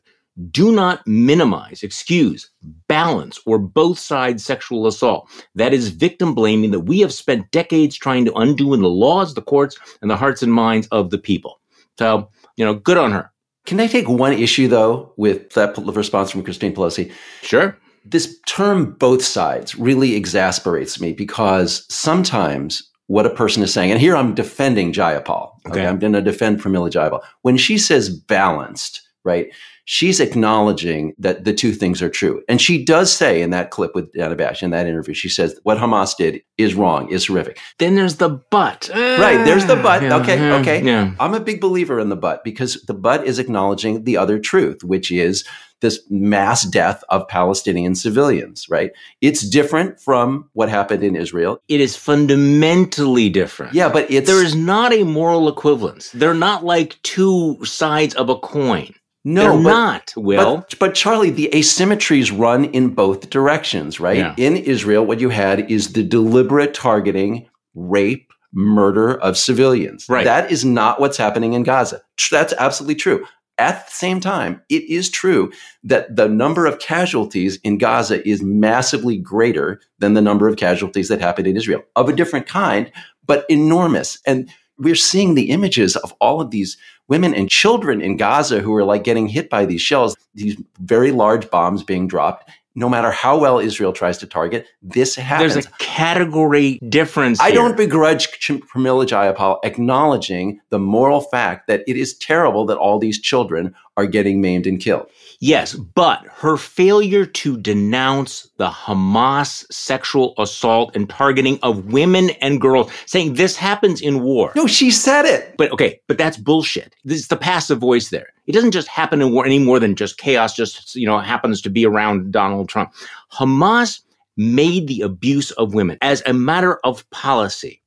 Do 0.49 0.71
not 0.71 1.05
minimize, 1.05 1.83
excuse, 1.83 2.49
balance, 2.87 3.39
or 3.45 3.59
both 3.59 3.99
sides 3.99 4.43
sexual 4.43 4.87
assault. 4.87 5.29
That 5.53 5.73
is 5.73 5.89
victim 5.89 6.33
blaming 6.33 6.71
that 6.71 6.81
we 6.81 7.01
have 7.01 7.13
spent 7.13 7.51
decades 7.51 7.95
trying 7.95 8.25
to 8.25 8.33
undo 8.33 8.73
in 8.73 8.81
the 8.81 8.89
laws, 8.89 9.35
the 9.35 9.43
courts, 9.43 9.77
and 10.01 10.09
the 10.09 10.17
hearts 10.17 10.41
and 10.41 10.51
minds 10.51 10.87
of 10.87 11.11
the 11.11 11.19
people. 11.19 11.59
So, 11.99 12.29
you 12.55 12.65
know, 12.65 12.73
good 12.73 12.97
on 12.97 13.11
her. 13.11 13.31
Can 13.65 13.79
I 13.79 13.87
take 13.87 14.09
one 14.09 14.33
issue, 14.33 14.67
though, 14.67 15.13
with 15.17 15.51
that 15.51 15.77
response 15.77 16.31
from 16.31 16.43
Christine 16.43 16.73
Pelosi? 16.73 17.11
Sure. 17.41 17.77
This 18.03 18.39
term, 18.47 18.93
both 18.93 19.23
sides, 19.23 19.75
really 19.75 20.15
exasperates 20.15 20.99
me 20.99 21.13
because 21.13 21.85
sometimes 21.93 22.91
what 23.07 23.25
a 23.25 23.29
person 23.29 23.63
is 23.63 23.73
saying, 23.73 23.91
and 23.91 23.99
here 23.99 24.15
I'm 24.15 24.33
defending 24.33 24.93
Jayapal. 24.93 25.51
Okay. 25.67 25.81
okay 25.81 25.87
I'm 25.87 25.99
going 25.99 26.13
to 26.13 26.21
defend 26.21 26.61
Pramila 26.61 26.89
Jayapal. 26.89 27.21
When 27.41 27.57
she 27.57 27.77
says 27.77 28.09
balanced, 28.09 29.01
right? 29.23 29.47
She's 29.85 30.19
acknowledging 30.19 31.13
that 31.17 31.43
the 31.43 31.53
two 31.53 31.73
things 31.73 32.01
are 32.01 32.09
true. 32.09 32.41
And 32.47 32.61
she 32.61 32.83
does 32.83 33.11
say 33.11 33.41
in 33.41 33.49
that 33.49 33.69
clip 33.69 33.93
with 33.95 34.11
Dana 34.13 34.35
Bash, 34.35 34.63
in 34.63 34.71
that 34.71 34.87
interview, 34.87 35.13
she 35.13 35.29
says 35.29 35.59
what 35.63 35.77
Hamas 35.77 36.15
did 36.15 36.41
is 36.57 36.73
wrong, 36.73 37.09
is 37.11 37.27
horrific. 37.27 37.59
Then 37.79 37.95
there's 37.95 38.15
the 38.17 38.41
but. 38.49 38.89
right. 38.93 39.43
There's 39.43 39.65
the 39.65 39.75
but. 39.75 40.03
Yeah, 40.03 40.15
okay. 40.17 40.37
Yeah, 40.37 40.55
okay. 40.55 40.83
Yeah. 40.83 41.13
I'm 41.19 41.33
a 41.33 41.39
big 41.39 41.59
believer 41.59 41.99
in 41.99 42.09
the 42.09 42.15
but 42.15 42.43
because 42.43 42.81
the 42.83 42.93
but 42.93 43.25
is 43.25 43.39
acknowledging 43.39 44.05
the 44.05 44.17
other 44.17 44.39
truth, 44.39 44.83
which 44.83 45.11
is 45.11 45.43
this 45.81 46.01
mass 46.09 46.63
death 46.63 47.03
of 47.09 47.27
Palestinian 47.27 47.93
civilians, 47.93 48.67
right? 48.69 48.91
It's 49.21 49.47
different 49.47 49.99
from 49.99 50.49
what 50.53 50.69
happened 50.69 51.03
in 51.03 51.15
Israel. 51.15 51.61
It 51.67 51.81
is 51.81 51.95
fundamentally 51.95 53.29
different. 53.29 53.73
Yeah, 53.73 53.89
but 53.89 54.09
it's. 54.09 54.27
There 54.27 54.43
is 54.43 54.55
not 54.55 54.93
a 54.93 55.03
moral 55.03 55.49
equivalence. 55.49 56.09
They're 56.11 56.33
not 56.33 56.63
like 56.63 56.99
two 57.03 57.63
sides 57.65 58.15
of 58.15 58.29
a 58.29 58.37
coin. 58.37 58.95
No, 59.25 59.41
They're 59.41 59.63
but, 59.63 59.69
not, 59.69 60.13
Will. 60.17 60.57
But, 60.57 60.79
but, 60.79 60.95
Charlie, 60.95 61.29
the 61.29 61.49
asymmetries 61.53 62.37
run 62.37 62.65
in 62.65 62.89
both 62.89 63.29
directions, 63.29 63.99
right? 63.99 64.17
Yeah. 64.17 64.35
In 64.37 64.57
Israel, 64.57 65.05
what 65.05 65.21
you 65.21 65.29
had 65.29 65.71
is 65.71 65.93
the 65.93 66.03
deliberate 66.03 66.73
targeting, 66.73 67.47
rape, 67.73 68.31
murder 68.51 69.19
of 69.19 69.37
civilians. 69.37 70.07
Right. 70.09 70.25
That 70.25 70.51
is 70.51 70.63
not 70.65 70.99
what's 70.99 71.17
happening 71.17 71.53
in 71.53 71.63
Gaza. 71.63 72.01
That's 72.29 72.53
absolutely 72.53 72.95
true. 72.95 73.25
At 73.57 73.85
the 73.85 73.91
same 73.91 74.19
time, 74.19 74.61
it 74.69 74.83
is 74.83 75.09
true 75.09 75.51
that 75.83 76.15
the 76.15 76.27
number 76.27 76.65
of 76.65 76.79
casualties 76.79 77.59
in 77.63 77.77
Gaza 77.77 78.27
is 78.27 78.41
massively 78.41 79.17
greater 79.17 79.79
than 79.99 80.15
the 80.15 80.21
number 80.21 80.47
of 80.47 80.57
casualties 80.57 81.07
that 81.07 81.21
happened 81.21 81.47
in 81.47 81.55
Israel, 81.55 81.83
of 81.95 82.09
a 82.09 82.13
different 82.13 82.47
kind, 82.47 82.91
but 83.25 83.45
enormous. 83.49 84.19
And 84.25 84.49
we're 84.77 84.95
seeing 84.95 85.35
the 85.35 85.49
images 85.51 85.95
of 85.95 86.13
all 86.19 86.41
of 86.41 86.49
these 86.49 86.77
women 87.07 87.33
and 87.33 87.49
children 87.49 88.01
in 88.01 88.17
Gaza 88.17 88.59
who 88.59 88.73
are 88.75 88.83
like 88.83 89.03
getting 89.03 89.27
hit 89.27 89.49
by 89.49 89.65
these 89.65 89.81
shells, 89.81 90.15
these 90.33 90.57
very 90.79 91.11
large 91.11 91.49
bombs 91.49 91.83
being 91.83 92.07
dropped. 92.07 92.49
No 92.75 92.89
matter 92.89 93.11
how 93.11 93.37
well 93.37 93.59
Israel 93.59 93.93
tries 93.93 94.17
to 94.17 94.25
target, 94.25 94.65
this 94.81 95.15
happens. 95.15 95.53
There's 95.53 95.67
a 95.67 95.69
category 95.77 96.79
difference. 96.89 97.39
I 97.39 97.51
here. 97.51 97.59
don't 97.59 97.77
begrudge 97.77 98.29
Pramila 98.39 99.05
Jayapal 99.05 99.59
acknowledging 99.63 100.59
the 100.69 100.79
moral 100.79 101.21
fact 101.21 101.67
that 101.67 101.83
it 101.85 101.97
is 101.97 102.17
terrible 102.17 102.65
that 102.65 102.77
all 102.77 102.97
these 102.97 103.21
children 103.21 103.75
are 103.95 104.05
getting 104.05 104.41
maimed 104.41 104.65
and 104.65 104.79
killed. 104.79 105.07
Yes, 105.39 105.73
but 105.73 106.25
her 106.37 106.57
failure 106.57 107.25
to 107.25 107.57
denounce 107.57 108.49
the 108.57 108.69
Hamas 108.69 109.71
sexual 109.71 110.33
assault 110.37 110.95
and 110.95 111.09
targeting 111.09 111.59
of 111.61 111.91
women 111.91 112.31
and 112.41 112.61
girls, 112.61 112.91
saying 113.05 113.33
this 113.33 113.55
happens 113.55 114.01
in 114.01 114.23
war. 114.23 114.53
No, 114.55 114.67
she 114.67 114.89
said 114.89 115.25
it. 115.25 115.55
But 115.57 115.71
okay, 115.71 115.99
but 116.07 116.17
that's 116.17 116.37
bullshit. 116.37 116.95
This 117.03 117.19
is 117.19 117.27
the 117.27 117.37
passive 117.37 117.79
voice 117.79 118.09
there. 118.09 118.27
It 118.47 118.53
doesn't 118.53 118.71
just 118.71 118.87
happen 118.87 119.21
in 119.21 119.31
war 119.31 119.45
any 119.45 119.59
more 119.59 119.79
than 119.79 119.95
just 119.95 120.17
chaos 120.17 120.55
just, 120.55 120.95
you 120.95 121.05
know, 121.05 121.19
happens 121.19 121.61
to 121.61 121.69
be 121.69 121.85
around 121.85 122.31
Donald 122.31 122.69
Trump. 122.69 122.93
Hamas 123.31 124.01
made 124.35 124.87
the 124.87 125.01
abuse 125.01 125.51
of 125.51 125.73
women 125.73 125.97
as 126.01 126.23
a 126.25 126.33
matter 126.33 126.79
of 126.83 127.07
policy. 127.11 127.81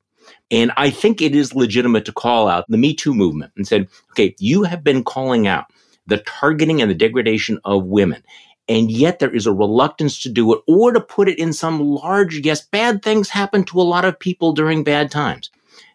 And 0.49 0.71
I 0.77 0.89
think 0.89 1.21
it 1.21 1.35
is 1.35 1.53
legitimate 1.53 2.05
to 2.05 2.13
call 2.13 2.47
out 2.47 2.65
the 2.69 2.77
Me 2.77 2.93
Too 2.93 3.13
movement 3.13 3.51
and 3.57 3.67
said, 3.67 3.89
okay, 4.11 4.33
you 4.39 4.63
have 4.63 4.83
been 4.83 5.03
calling 5.03 5.45
out 5.45 5.65
the 6.07 6.17
targeting 6.19 6.81
and 6.81 6.89
the 6.89 6.95
degradation 6.95 7.59
of 7.63 7.85
women. 7.85 8.23
And 8.69 8.91
yet 8.91 9.19
there 9.19 9.33
is 9.33 9.45
a 9.45 9.53
reluctance 9.53 10.21
to 10.23 10.29
do 10.29 10.53
it 10.53 10.61
or 10.67 10.91
to 10.91 10.99
put 10.99 11.29
it 11.29 11.39
in 11.39 11.53
some 11.53 11.79
large, 11.79 12.39
yes, 12.39 12.61
bad 12.61 13.01
things 13.01 13.29
happen 13.29 13.63
to 13.65 13.79
a 13.79 13.83
lot 13.83 14.05
of 14.05 14.19
people 14.19 14.51
during 14.51 14.83
bad 14.83 15.09
times. 15.09 15.51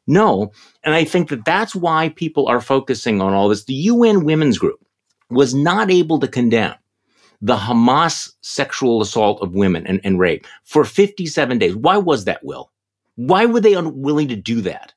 No. 0.07 0.53
And 0.83 0.95
I 0.95 1.05
think 1.05 1.29
that 1.29 1.45
that's 1.45 1.75
why 1.75 2.09
people 2.11 2.49
are 2.49 2.61
focusing 2.61 3.21
on 3.21 3.35
all 3.35 3.49
this. 3.49 3.65
The 3.65 3.75
UN 3.75 4.25
Women's 4.25 4.59
Group 4.59 4.81
was 5.31 5.55
not 5.55 5.91
able 5.91 6.19
to 6.21 6.29
condemn 6.29 6.75
the 7.41 7.57
Hamas 7.57 8.33
sexual 8.41 9.03
assault 9.03 9.43
of 9.43 9.55
women 9.55 9.87
and, 9.87 10.01
and 10.05 10.19
rape 10.19 10.47
for 10.65 10.85
57 10.85 11.59
days. 11.59 11.77
Why 11.77 11.97
was 11.97 12.25
that, 12.25 12.45
Will? 12.45 12.71
Why 13.17 13.47
were 13.47 13.61
they 13.61 13.75
unwilling 13.75 14.29
to 14.29 14.37
do 14.37 14.61
that? 14.63 14.95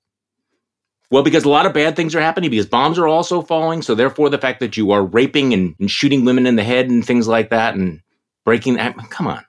Well, 1.11 1.23
because 1.23 1.43
a 1.43 1.49
lot 1.49 1.65
of 1.65 1.73
bad 1.73 1.95
things 1.95 2.15
are 2.15 2.21
happening 2.21 2.49
because 2.49 2.65
bombs 2.65 2.97
are 2.97 3.07
also 3.07 3.41
falling. 3.41 3.81
So 3.81 3.95
therefore, 3.95 4.29
the 4.29 4.37
fact 4.37 4.59
that 4.59 4.75
you 4.75 4.91
are 4.91 5.03
raping 5.05 5.53
and, 5.53 5.75
and 5.79 5.89
shooting 5.89 6.25
women 6.25 6.47
in 6.47 6.55
the 6.55 6.63
head 6.63 6.89
and 6.89 7.05
things 7.05 7.27
like 7.27 7.49
that 7.51 7.75
and 7.75 8.01
breaking, 8.43 8.75
that, 8.75 8.97
come 9.09 9.27
on. 9.27 9.45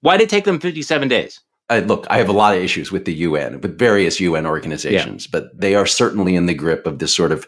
Why 0.00 0.16
did 0.16 0.24
it 0.24 0.30
take 0.30 0.44
them 0.44 0.60
57 0.60 1.08
days? 1.08 1.40
I, 1.70 1.80
look, 1.80 2.06
I 2.10 2.18
have 2.18 2.28
a 2.28 2.32
lot 2.32 2.54
of 2.54 2.62
issues 2.62 2.92
with 2.92 3.06
the 3.06 3.14
UN, 3.14 3.60
with 3.60 3.78
various 3.78 4.20
UN 4.20 4.46
organizations, 4.46 5.24
yeah. 5.24 5.30
but 5.32 5.58
they 5.58 5.74
are 5.74 5.86
certainly 5.86 6.36
in 6.36 6.46
the 6.46 6.54
grip 6.54 6.86
of 6.86 6.98
this 6.98 7.14
sort 7.14 7.32
of 7.32 7.46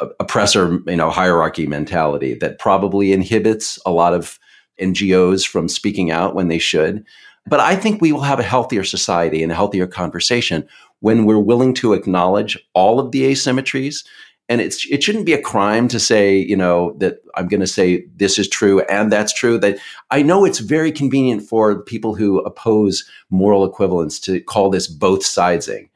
uh, 0.00 0.06
oppressor, 0.18 0.80
you 0.86 0.96
know, 0.96 1.10
hierarchy 1.10 1.66
mentality 1.66 2.34
that 2.34 2.58
probably 2.58 3.12
inhibits 3.12 3.78
a 3.84 3.90
lot 3.90 4.14
of 4.14 4.38
NGOs 4.80 5.46
from 5.46 5.68
speaking 5.68 6.10
out 6.10 6.34
when 6.34 6.48
they 6.48 6.58
should. 6.58 7.04
But 7.46 7.60
I 7.60 7.76
think 7.76 8.00
we 8.00 8.12
will 8.12 8.22
have 8.22 8.40
a 8.40 8.44
healthier 8.44 8.84
society 8.84 9.42
and 9.42 9.52
a 9.52 9.54
healthier 9.54 9.86
conversation 9.86 10.66
when 11.00 11.24
we're 11.24 11.38
willing 11.38 11.74
to 11.74 11.92
acknowledge 11.92 12.58
all 12.74 13.00
of 13.00 13.12
the 13.12 13.22
asymmetries. 13.22 14.04
And 14.48 14.60
it's 14.60 14.84
it 14.90 15.02
shouldn't 15.02 15.26
be 15.26 15.32
a 15.32 15.40
crime 15.40 15.86
to 15.88 16.00
say 16.00 16.36
you 16.36 16.56
know 16.56 16.94
that 16.98 17.18
i'm 17.36 17.46
going 17.46 17.60
to 17.60 17.68
say 17.68 18.04
this 18.16 18.36
is 18.36 18.48
true 18.48 18.80
and 18.86 19.12
that's 19.12 19.32
true. 19.32 19.58
That 19.58 19.78
i 20.10 20.22
know 20.22 20.44
it's 20.44 20.58
very 20.58 20.90
convenient 20.90 21.42
for 21.44 21.82
people 21.82 22.16
who 22.16 22.40
oppose 22.40 23.08
moral 23.30 23.64
equivalence 23.64 24.18
to 24.20 24.40
call 24.40 24.68
this 24.68 24.88
both 24.88 25.20
sidesing 25.20 25.88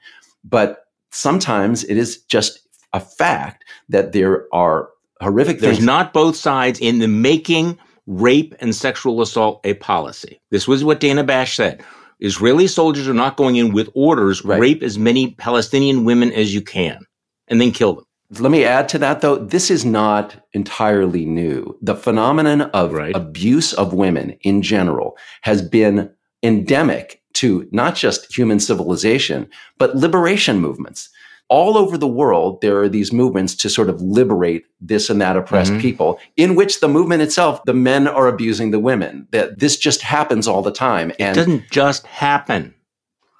but 0.44 0.86
sometimes 1.10 1.84
it 1.84 1.96
is 1.96 2.18
just 2.24 2.60
a 2.92 3.00
fact 3.00 3.64
that 3.88 4.12
there 4.12 4.46
are 4.52 4.90
horrific 5.20 5.60
there's 5.60 5.76
things. 5.76 5.86
not 5.86 6.12
both 6.12 6.36
sides 6.36 6.78
in 6.80 6.98
the 6.98 7.08
making 7.08 7.78
rape 8.06 8.54
and 8.60 8.74
sexual 8.74 9.22
assault 9.22 9.60
a 9.64 9.74
policy. 9.74 10.40
This 10.50 10.68
was 10.68 10.84
what 10.84 11.00
dana 11.00 11.24
bash 11.24 11.56
said 11.56 11.82
israeli 12.20 12.66
soldiers 12.66 13.08
are 13.08 13.14
not 13.14 13.36
going 13.36 13.56
in 13.56 13.72
with 13.72 13.88
orders 13.94 14.44
right. 14.44 14.60
rape 14.60 14.82
as 14.82 14.98
many 14.98 15.32
palestinian 15.32 16.04
women 16.04 16.32
as 16.32 16.54
you 16.54 16.60
can 16.60 17.04
and 17.48 17.60
then 17.60 17.70
kill 17.70 17.94
them 17.94 18.04
let 18.40 18.50
me 18.50 18.64
add 18.64 18.88
to 18.90 18.98
that, 18.98 19.20
though. 19.20 19.36
This 19.36 19.70
is 19.70 19.84
not 19.84 20.36
entirely 20.52 21.24
new. 21.24 21.76
The 21.82 21.94
phenomenon 21.94 22.62
of 22.62 22.92
right. 22.92 23.14
abuse 23.14 23.72
of 23.74 23.92
women 23.92 24.30
in 24.42 24.62
general 24.62 25.16
has 25.42 25.62
been 25.62 26.10
endemic 26.42 27.22
to 27.34 27.68
not 27.72 27.96
just 27.96 28.34
human 28.36 28.60
civilization, 28.60 29.48
but 29.78 29.96
liberation 29.96 30.60
movements. 30.60 31.10
All 31.50 31.76
over 31.76 31.98
the 31.98 32.08
world, 32.08 32.60
there 32.62 32.78
are 32.80 32.88
these 32.88 33.12
movements 33.12 33.54
to 33.56 33.68
sort 33.68 33.90
of 33.90 34.00
liberate 34.00 34.64
this 34.80 35.10
and 35.10 35.20
that 35.20 35.36
oppressed 35.36 35.72
mm-hmm. 35.72 35.80
people, 35.80 36.18
in 36.36 36.54
which 36.54 36.80
the 36.80 36.88
movement 36.88 37.22
itself, 37.22 37.62
the 37.64 37.74
men 37.74 38.08
are 38.08 38.26
abusing 38.26 38.70
the 38.70 38.78
women. 38.78 39.28
That 39.30 39.58
this 39.58 39.76
just 39.76 40.00
happens 40.02 40.48
all 40.48 40.62
the 40.62 40.72
time. 40.72 41.12
And 41.18 41.36
it 41.36 41.40
doesn't 41.40 41.70
just 41.70 42.06
happen. 42.06 42.74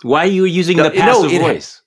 Why 0.02 0.24
are 0.24 0.26
you 0.26 0.44
using 0.44 0.76
no, 0.76 0.84
the 0.84 0.90
passive 0.90 1.32
no, 1.32 1.38
voice? 1.40 1.82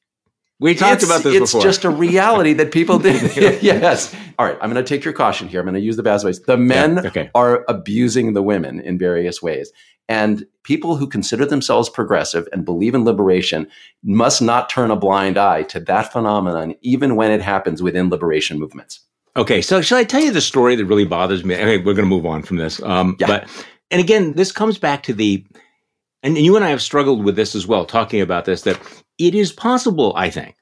We 0.59 0.73
talked 0.73 1.03
it's, 1.03 1.03
about 1.03 1.21
this 1.21 1.35
it's 1.35 1.51
before. 1.51 1.61
just 1.61 1.83
a 1.83 1.89
reality 1.89 2.53
that 2.53 2.71
people 2.71 2.97
do. 2.97 3.11
yes. 3.61 4.15
All 4.39 4.45
right. 4.45 4.57
I'm 4.59 4.71
going 4.71 4.83
to 4.83 4.87
take 4.87 5.05
your 5.05 5.13
caution 5.13 5.47
here. 5.47 5.59
I'm 5.59 5.65
going 5.65 5.75
to 5.75 5.81
use 5.81 5.97
the 5.97 6.03
bad 6.03 6.21
voice. 6.21 6.39
The 6.39 6.57
men 6.57 6.95
yeah, 6.95 7.09
okay. 7.09 7.29
are 7.35 7.63
abusing 7.67 8.33
the 8.33 8.41
women 8.41 8.79
in 8.79 8.97
various 8.97 9.41
ways. 9.41 9.71
And 10.09 10.45
people 10.63 10.95
who 10.95 11.07
consider 11.07 11.45
themselves 11.45 11.89
progressive 11.89 12.47
and 12.51 12.65
believe 12.65 12.95
in 12.95 13.03
liberation 13.03 13.67
must 14.03 14.41
not 14.41 14.69
turn 14.69 14.91
a 14.91 14.95
blind 14.95 15.37
eye 15.37 15.63
to 15.63 15.79
that 15.81 16.11
phenomenon, 16.11 16.75
even 16.81 17.15
when 17.15 17.31
it 17.31 17.41
happens 17.41 17.83
within 17.83 18.09
liberation 18.09 18.59
movements. 18.59 19.01
Okay. 19.35 19.61
So, 19.61 19.81
shall 19.81 19.97
I 19.97 20.03
tell 20.03 20.21
you 20.21 20.31
the 20.31 20.41
story 20.41 20.75
that 20.75 20.85
really 20.85 21.05
bothers 21.05 21.43
me? 21.43 21.55
Okay, 21.55 21.77
we're 21.77 21.93
going 21.93 21.97
to 21.97 22.15
move 22.15 22.25
on 22.25 22.41
from 22.41 22.57
this. 22.57 22.81
Um, 22.83 23.15
yeah. 23.19 23.27
But, 23.27 23.65
and 23.91 24.01
again, 24.01 24.33
this 24.33 24.51
comes 24.51 24.77
back 24.77 25.03
to 25.03 25.13
the, 25.13 25.45
and 26.23 26.37
you 26.37 26.55
and 26.55 26.65
I 26.65 26.69
have 26.69 26.81
struggled 26.81 27.23
with 27.23 27.35
this 27.35 27.53
as 27.53 27.67
well, 27.67 27.85
talking 27.85 28.21
about 28.21 28.45
this, 28.45 28.63
that 28.63 28.79
it 29.17 29.35
is 29.35 29.51
possible, 29.51 30.13
I 30.15 30.29
think, 30.29 30.55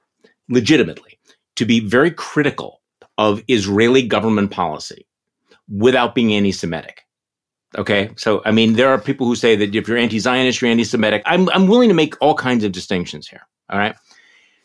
legitimately, 0.50 1.20
to 1.56 1.66
be 1.66 1.80
very 1.80 2.12
critical 2.12 2.82
of 3.18 3.44
Israeli 3.48 4.06
government 4.06 4.52
policy 4.52 5.08
without 5.70 6.16
being 6.16 6.34
anti 6.34 6.52
Semitic. 6.52 7.05
Okay. 7.78 8.12
So, 8.16 8.42
I 8.46 8.52
mean, 8.52 8.74
there 8.74 8.90
are 8.90 9.00
people 9.00 9.28
who 9.28 9.36
say 9.36 9.56
that 9.56 9.76
if 9.76 9.88
you're 9.88 9.98
anti 9.98 10.20
Zionist, 10.20 10.62
you're 10.62 10.72
anti 10.72 10.84
Semitic. 10.84 11.24
I'm, 11.26 11.50
I'm 11.50 11.68
willing 11.68 11.90
to 11.90 11.96
make 11.96 12.16
all 12.22 12.36
kinds 12.36 12.64
of 12.64 12.72
distinctions 12.72 13.28
here. 13.28 13.42
All 13.70 13.80
right. 13.80 13.96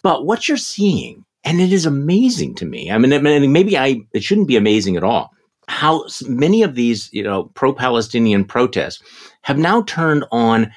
But 0.03 0.27
what 0.27 0.49
you're 0.49 0.57
seeing, 0.57 1.25
and 1.45 1.61
it 1.61 1.73
is 1.73 1.87
amazing 1.87 2.55
to 2.57 2.65
me, 2.65 2.91
I 2.91 2.99
mean, 2.99 3.53
maybe 3.53 3.77
I, 3.77 4.01
it 4.13 4.23
shouldn't 4.23 4.49
be 4.49 4.57
amazing 4.57 4.97
at 4.97 5.05
all, 5.05 5.31
how 5.69 6.05
many 6.27 6.63
of 6.63 6.75
these, 6.75 7.09
you 7.13 7.23
know, 7.23 7.45
pro 7.55 7.73
Palestinian 7.73 8.45
protests 8.45 9.03
have 9.43 9.59
now 9.59 9.83
turned 9.83 10.25
on 10.33 10.73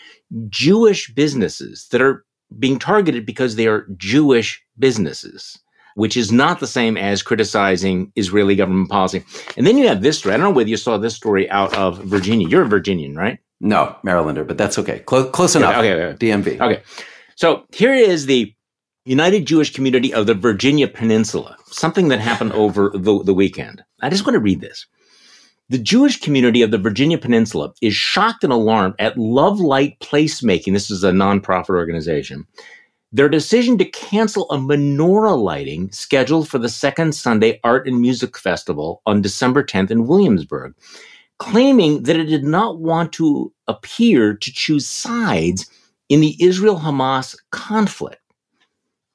Jewish 0.49 1.11
businesses 1.13 1.87
that 1.91 2.01
are 2.01 2.25
being 2.59 2.79
targeted 2.79 3.25
because 3.25 3.55
they 3.55 3.67
are 3.67 3.87
Jewish 3.97 4.63
businesses, 4.77 5.57
which 5.95 6.17
is 6.17 6.31
not 6.31 6.59
the 6.59 6.67
same 6.67 6.97
as 6.97 7.21
criticizing 7.21 8.11
Israeli 8.15 8.55
government 8.55 8.89
policy. 8.89 9.23
And 9.57 9.67
then 9.67 9.77
you 9.77 9.87
have 9.87 10.01
this 10.01 10.19
story. 10.19 10.33
I 10.33 10.37
don't 10.37 10.45
know 10.45 10.55
whether 10.55 10.69
you 10.69 10.77
saw 10.77 10.97
this 10.97 11.15
story 11.15 11.49
out 11.49 11.75
of 11.75 11.99
Virginia. 12.03 12.47
You're 12.47 12.63
a 12.63 12.67
Virginian, 12.67 13.15
right? 13.15 13.39
No, 13.59 13.95
Marylander, 14.05 14.45
but 14.45 14.57
that's 14.57 14.77
okay. 14.77 14.99
Close, 14.99 15.29
close 15.31 15.55
enough. 15.55 15.77
Okay, 15.77 15.93
okay, 15.93 16.03
okay. 16.03 16.27
DMV. 16.27 16.61
Okay. 16.61 16.83
So 17.35 17.65
here 17.73 17.93
is 17.93 18.25
the 18.25 18.53
United 19.05 19.45
Jewish 19.45 19.73
Community 19.73 20.13
of 20.13 20.27
the 20.27 20.33
Virginia 20.33 20.87
Peninsula, 20.87 21.57
something 21.67 22.07
that 22.09 22.19
happened 22.19 22.53
over 22.53 22.91
the, 22.93 23.23
the 23.23 23.33
weekend. 23.33 23.83
I 24.01 24.09
just 24.09 24.25
want 24.25 24.35
to 24.35 24.39
read 24.39 24.61
this. 24.61 24.85
The 25.69 25.77
Jewish 25.77 26.19
community 26.19 26.61
of 26.61 26.71
the 26.71 26.77
Virginia 26.77 27.17
Peninsula 27.17 27.73
is 27.81 27.95
shocked 27.95 28.43
and 28.43 28.53
alarmed 28.53 28.95
at 28.99 29.17
Love 29.17 29.59
Light 29.59 29.97
Placemaking. 30.01 30.73
This 30.73 30.91
is 30.91 31.03
a 31.03 31.11
nonprofit 31.11 31.69
organization. 31.69 32.45
Their 33.13 33.29
decision 33.29 33.77
to 33.77 33.85
cancel 33.85 34.49
a 34.49 34.57
menorah 34.57 35.37
lighting 35.37 35.91
scheduled 35.91 36.49
for 36.49 36.57
the 36.57 36.67
second 36.67 37.13
Sunday 37.13 37.59
Art 37.63 37.87
and 37.87 38.01
Music 38.01 38.35
Festival 38.35 39.03
on 39.05 39.21
December 39.21 39.63
10th 39.63 39.91
in 39.91 40.07
Williamsburg, 40.07 40.73
claiming 41.37 42.03
that 42.03 42.15
it 42.15 42.25
did 42.25 42.43
not 42.43 42.79
want 42.79 43.13
to 43.13 43.53
appear 43.67 44.33
to 44.33 44.51
choose 44.51 44.87
sides 44.87 45.69
in 46.09 46.21
the 46.21 46.35
Israel 46.43 46.79
Hamas 46.79 47.37
conflict. 47.51 48.19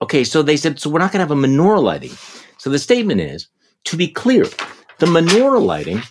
Okay, 0.01 0.23
so 0.23 0.43
they 0.43 0.57
said, 0.57 0.79
so 0.79 0.89
we're 0.89 1.01
not 1.01 1.11
going 1.11 1.27
to 1.27 1.35
have 1.35 1.37
a 1.37 1.49
menorah 1.49 1.83
lighting. 1.83 2.17
So 2.57 2.71
the 2.71 2.79
statement 2.79 3.21
is 3.21 3.49
to 3.85 3.97
be 3.97 4.07
clear, 4.07 4.45
the 4.99 5.07
menorah 5.07 5.65
lighting 5.65 6.03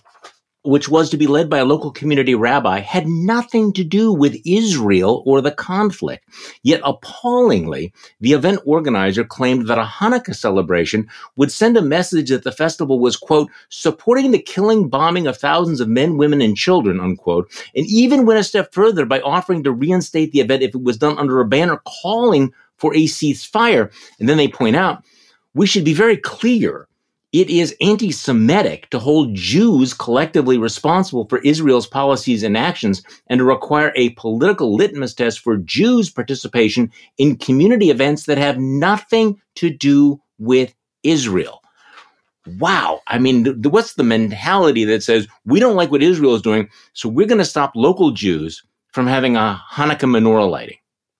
which 0.67 0.89
was 0.89 1.09
to 1.09 1.17
be 1.17 1.27
led 1.27 1.49
by 1.49 1.59
a 1.59 1.65
local 1.65 1.91
community 1.91 2.35
rabbi, 2.35 2.79
had 2.79 3.07
nothing 3.07 3.71
to 3.71 3.83
do 3.85 4.11
with 4.11 4.35
Israel 4.45 5.23
or 5.25 5.39
the 5.39 5.51
conflict. 5.51 6.27
Yet 6.61 6.81
appallingly, 6.83 7.93
the 8.19 8.33
event 8.33 8.59
organizer 8.65 9.23
claimed 9.23 9.67
that 9.67 9.79
a 9.79 9.83
Hanukkah 9.83 10.35
celebration 10.35 11.07
would 11.37 11.53
send 11.53 11.77
a 11.77 11.81
message 11.81 12.29
that 12.29 12.43
the 12.43 12.51
festival 12.51 12.99
was, 12.99 13.15
quote, 13.15 13.49
supporting 13.69 14.31
the 14.31 14.41
killing, 14.41 14.89
bombing 14.89 15.25
of 15.25 15.37
thousands 15.37 15.79
of 15.79 15.87
men, 15.87 16.17
women, 16.17 16.41
and 16.41 16.57
children, 16.57 16.99
unquote, 16.99 17.49
and 17.73 17.85
even 17.85 18.25
went 18.25 18.39
a 18.39 18.43
step 18.43 18.73
further 18.73 19.05
by 19.05 19.21
offering 19.21 19.63
to 19.63 19.71
reinstate 19.71 20.33
the 20.33 20.41
event 20.41 20.63
if 20.63 20.75
it 20.75 20.83
was 20.83 20.97
done 20.97 21.17
under 21.17 21.39
a 21.39 21.45
banner 21.45 21.81
calling 22.03 22.53
for 22.75 22.93
a 22.93 23.05
ceasefire. 23.05 23.89
And 24.19 24.27
then 24.27 24.37
they 24.37 24.49
point 24.49 24.75
out, 24.75 25.03
we 25.53 25.65
should 25.65 25.85
be 25.85 25.93
very 25.93 26.17
clear 26.17 26.87
it 27.37 27.51
is 27.51 27.75
anti 27.81 28.11
Semitic 28.11 28.89
to 28.89 28.97
hold 28.97 29.35
Jews 29.35 29.93
collectively 29.93 30.57
responsible 30.57 31.27
for 31.27 31.37
Israel's 31.39 31.85
policies 31.85 32.41
and 32.41 32.57
actions 32.57 33.03
and 33.27 33.37
to 33.37 33.43
require 33.43 33.93
a 33.95 34.09
political 34.11 34.75
litmus 34.75 35.13
test 35.13 35.41
for 35.41 35.57
Jews' 35.57 36.09
participation 36.09 36.91
in 37.19 37.35
community 37.35 37.91
events 37.91 38.23
that 38.23 38.39
have 38.39 38.57
nothing 38.57 39.39
to 39.53 39.69
do 39.69 40.19
with 40.39 40.73
Israel. 41.03 41.61
Wow. 42.57 43.01
I 43.05 43.19
mean, 43.19 43.43
th- 43.43 43.67
what's 43.67 43.93
the 43.93 44.03
mentality 44.03 44.83
that 44.85 45.03
says 45.03 45.27
we 45.45 45.59
don't 45.59 45.75
like 45.75 45.91
what 45.91 46.01
Israel 46.01 46.33
is 46.33 46.41
doing, 46.41 46.69
so 46.93 47.07
we're 47.07 47.27
going 47.27 47.37
to 47.37 47.45
stop 47.45 47.73
local 47.75 48.09
Jews 48.09 48.63
from 48.93 49.05
having 49.05 49.35
a 49.35 49.61
Hanukkah 49.71 50.09
menorah 50.09 50.49
lighting? 50.49 50.77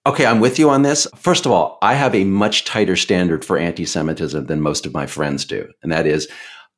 Okay, 0.08 0.26
I'm 0.26 0.39
with 0.39 0.58
you 0.58 0.70
on 0.70 0.84
this. 0.84 1.05
First 1.18 1.45
of 1.45 1.51
all, 1.51 1.78
I 1.82 1.93
have 1.93 2.16
a 2.16 2.24
much 2.24 2.64
tighter 2.64 2.95
standard 2.95 3.43
for 3.43 3.58
anti 3.58 3.84
Semitism 3.84 4.45
than 4.45 4.62
most 4.62 4.86
of 4.86 4.93
my 4.93 5.05
friends 5.05 5.43
do. 5.43 5.70
And 5.84 5.91
that 5.91 6.08
is, 6.08 6.30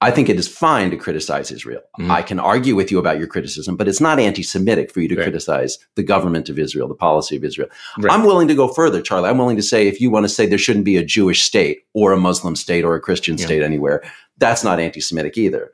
I 0.02 0.10
think 0.10 0.30
it 0.30 0.40
is 0.40 0.48
fine 0.48 0.90
to 0.90 0.98
criticize 0.98 1.52
Israel. 1.52 1.82
Mm-hmm. 2.00 2.10
I 2.10 2.24
can 2.24 2.40
argue 2.40 2.76
with 2.76 2.90
you 2.90 2.98
about 2.98 3.20
your 3.20 3.28
criticism, 3.28 3.78
but 3.78 3.88
it's 3.88 4.02
not 4.02 4.20
anti 4.20 4.42
Semitic 4.42 4.92
for 4.92 5.00
you 5.00 5.08
to 5.10 5.16
right. 5.16 5.26
criticize 5.26 5.78
the 5.94 6.02
government 6.02 6.50
of 6.50 6.58
Israel, 6.58 6.88
the 6.88 6.96
policy 6.96 7.36
of 7.36 7.44
Israel. 7.44 7.70
Right. 8.00 8.12
I'm 8.12 8.26
willing 8.26 8.48
to 8.48 8.56
go 8.56 8.68
further, 8.68 9.00
Charlie. 9.00 9.30
I'm 9.30 9.38
willing 9.38 9.58
to 9.58 9.62
say 9.62 9.88
if 9.88 10.02
you 10.02 10.10
want 10.10 10.24
to 10.24 10.30
say 10.30 10.48
there 10.48 10.58
shouldn't 10.58 10.86
be 10.86 10.98
a 10.98 11.06
Jewish 11.06 11.44
state 11.44 11.84
or 11.94 12.14
a 12.14 12.18
Muslim 12.18 12.56
state 12.56 12.84
or 12.84 12.96
a 12.96 13.00
Christian 13.00 13.38
yeah. 13.38 13.46
state 13.46 13.62
anywhere, 13.62 14.02
that's 14.40 14.64
not 14.64 14.80
anti 14.80 15.02
Semitic 15.02 15.38
either. 15.38 15.72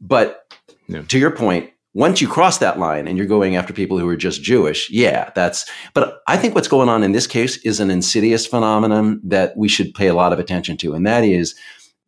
But 0.00 0.52
yeah. 0.88 1.02
to 1.02 1.20
your 1.20 1.30
point, 1.30 1.70
once 1.92 2.20
you 2.20 2.28
cross 2.28 2.58
that 2.58 2.78
line 2.78 3.08
and 3.08 3.18
you're 3.18 3.26
going 3.26 3.56
after 3.56 3.72
people 3.72 3.98
who 3.98 4.08
are 4.08 4.16
just 4.16 4.42
Jewish, 4.42 4.88
yeah, 4.90 5.30
that's, 5.34 5.68
but 5.92 6.20
I 6.28 6.36
think 6.36 6.54
what's 6.54 6.68
going 6.68 6.88
on 6.88 7.02
in 7.02 7.12
this 7.12 7.26
case 7.26 7.56
is 7.64 7.80
an 7.80 7.90
insidious 7.90 8.46
phenomenon 8.46 9.20
that 9.24 9.56
we 9.56 9.68
should 9.68 9.92
pay 9.94 10.06
a 10.06 10.14
lot 10.14 10.32
of 10.32 10.38
attention 10.38 10.76
to. 10.78 10.94
And 10.94 11.06
that 11.06 11.24
is 11.24 11.54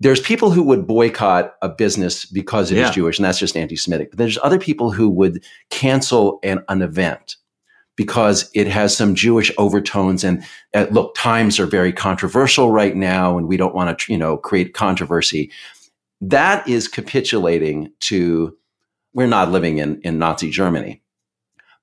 there's 0.03 0.21
people 0.21 0.51
who 0.51 0.65
would 0.65 0.87
boycott 0.87 1.55
a 1.63 1.69
business 1.69 2.27
because 2.27 2.73
it 2.73 2.77
yeah. 2.77 2.89
is 2.89 2.95
Jewish, 2.95 3.19
and 3.19 3.25
that's 3.25 3.39
just 3.39 3.57
anti 3.57 3.77
Semitic. 3.77 4.11
But 4.11 4.19
there's 4.19 4.39
other 4.43 4.59
people 4.59 4.91
who 4.91 5.09
would 5.09 5.45
cancel 5.71 6.41
an, 6.43 6.65
an 6.69 6.83
event 6.83 7.37
because 7.97 8.51
it 8.53 8.67
has 8.67 8.97
some 8.97 9.15
Jewish 9.15 9.53
overtones. 9.59 10.25
And 10.25 10.45
uh, 10.75 10.87
look, 10.91 11.15
times 11.15 11.61
are 11.61 11.67
very 11.67 11.93
controversial 11.93 12.73
right 12.73 12.97
now, 12.97 13.39
and 13.39 13.47
we 13.47 13.57
don't 13.57 13.77
want 13.77 13.97
to, 13.97 14.13
you 14.13 14.19
know, 14.19 14.37
create 14.37 14.75
controversy. 14.75 15.53
That 16.21 16.67
is 16.67 16.89
capitulating 16.89 17.93
to 18.01 18.57
we're 19.15 19.27
not 19.27 19.51
living 19.51 19.79
in, 19.79 20.01
in 20.03 20.19
Nazi 20.19 20.51
Germany. 20.51 21.03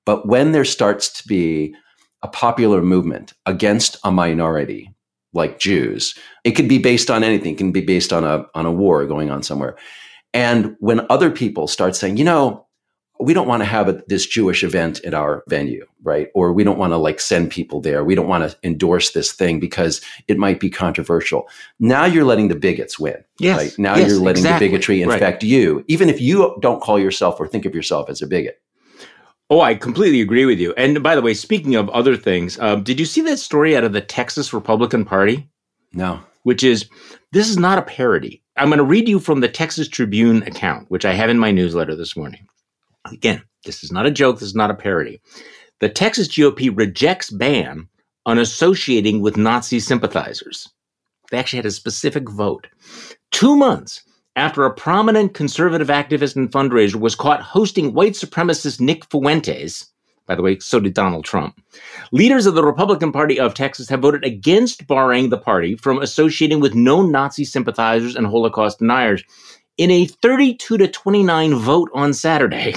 But 0.04 0.26
when 0.26 0.52
there 0.52 0.64
starts 0.64 1.10
to 1.20 1.28
be 1.28 1.74
a 2.22 2.28
popular 2.28 2.82
movement 2.82 3.32
against 3.46 3.96
a 4.04 4.10
minority 4.10 4.94
like 5.32 5.58
Jews, 5.58 6.14
it 6.44 6.52
could 6.52 6.68
be 6.68 6.78
based 6.78 7.10
on 7.10 7.22
anything. 7.22 7.54
It 7.54 7.58
can 7.58 7.72
be 7.72 7.80
based 7.80 8.12
on 8.12 8.24
a 8.24 8.46
on 8.54 8.66
a 8.66 8.72
war 8.72 9.06
going 9.06 9.30
on 9.30 9.42
somewhere. 9.42 9.76
And 10.32 10.76
when 10.80 11.06
other 11.10 11.30
people 11.30 11.66
start 11.66 11.96
saying, 11.96 12.16
you 12.16 12.24
know, 12.24 12.66
we 13.20 13.34
don't 13.34 13.48
want 13.48 13.60
to 13.60 13.66
have 13.66 13.88
a, 13.88 14.02
this 14.06 14.26
Jewish 14.26 14.64
event 14.64 15.04
at 15.04 15.14
our 15.14 15.44
venue, 15.48 15.86
right? 16.02 16.28
Or 16.34 16.52
we 16.52 16.64
don't 16.64 16.78
want 16.78 16.92
to 16.92 16.96
like 16.96 17.20
send 17.20 17.50
people 17.50 17.80
there. 17.80 18.04
We 18.04 18.14
don't 18.14 18.28
want 18.28 18.50
to 18.50 18.56
endorse 18.62 19.10
this 19.10 19.32
thing 19.32 19.60
because 19.60 20.00
it 20.28 20.38
might 20.38 20.60
be 20.60 20.70
controversial. 20.70 21.48
Now 21.78 22.04
you're 22.04 22.24
letting 22.24 22.48
the 22.48 22.54
bigots 22.54 22.98
win. 22.98 23.22
Yes. 23.38 23.58
Right? 23.58 23.78
Now 23.78 23.96
yes, 23.96 24.08
you're 24.08 24.20
letting 24.20 24.42
exactly. 24.42 24.68
the 24.68 24.72
bigotry 24.72 25.02
infect 25.02 25.42
right. 25.42 25.50
you, 25.50 25.84
even 25.88 26.08
if 26.08 26.20
you 26.20 26.56
don't 26.60 26.82
call 26.82 26.98
yourself 26.98 27.38
or 27.38 27.46
think 27.46 27.66
of 27.66 27.74
yourself 27.74 28.08
as 28.08 28.22
a 28.22 28.26
bigot. 28.26 28.60
Oh, 29.50 29.60
I 29.60 29.74
completely 29.74 30.20
agree 30.20 30.44
with 30.44 30.60
you. 30.60 30.72
And 30.76 31.02
by 31.02 31.16
the 31.16 31.22
way, 31.22 31.34
speaking 31.34 31.74
of 31.74 31.88
other 31.90 32.16
things, 32.16 32.58
um, 32.60 32.84
did 32.84 33.00
you 33.00 33.06
see 33.06 33.20
that 33.22 33.38
story 33.38 33.76
out 33.76 33.82
of 33.82 33.92
the 33.92 34.00
Texas 34.00 34.52
Republican 34.52 35.04
Party? 35.04 35.48
No. 35.92 36.20
Which 36.44 36.62
is, 36.62 36.88
this 37.32 37.48
is 37.48 37.58
not 37.58 37.76
a 37.76 37.82
parody. 37.82 38.42
I'm 38.56 38.68
going 38.68 38.78
to 38.78 38.84
read 38.84 39.08
you 39.08 39.18
from 39.18 39.40
the 39.40 39.48
Texas 39.48 39.88
Tribune 39.88 40.44
account, 40.44 40.88
which 40.90 41.04
I 41.04 41.14
have 41.14 41.30
in 41.30 41.38
my 41.38 41.50
newsletter 41.50 41.96
this 41.96 42.16
morning. 42.16 42.46
Again, 43.12 43.42
this 43.64 43.82
is 43.82 43.92
not 43.92 44.06
a 44.06 44.10
joke. 44.10 44.38
This 44.38 44.48
is 44.48 44.54
not 44.54 44.70
a 44.70 44.74
parody. 44.74 45.20
The 45.80 45.88
Texas 45.88 46.28
GOP 46.28 46.70
rejects 46.76 47.30
ban 47.30 47.88
on 48.26 48.38
associating 48.38 49.20
with 49.20 49.36
Nazi 49.36 49.80
sympathizers. 49.80 50.68
They 51.30 51.38
actually 51.38 51.58
had 51.58 51.66
a 51.66 51.70
specific 51.70 52.28
vote. 52.28 52.66
Two 53.30 53.56
months 53.56 54.02
after 54.36 54.64
a 54.64 54.74
prominent 54.74 55.34
conservative 55.34 55.88
activist 55.88 56.36
and 56.36 56.50
fundraiser 56.50 56.96
was 56.96 57.14
caught 57.14 57.42
hosting 57.42 57.94
white 57.94 58.12
supremacist 58.12 58.80
Nick 58.80 59.04
Fuentes, 59.06 59.86
by 60.26 60.34
the 60.34 60.42
way, 60.42 60.58
so 60.60 60.78
did 60.78 60.94
Donald 60.94 61.24
Trump. 61.24 61.60
Leaders 62.12 62.46
of 62.46 62.54
the 62.54 62.64
Republican 62.64 63.10
Party 63.10 63.40
of 63.40 63.54
Texas 63.54 63.88
have 63.88 64.00
voted 64.00 64.24
against 64.24 64.86
barring 64.86 65.28
the 65.28 65.38
party 65.38 65.74
from 65.76 65.98
associating 65.98 66.60
with 66.60 66.74
known 66.74 67.10
Nazi 67.10 67.44
sympathizers 67.44 68.14
and 68.14 68.26
Holocaust 68.26 68.78
deniers 68.78 69.24
in 69.76 69.90
a 69.90 70.06
32 70.06 70.78
to 70.78 70.86
29 70.86 71.54
vote 71.54 71.90
on 71.94 72.12
Saturday. 72.12 72.74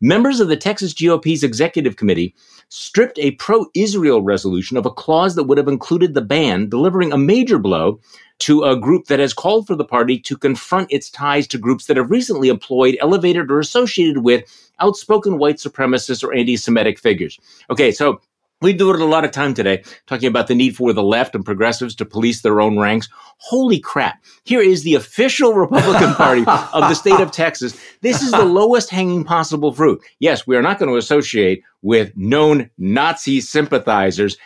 Members 0.00 0.40
of 0.40 0.48
the 0.48 0.56
Texas 0.56 0.92
GOP's 0.92 1.42
executive 1.42 1.96
committee 1.96 2.34
stripped 2.68 3.18
a 3.18 3.32
pro 3.32 3.66
Israel 3.74 4.22
resolution 4.22 4.76
of 4.76 4.86
a 4.86 4.90
clause 4.90 5.34
that 5.34 5.44
would 5.44 5.58
have 5.58 5.68
included 5.68 6.14
the 6.14 6.20
ban, 6.20 6.68
delivering 6.68 7.12
a 7.12 7.18
major 7.18 7.58
blow 7.58 8.00
to 8.38 8.64
a 8.64 8.78
group 8.78 9.06
that 9.06 9.18
has 9.18 9.32
called 9.32 9.66
for 9.66 9.74
the 9.74 9.84
party 9.84 10.18
to 10.18 10.36
confront 10.36 10.92
its 10.92 11.08
ties 11.08 11.46
to 11.46 11.58
groups 11.58 11.86
that 11.86 11.96
have 11.96 12.10
recently 12.10 12.48
employed, 12.48 12.98
elevated, 13.00 13.50
or 13.50 13.60
associated 13.60 14.18
with 14.18 14.44
outspoken 14.80 15.38
white 15.38 15.56
supremacist 15.56 16.22
or 16.22 16.34
anti 16.34 16.56
Semitic 16.56 16.98
figures. 16.98 17.38
Okay, 17.70 17.90
so 17.90 18.20
we 18.62 18.72
devoted 18.72 19.02
a 19.02 19.06
lot 19.06 19.24
of 19.24 19.32
time 19.32 19.52
today 19.52 19.82
talking 20.06 20.28
about 20.28 20.46
the 20.46 20.54
need 20.54 20.76
for 20.76 20.92
the 20.92 21.02
left 21.02 21.34
and 21.34 21.44
progressives 21.44 21.94
to 21.96 22.04
police 22.04 22.40
their 22.40 22.60
own 22.60 22.78
ranks. 22.78 23.08
Holy 23.38 23.78
crap. 23.78 24.22
Here 24.44 24.60
is 24.60 24.82
the 24.82 24.94
official 24.94 25.52
Republican 25.52 26.14
Party 26.14 26.40
of 26.40 26.88
the 26.88 26.94
state 26.94 27.20
of 27.20 27.30
Texas. 27.30 27.78
This 28.00 28.22
is 28.22 28.30
the 28.30 28.44
lowest 28.44 28.90
hanging 28.90 29.24
possible 29.24 29.72
fruit. 29.72 30.02
Yes, 30.20 30.46
we 30.46 30.56
are 30.56 30.62
not 30.62 30.78
going 30.78 30.90
to 30.90 30.96
associate 30.96 31.62
with 31.82 32.16
known 32.16 32.70
Nazi 32.78 33.40
sympathizers. 33.40 34.38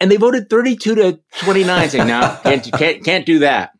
And 0.00 0.10
they 0.10 0.16
voted 0.16 0.48
32 0.48 0.94
to 0.94 1.20
29 1.40 1.90
saying, 1.90 2.08
no, 2.08 2.38
can't, 2.42 2.72
can't, 2.72 3.04
can't 3.04 3.26
do 3.26 3.40
that. 3.40 3.72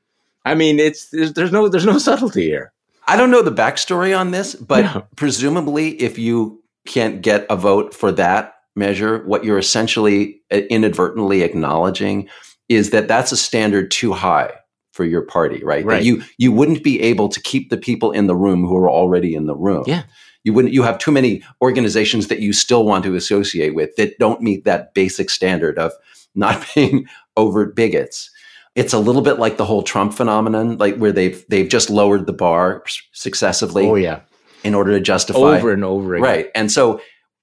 I 0.44 0.54
mean, 0.54 0.78
it's, 0.78 1.08
there's, 1.08 1.32
there's 1.32 1.52
no, 1.52 1.68
there's 1.68 1.86
no 1.86 1.98
subtlety 1.98 2.42
here. 2.42 2.72
I 3.06 3.16
don't 3.16 3.30
know 3.30 3.42
the 3.42 3.50
backstory 3.50 4.16
on 4.16 4.30
this, 4.30 4.54
but 4.54 4.82
no. 4.82 5.06
presumably 5.16 5.90
if 6.00 6.18
you 6.18 6.62
can't 6.86 7.22
get 7.22 7.46
a 7.48 7.56
vote 7.56 7.94
for 7.94 8.12
that 8.12 8.54
measure, 8.74 9.24
what 9.26 9.44
you're 9.44 9.58
essentially 9.58 10.40
uh, 10.50 10.58
inadvertently 10.70 11.42
acknowledging 11.42 12.28
is 12.68 12.90
that 12.90 13.08
that's 13.08 13.32
a 13.32 13.36
standard 13.36 13.90
too 13.90 14.12
high 14.12 14.52
for 14.92 15.04
your 15.04 15.22
party, 15.22 15.62
right? 15.64 15.84
Right. 15.84 15.96
That 15.98 16.04
you 16.04 16.22
you 16.38 16.52
wouldn't 16.52 16.82
be 16.82 17.00
able 17.00 17.28
to 17.28 17.40
keep 17.40 17.70
the 17.70 17.76
people 17.76 18.12
in 18.12 18.26
the 18.26 18.36
room 18.36 18.66
who 18.66 18.76
are 18.76 18.90
already 18.90 19.34
in 19.34 19.46
the 19.46 19.56
room. 19.56 19.84
Yeah. 19.86 20.04
You 20.44 20.52
wouldn't 20.52 20.74
you 20.74 20.82
have 20.82 20.98
too 20.98 21.12
many 21.12 21.42
organizations 21.60 22.28
that 22.28 22.40
you 22.40 22.52
still 22.52 22.84
want 22.84 23.04
to 23.04 23.14
associate 23.14 23.74
with 23.74 23.94
that 23.96 24.18
don't 24.18 24.42
meet 24.42 24.64
that 24.64 24.94
basic 24.94 25.30
standard 25.30 25.78
of 25.78 25.92
not 26.34 26.66
being 26.74 27.06
overt 27.36 27.74
bigots. 27.74 28.30
It's 28.74 28.94
a 28.94 28.98
little 28.98 29.22
bit 29.22 29.38
like 29.38 29.58
the 29.58 29.66
whole 29.66 29.82
Trump 29.82 30.14
phenomenon, 30.14 30.78
like 30.78 30.96
where 30.96 31.12
they've 31.12 31.44
they've 31.48 31.68
just 31.68 31.90
lowered 31.90 32.26
the 32.26 32.32
bar 32.32 32.84
successively. 33.12 33.86
Oh 33.88 33.94
yeah. 33.94 34.20
In 34.64 34.74
order 34.74 34.92
to 34.92 35.00
justify 35.00 35.58
over 35.58 35.72
and 35.72 35.84
over 35.84 36.14
again. 36.14 36.22
Right. 36.22 36.50
And 36.54 36.70
so 36.70 37.00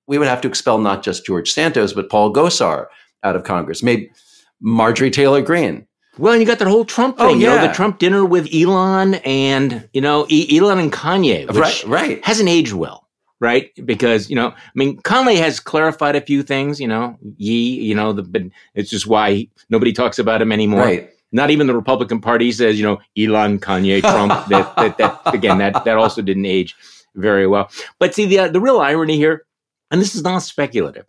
we 0.10 0.18
would 0.18 0.28
have 0.28 0.41
to 0.41 0.47
expel 0.47 0.80
not 0.80 1.03
just 1.03 1.24
George 1.24 1.51
Santos, 1.51 1.93
but 1.93 2.10
Paul 2.10 2.34
Gosar 2.34 2.88
out 3.24 3.36
of 3.36 3.43
Congress. 3.43 3.84
Maybe 3.84 4.12
Marjorie 4.60 5.12
Taylor 5.12 5.41
Greene. 5.41 5.86
Well, 6.18 6.34
and 6.34 6.41
you 6.41 6.47
got 6.47 6.57
that 6.60 6.68
whole 6.68 6.84
Trump 6.84 7.18
oh, 7.20 7.28
thing, 7.28 7.36
Oh, 7.38 7.39
you 7.39 7.45
know, 7.45 7.55
yeah. 7.55 7.68
the 7.68 7.74
Trump 7.74 7.99
dinner 7.99 8.26
with 8.26 8.49
Elon 8.53 9.16
and, 9.24 9.88
you 9.93 10.01
know, 10.01 10.26
e- 10.28 10.57
Elon 10.57 10.80
and 10.80 10.91
Kanye, 10.91 11.47
which 11.47 11.55
Right, 11.55 11.84
right. 11.86 12.26
hasn't 12.26 12.49
aged 12.49 12.74
well, 12.74 13.07
right? 13.39 13.70
Because, 13.86 14.32
you 14.32 14.36
know, 14.36 14.47
I 14.47 14.72
mean, 14.74 14.97
Kanye 15.03 15.38
has 15.38 15.60
clarified 15.60 16.16
a 16.16 16.22
few 16.22 16.41
things, 16.41 16.82
you 16.82 16.88
know, 16.88 17.16
ye, 17.38 17.80
you 17.80 17.93
know, 17.93 18.12
the, 18.12 18.24
but 18.24 18.41
it's 18.74 18.89
just 18.89 19.05
why 19.05 19.47
nobody 19.70 19.93
talks 19.93 20.18
about 20.18 20.41
him 20.41 20.51
anymore. 20.51 20.82
Right. 20.82 21.10
Not 21.32 21.51
even 21.51 21.68
the 21.68 21.76
Republican 21.76 22.20
Party 22.20 22.51
says, 22.51 22.80
you 22.80 22.86
know, 22.86 22.97
Elon, 23.16 23.60
Kanye, 23.60 24.01
Trump. 24.01 24.32
that, 24.49 24.76
that, 24.76 24.97
that, 24.97 25.22
again, 25.36 25.60
that, 25.60 25.86
that 25.86 25.97
also 25.97 26.24
didn't 26.24 26.47
age 26.47 26.76
very 27.16 27.45
well. 27.45 27.70
But 27.99 28.16
see, 28.16 28.26
the, 28.26 28.39
uh, 28.39 28.47
the 28.47 28.60
real 28.60 28.80
irony 28.80 29.16
here, 29.16 29.45
and 29.91 30.01
this 30.01 30.15
is 30.15 30.23
not 30.23 30.39
speculative. 30.39 31.05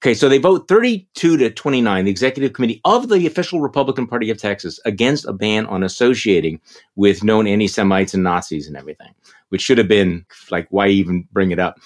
Okay, 0.00 0.14
so 0.14 0.28
they 0.28 0.38
vote 0.38 0.68
32 0.68 1.36
to 1.38 1.50
29, 1.50 2.04
the 2.04 2.10
executive 2.10 2.52
committee 2.52 2.80
of 2.84 3.08
the 3.08 3.26
official 3.26 3.60
Republican 3.60 4.06
Party 4.06 4.30
of 4.30 4.38
Texas, 4.38 4.78
against 4.84 5.26
a 5.26 5.32
ban 5.32 5.66
on 5.66 5.82
associating 5.82 6.60
with 6.94 7.24
known 7.24 7.48
anti 7.48 7.66
Semites 7.66 8.14
and 8.14 8.22
Nazis 8.22 8.68
and 8.68 8.76
everything, 8.76 9.12
which 9.48 9.60
should 9.60 9.78
have 9.78 9.88
been 9.88 10.24
like, 10.52 10.68
why 10.70 10.86
even 10.86 11.26
bring 11.32 11.50
it 11.50 11.58
up? 11.58 11.80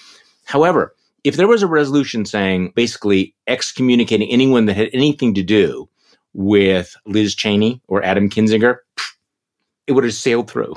However, 0.45 0.95
if 1.25 1.37
there 1.37 1.49
was 1.49 1.63
a 1.63 1.67
resolution 1.67 2.27
saying 2.27 2.73
basically 2.77 3.35
excommunicating 3.47 4.29
anyone 4.31 4.67
that 4.67 4.77
had 4.77 4.91
anything 4.93 5.33
to 5.35 5.43
do 5.43 5.89
with 6.35 6.95
Liz 7.07 7.35
Cheney 7.35 7.81
or 7.89 8.05
Adam 8.05 8.29
Kinzinger, 8.29 8.77
it 9.87 9.93
would 9.93 10.05
have 10.05 10.15
sailed 10.15 10.51
through. 10.51 10.75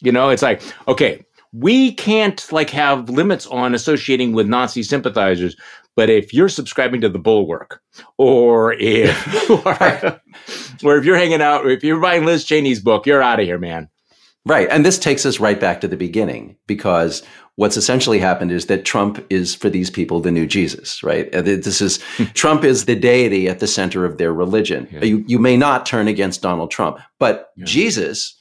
You 0.00 0.12
know, 0.12 0.30
it's 0.30 0.42
like, 0.42 0.62
okay, 0.86 1.26
we 1.52 1.92
can't 1.92 2.50
like 2.52 2.70
have 2.70 3.08
limits 3.08 3.46
on 3.46 3.74
associating 3.74 4.32
with 4.32 4.46
Nazi 4.46 4.82
sympathizers, 4.82 5.56
but 5.96 6.10
if 6.10 6.32
you're 6.32 6.48
subscribing 6.48 7.00
to 7.00 7.08
the 7.08 7.18
Bulwark, 7.18 7.82
or 8.18 8.74
if 8.74 9.50
or, 9.50 10.20
or 10.84 10.96
if 10.96 11.04
you're 11.04 11.16
hanging 11.16 11.42
out, 11.42 11.64
or 11.64 11.70
if 11.70 11.82
you're 11.82 12.00
buying 12.00 12.24
Liz 12.24 12.44
Cheney's 12.44 12.80
book, 12.80 13.06
you're 13.06 13.22
out 13.22 13.40
of 13.40 13.46
here, 13.46 13.58
man. 13.58 13.88
Right. 14.44 14.68
And 14.70 14.86
this 14.86 14.98
takes 14.98 15.26
us 15.26 15.40
right 15.40 15.58
back 15.60 15.80
to 15.80 15.88
the 15.88 15.96
beginning 15.96 16.56
because 16.66 17.22
what's 17.56 17.76
essentially 17.76 18.20
happened 18.20 18.52
is 18.52 18.66
that 18.66 18.84
Trump 18.84 19.24
is 19.28 19.54
for 19.54 19.68
these 19.68 19.90
people 19.90 20.20
the 20.20 20.30
new 20.30 20.46
Jesus, 20.46 21.02
right? 21.02 21.30
This 21.32 21.80
is 21.80 22.00
hmm. 22.16 22.24
Trump 22.34 22.62
is 22.62 22.84
the 22.84 22.94
deity 22.94 23.48
at 23.48 23.58
the 23.58 23.66
center 23.66 24.04
of 24.04 24.16
their 24.18 24.32
religion. 24.32 24.88
You 25.02 25.24
you 25.26 25.38
may 25.40 25.56
not 25.56 25.84
turn 25.84 26.06
against 26.06 26.42
Donald 26.42 26.70
Trump, 26.70 26.98
but 27.18 27.50
Jesus 27.64 28.37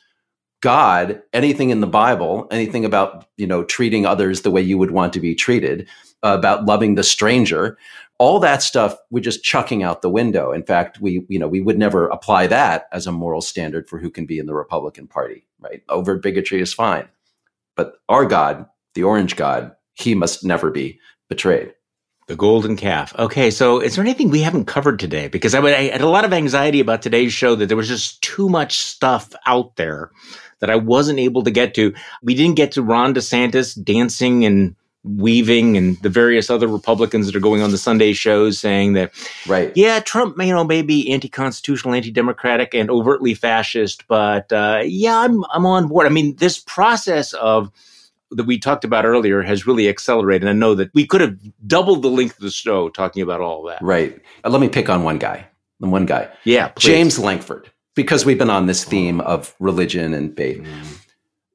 God, 0.61 1.21
anything 1.33 1.69
in 1.69 1.81
the 1.81 1.87
Bible, 1.87 2.47
anything 2.51 2.83
about, 2.83 3.27
you 3.37 3.45
know, 3.45 3.63
treating 3.63 4.05
others 4.05 4.41
the 4.41 4.51
way 4.51 4.61
you 4.61 4.77
would 4.77 4.91
want 4.91 5.13
to 5.13 5.19
be 5.19 5.35
treated, 5.35 5.87
uh, 6.23 6.35
about 6.37 6.65
loving 6.65 6.95
the 6.95 7.03
stranger, 7.03 7.77
all 8.19 8.39
that 8.39 8.63
stuff 8.63 8.97
we're 9.11 9.23
just 9.23 9.43
chucking 9.43 9.83
out 9.83 10.01
the 10.01 10.09
window. 10.09 10.51
In 10.51 10.63
fact, 10.63 10.99
we, 10.99 11.25
you 11.29 11.37
know, 11.37 11.47
we 11.47 11.61
would 11.61 11.77
never 11.77 12.07
apply 12.07 12.47
that 12.47 12.87
as 12.91 13.05
a 13.05 13.11
moral 13.11 13.41
standard 13.41 13.87
for 13.87 13.99
who 13.99 14.09
can 14.09 14.25
be 14.25 14.39
in 14.39 14.47
the 14.47 14.55
Republican 14.55 15.07
Party, 15.07 15.45
right? 15.59 15.83
Overt 15.89 16.23
bigotry 16.23 16.59
is 16.59 16.73
fine. 16.73 17.07
But 17.75 17.93
our 18.09 18.25
God, 18.25 18.65
the 18.95 19.03
orange 19.03 19.35
God, 19.35 19.75
he 19.93 20.15
must 20.15 20.43
never 20.43 20.71
be 20.71 20.99
betrayed. 21.29 21.73
The 22.27 22.35
golden 22.35 22.75
calf. 22.75 23.17
Okay, 23.17 23.51
so 23.51 23.79
is 23.79 23.95
there 23.95 24.03
anything 24.03 24.29
we 24.29 24.41
haven't 24.41 24.65
covered 24.65 24.99
today? 24.99 25.29
Because 25.29 25.55
I, 25.55 25.61
I 25.61 25.83
had 25.83 26.01
a 26.01 26.09
lot 26.09 26.25
of 26.25 26.33
anxiety 26.33 26.81
about 26.81 27.01
today's 27.01 27.31
show 27.31 27.55
that 27.55 27.67
there 27.67 27.77
was 27.77 27.87
just 27.87 28.21
too 28.21 28.49
much 28.49 28.79
stuff 28.79 29.33
out 29.45 29.77
there 29.77 30.11
that 30.59 30.69
I 30.69 30.75
wasn't 30.75 31.19
able 31.19 31.43
to 31.43 31.51
get 31.51 31.73
to. 31.75 31.93
We 32.21 32.35
didn't 32.35 32.55
get 32.55 32.71
to 32.73 32.81
Ron 32.81 33.13
DeSantis 33.13 33.81
dancing 33.83 34.45
and 34.45 34.75
weaving 35.03 35.77
and 35.77 35.97
the 36.01 36.09
various 36.09 36.49
other 36.49 36.67
Republicans 36.67 37.27
that 37.27 37.35
are 37.35 37.39
going 37.39 37.61
on 37.61 37.71
the 37.71 37.77
Sunday 37.77 38.11
shows 38.13 38.59
saying 38.59 38.93
that, 38.93 39.11
right? 39.47 39.71
Yeah, 39.75 39.99
Trump, 39.99 40.35
you 40.37 40.53
know, 40.53 40.63
may 40.63 40.81
be 40.81 41.09
anti-constitutional, 41.11 41.93
anti-democratic, 41.93 42.73
and 42.73 42.89
overtly 42.89 43.33
fascist, 43.33 44.05
but 44.07 44.51
uh, 44.51 44.81
yeah, 44.83 45.19
I'm 45.19 45.45
I'm 45.53 45.65
on 45.65 45.87
board. 45.87 46.07
I 46.07 46.09
mean, 46.09 46.35
this 46.37 46.59
process 46.59 47.33
of 47.33 47.71
that 48.31 48.45
we 48.45 48.59
talked 48.59 48.83
about 48.83 49.05
earlier 49.05 49.41
has 49.41 49.65
really 49.65 49.87
accelerated. 49.87 50.49
I 50.49 50.53
know 50.53 50.75
that 50.75 50.93
we 50.93 51.07
could 51.07 51.21
have 51.21 51.37
doubled 51.65 52.01
the 52.01 52.09
length 52.09 52.35
of 52.37 52.43
the 52.43 52.51
show 52.51 52.89
talking 52.89 53.21
about 53.21 53.39
all 53.39 53.63
that. 53.63 53.81
Right. 53.81 54.19
Uh, 54.43 54.49
let 54.49 54.59
me 54.59 54.67
pick 54.67 54.89
on 54.89 55.03
one 55.03 55.17
guy. 55.17 55.47
The 55.79 55.87
One 55.87 56.05
guy. 56.05 56.27
Yeah. 56.43 56.69
Please. 56.69 56.87
James 56.87 57.19
Lankford. 57.19 57.69
Because 57.97 58.25
we've 58.27 58.37
been 58.37 58.51
on 58.51 58.67
this 58.67 58.83
theme 58.83 59.21
of 59.21 59.55
religion 59.59 60.13
and 60.13 60.37
faith. 60.37 60.63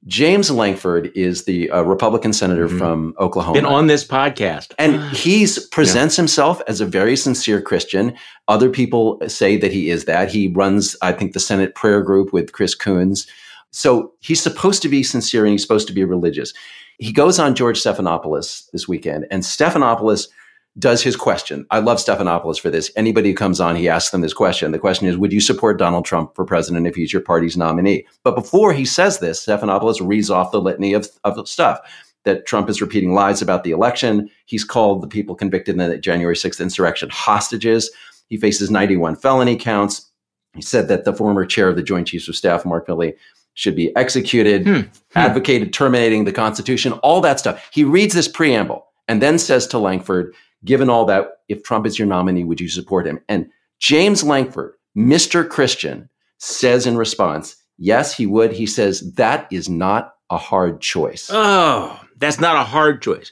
James 0.07 0.51
Lankford 0.51 1.13
is 1.15 1.45
the 1.45 1.71
uh, 1.71 1.83
Republican 1.83 2.33
senator 2.33 2.67
mm-hmm. 2.67 2.79
from 2.79 3.15
Oklahoma. 3.21 3.55
Been 3.55 3.65
on 3.65 3.87
this 3.87 4.05
podcast. 4.05 4.75
And 4.77 5.01
he 5.17 5.47
presents 5.71 6.19
yeah. 6.19 6.23
himself 6.23 6.61
as 6.67 6.81
a 6.81 6.85
very 6.85 7.17
sincere 7.17 7.63
Christian. 7.63 8.13
Other 8.49 8.69
people 8.69 9.23
say 9.29 9.57
that 9.57 9.71
he 9.71 9.89
is 9.89 10.05
that. 10.07 10.33
He 10.33 10.49
runs, 10.49 10.97
I 11.01 11.13
think, 11.13 11.33
the 11.33 11.39
Senate 11.39 11.77
prayer 11.77 12.03
group 12.03 12.33
with 12.33 12.51
Chris 12.51 12.75
Coons. 12.75 13.29
So 13.71 14.13
he's 14.19 14.43
supposed 14.43 14.83
to 14.83 14.89
be 14.89 15.05
sincere 15.05 15.45
and 15.45 15.53
he's 15.53 15.63
supposed 15.63 15.87
to 15.87 15.95
be 15.95 16.03
religious. 16.03 16.53
He 16.99 17.13
goes 17.13 17.39
on 17.39 17.55
George 17.55 17.81
Stephanopoulos 17.81 18.69
this 18.73 18.89
weekend, 18.89 19.27
and 19.31 19.45
Stephanopoulos– 19.45 20.27
does 20.79 21.03
his 21.03 21.17
question. 21.17 21.67
I 21.71 21.81
love 21.81 21.99
Stephanopoulos 21.99 22.59
for 22.59 22.71
this. 22.71 22.91
Anybody 22.97 23.31
who 23.31 23.37
comes 23.37 23.61
on, 23.61 23.77
he 23.77 23.89
asks 23.89 24.11
them 24.11 24.23
this 24.23 24.33
question. 24.33 24.73
The 24.73 24.79
question 24.79 25.07
is, 25.07 25.19
would 25.19 25.33
you 25.33 25.41
support 25.41 25.79
Donald 25.79 26.05
Trump 26.05 26.35
for 26.35 26.45
president 26.45 26.87
if 26.87 26.95
he's 26.95 27.13
your 27.13 27.23
party's 27.23 27.57
nominee? 27.57 28.07
But 28.23 28.35
before 28.35 28.73
he 28.73 28.87
says 28.87 29.19
this, 29.19 29.45
Stephanopoulos 29.45 30.07
reads 30.07 30.31
off 30.31 30.51
the 30.51 30.63
litany 30.63 30.95
of, 30.95 31.09
of 31.25 31.47
stuff 31.47 31.81
that 32.25 32.47
Trump 32.47 32.71
is 32.71 32.81
repeating 32.81 33.13
lies 33.13 33.43
about 33.43 33.65
the 33.65 33.73
election. 33.73 34.31
He's 34.47 34.65
called 34.65 35.03
the 35.03 35.09
people 35.09 35.35
convicted 35.35 35.79
in 35.79 35.91
the 35.91 35.99
January 35.99 36.37
6th 36.37 36.61
insurrection 36.61 37.11
hostages. 37.11 37.91
He 38.29 38.37
faces 38.37 38.71
91 38.71 39.17
felony 39.17 39.57
counts. 39.57 40.11
He 40.55 40.63
said 40.63 40.89
that 40.89 41.05
the 41.05 41.13
former 41.13 41.45
chair 41.45 41.69
of 41.69 41.77
the 41.77 41.83
Joint 41.83 42.07
Chiefs 42.07 42.29
of 42.29 42.37
Staff, 42.37 42.65
Mark 42.65 42.87
Milley, 42.87 43.15
should 43.55 43.77
be 43.77 43.95
executed, 43.97 44.67
hmm. 44.67 44.73
Hmm. 44.73 44.89
advocated 45.15 45.73
terminating 45.73 46.25
the 46.25 46.33
Constitution, 46.33 46.93
all 46.95 47.21
that 47.21 47.39
stuff. 47.39 47.69
He 47.73 47.85
reads 47.85 48.15
this 48.15 48.29
preamble 48.29 48.87
and 49.09 49.21
then 49.21 49.39
says 49.39 49.67
to 49.69 49.79
Lankford, 49.79 50.35
given 50.65 50.91
all 50.91 51.05
that, 51.07 51.29
if 51.49 51.63
Trump 51.63 51.87
is 51.87 51.99
your 51.99 52.09
nominee, 52.09 52.45
would 52.45 52.61
you 52.61 52.69
support 52.69 53.07
him? 53.07 53.21
And 53.29 53.51
James 53.79 54.23
Lankford, 54.23 54.75
Mr. 54.97 55.49
Christian, 55.49 56.09
says 56.39 56.87
in 56.87 56.97
response, 56.97 57.57
yes, 57.79 58.15
he 58.15 58.27
would. 58.27 58.53
He 58.53 58.67
says, 58.67 59.13
that 59.15 59.47
is 59.51 59.69
not 59.69 60.15
a 60.31 60.39
hard 60.39 60.81
choice. 60.81 61.29
Oh, 61.33 62.01
that's 62.17 62.41
not 62.41 62.57
a 62.57 62.65
hard 62.65 63.03
choice. 63.03 63.31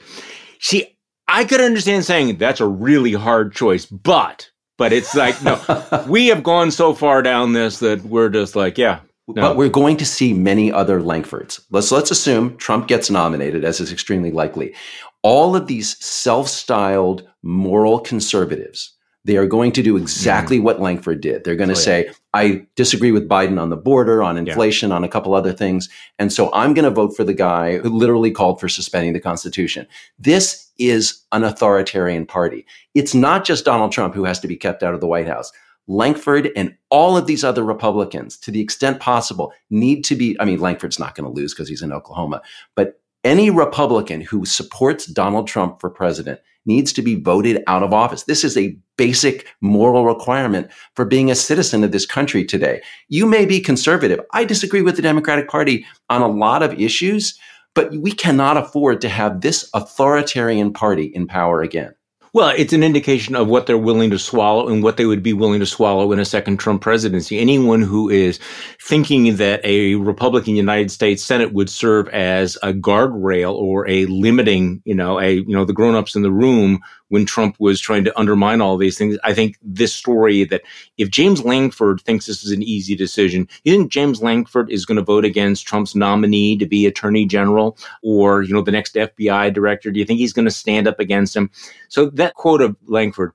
See, 0.60 0.96
I 1.26 1.44
could 1.44 1.60
understand 1.60 2.04
saying 2.04 2.36
that's 2.36 2.60
a 2.60 2.66
really 2.66 3.12
hard 3.12 3.54
choice, 3.54 3.86
but 3.86 4.50
but 4.76 4.92
it's 4.92 5.14
like 5.14 5.42
no, 5.42 6.04
we 6.08 6.28
have 6.28 6.42
gone 6.42 6.70
so 6.70 6.92
far 6.94 7.22
down 7.22 7.52
this 7.52 7.78
that 7.78 8.02
we're 8.04 8.28
just 8.28 8.56
like, 8.56 8.76
yeah. 8.78 9.00
No. 9.28 9.42
But 9.42 9.56
we're 9.56 9.68
going 9.68 9.96
to 9.98 10.04
see 10.04 10.32
many 10.32 10.72
other 10.72 11.00
Lankfords. 11.00 11.60
Let's 11.70 11.92
let's 11.92 12.10
assume 12.10 12.56
Trump 12.56 12.88
gets 12.88 13.10
nominated, 13.10 13.64
as 13.64 13.78
is 13.78 13.92
extremely 13.92 14.32
likely 14.32 14.74
all 15.22 15.54
of 15.56 15.66
these 15.66 16.02
self-styled 16.04 17.28
moral 17.42 18.00
conservatives 18.00 18.94
they 19.24 19.36
are 19.36 19.46
going 19.46 19.72
to 19.72 19.82
do 19.82 19.96
exactly 19.96 20.58
mm. 20.58 20.62
what 20.62 20.80
Lankford 20.80 21.20
did. 21.20 21.44
They're 21.44 21.56
going 21.56 21.68
to 21.68 21.74
oh, 21.74 21.78
say, 21.78 22.06
yeah. 22.06 22.12
I 22.32 22.66
disagree 22.74 23.12
with 23.12 23.28
Biden 23.28 23.60
on 23.60 23.68
the 23.68 23.76
border, 23.76 24.22
on 24.22 24.38
inflation, 24.38 24.90
yeah. 24.90 24.96
on 24.96 25.04
a 25.04 25.08
couple 25.08 25.34
other 25.34 25.52
things. 25.52 25.88
And 26.18 26.32
so 26.32 26.50
I'm 26.54 26.72
going 26.72 26.84
to 26.84 26.90
vote 26.90 27.14
for 27.14 27.24
the 27.24 27.34
guy 27.34 27.78
who 27.78 27.90
literally 27.90 28.30
called 28.30 28.60
for 28.60 28.68
suspending 28.68 29.12
the 29.12 29.20
Constitution. 29.20 29.86
This 30.18 30.70
is 30.78 31.22
an 31.32 31.44
authoritarian 31.44 32.24
party. 32.24 32.64
It's 32.94 33.14
not 33.14 33.44
just 33.44 33.64
Donald 33.64 33.92
Trump 33.92 34.14
who 34.14 34.24
has 34.24 34.40
to 34.40 34.48
be 34.48 34.56
kept 34.56 34.82
out 34.82 34.94
of 34.94 35.00
the 35.00 35.06
White 35.06 35.26
House. 35.26 35.52
Lankford 35.86 36.50
and 36.56 36.74
all 36.88 37.16
of 37.16 37.26
these 37.26 37.42
other 37.42 37.64
Republicans, 37.64 38.36
to 38.38 38.50
the 38.50 38.60
extent 38.60 39.00
possible, 39.00 39.52
need 39.70 40.04
to 40.04 40.14
be. 40.14 40.36
I 40.38 40.44
mean, 40.44 40.60
Lankford's 40.60 41.00
not 41.00 41.14
going 41.14 41.28
to 41.28 41.34
lose 41.34 41.52
because 41.52 41.68
he's 41.68 41.82
in 41.82 41.92
Oklahoma, 41.92 42.42
but 42.76 43.00
any 43.24 43.50
Republican 43.50 44.20
who 44.20 44.44
supports 44.44 45.06
Donald 45.06 45.46
Trump 45.46 45.80
for 45.80 45.90
president 45.90 46.40
needs 46.66 46.92
to 46.92 47.02
be 47.02 47.16
voted 47.16 47.62
out 47.66 47.82
of 47.82 47.92
office. 47.92 48.24
This 48.24 48.44
is 48.44 48.56
a 48.56 48.76
basic 48.96 49.46
moral 49.60 50.04
requirement 50.04 50.70
for 50.94 51.04
being 51.04 51.30
a 51.30 51.34
citizen 51.34 51.82
of 51.84 51.92
this 51.92 52.06
country 52.06 52.44
today. 52.44 52.82
You 53.08 53.26
may 53.26 53.46
be 53.46 53.60
conservative. 53.60 54.20
I 54.32 54.44
disagree 54.44 54.82
with 54.82 54.96
the 54.96 55.02
Democratic 55.02 55.48
Party 55.48 55.86
on 56.08 56.22
a 56.22 56.28
lot 56.28 56.62
of 56.62 56.78
issues, 56.78 57.38
but 57.74 57.90
we 57.96 58.12
cannot 58.12 58.56
afford 58.56 59.00
to 59.00 59.08
have 59.08 59.40
this 59.40 59.68
authoritarian 59.74 60.72
party 60.72 61.06
in 61.06 61.26
power 61.26 61.62
again. 61.62 61.94
Well, 62.32 62.54
it's 62.56 62.72
an 62.72 62.84
indication 62.84 63.34
of 63.34 63.48
what 63.48 63.66
they're 63.66 63.76
willing 63.76 64.10
to 64.10 64.18
swallow 64.18 64.68
and 64.68 64.84
what 64.84 64.96
they 64.96 65.04
would 65.04 65.22
be 65.22 65.32
willing 65.32 65.58
to 65.58 65.66
swallow 65.66 66.12
in 66.12 66.20
a 66.20 66.24
second 66.24 66.58
Trump 66.58 66.80
presidency. 66.80 67.40
Anyone 67.40 67.82
who 67.82 68.08
is 68.08 68.38
thinking 68.80 69.34
that 69.36 69.60
a 69.64 69.96
Republican 69.96 70.54
United 70.54 70.92
States 70.92 71.24
Senate 71.24 71.52
would 71.52 71.68
serve 71.68 72.08
as 72.10 72.56
a 72.62 72.72
guardrail 72.72 73.54
or 73.54 73.88
a 73.88 74.06
limiting, 74.06 74.80
you 74.84 74.94
know, 74.94 75.18
a, 75.18 75.32
you 75.32 75.48
know, 75.48 75.64
the 75.64 75.72
grown-ups 75.72 76.14
in 76.14 76.22
the 76.22 76.30
room 76.30 76.78
when 77.10 77.26
Trump 77.26 77.56
was 77.58 77.80
trying 77.80 78.04
to 78.04 78.18
undermine 78.18 78.60
all 78.60 78.76
these 78.76 78.96
things. 78.96 79.18
I 79.22 79.34
think 79.34 79.58
this 79.62 79.92
story 79.92 80.44
that 80.44 80.62
if 80.96 81.10
James 81.10 81.44
Lankford 81.44 82.00
thinks 82.00 82.26
this 82.26 82.42
is 82.42 82.52
an 82.52 82.62
easy 82.62 82.96
decision, 82.96 83.46
you 83.64 83.76
think 83.76 83.92
James 83.92 84.22
Lankford 84.22 84.70
is 84.70 84.86
going 84.86 84.96
to 84.96 85.02
vote 85.02 85.24
against 85.24 85.66
Trump's 85.66 85.94
nominee 85.94 86.56
to 86.56 86.66
be 86.66 86.86
attorney 86.86 87.26
general 87.26 87.76
or, 88.02 88.42
you 88.42 88.54
know, 88.54 88.62
the 88.62 88.70
next 88.70 88.94
FBI 88.94 89.52
director? 89.52 89.90
Do 89.90 89.98
you 89.98 90.06
think 90.06 90.20
he's 90.20 90.32
going 90.32 90.46
to 90.46 90.50
stand 90.50 90.86
up 90.86 91.00
against 91.00 91.36
him? 91.36 91.50
So 91.88 92.06
that 92.10 92.34
quote 92.34 92.62
of 92.62 92.76
Lankford, 92.86 93.32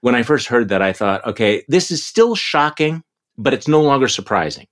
when 0.00 0.14
I 0.14 0.22
first 0.22 0.46
heard 0.46 0.68
that, 0.68 0.82
I 0.82 0.92
thought, 0.92 1.26
okay, 1.26 1.64
this 1.68 1.90
is 1.90 2.04
still 2.04 2.36
shocking, 2.36 3.02
but 3.36 3.52
it's 3.52 3.68
no 3.68 3.82
longer 3.82 4.08
surprising. 4.08 4.68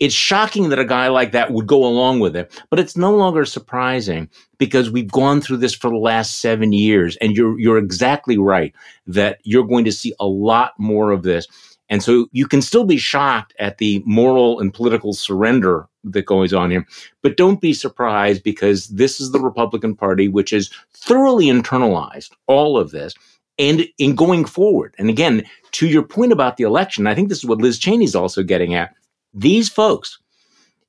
It's 0.00 0.14
shocking 0.14 0.68
that 0.70 0.78
a 0.78 0.84
guy 0.84 1.08
like 1.08 1.32
that 1.32 1.52
would 1.52 1.66
go 1.66 1.84
along 1.84 2.20
with 2.20 2.36
it, 2.36 2.60
but 2.70 2.78
it's 2.78 2.96
no 2.96 3.14
longer 3.14 3.44
surprising 3.44 4.28
because 4.58 4.90
we've 4.90 5.10
gone 5.10 5.40
through 5.40 5.58
this 5.58 5.74
for 5.74 5.90
the 5.90 5.96
last 5.96 6.40
seven 6.40 6.72
years. 6.72 7.16
And 7.18 7.36
you're, 7.36 7.58
you're 7.58 7.78
exactly 7.78 8.38
right 8.38 8.74
that 9.06 9.38
you're 9.44 9.66
going 9.66 9.84
to 9.84 9.92
see 9.92 10.12
a 10.18 10.26
lot 10.26 10.72
more 10.78 11.10
of 11.10 11.22
this. 11.22 11.46
And 11.88 12.02
so 12.02 12.28
you 12.32 12.46
can 12.46 12.62
still 12.62 12.84
be 12.84 12.96
shocked 12.96 13.54
at 13.58 13.78
the 13.78 14.02
moral 14.06 14.58
and 14.58 14.72
political 14.72 15.12
surrender 15.12 15.86
that 16.04 16.26
goes 16.26 16.52
on 16.52 16.70
here, 16.70 16.86
but 17.22 17.36
don't 17.36 17.60
be 17.60 17.72
surprised 17.72 18.42
because 18.42 18.88
this 18.88 19.20
is 19.20 19.32
the 19.32 19.40
Republican 19.40 19.94
Party, 19.94 20.28
which 20.28 20.50
has 20.50 20.70
thoroughly 20.92 21.46
internalized 21.46 22.30
all 22.46 22.78
of 22.78 22.90
this. 22.90 23.14
And 23.58 23.86
in 23.98 24.16
going 24.16 24.44
forward, 24.44 24.94
and 24.98 25.08
again, 25.08 25.44
to 25.72 25.86
your 25.86 26.02
point 26.02 26.32
about 26.32 26.56
the 26.56 26.64
election, 26.64 27.06
I 27.06 27.14
think 27.14 27.28
this 27.28 27.38
is 27.38 27.46
what 27.46 27.60
Liz 27.60 27.78
Cheney's 27.78 28.14
also 28.14 28.42
getting 28.42 28.74
at. 28.74 28.94
These 29.34 29.68
folks, 29.68 30.18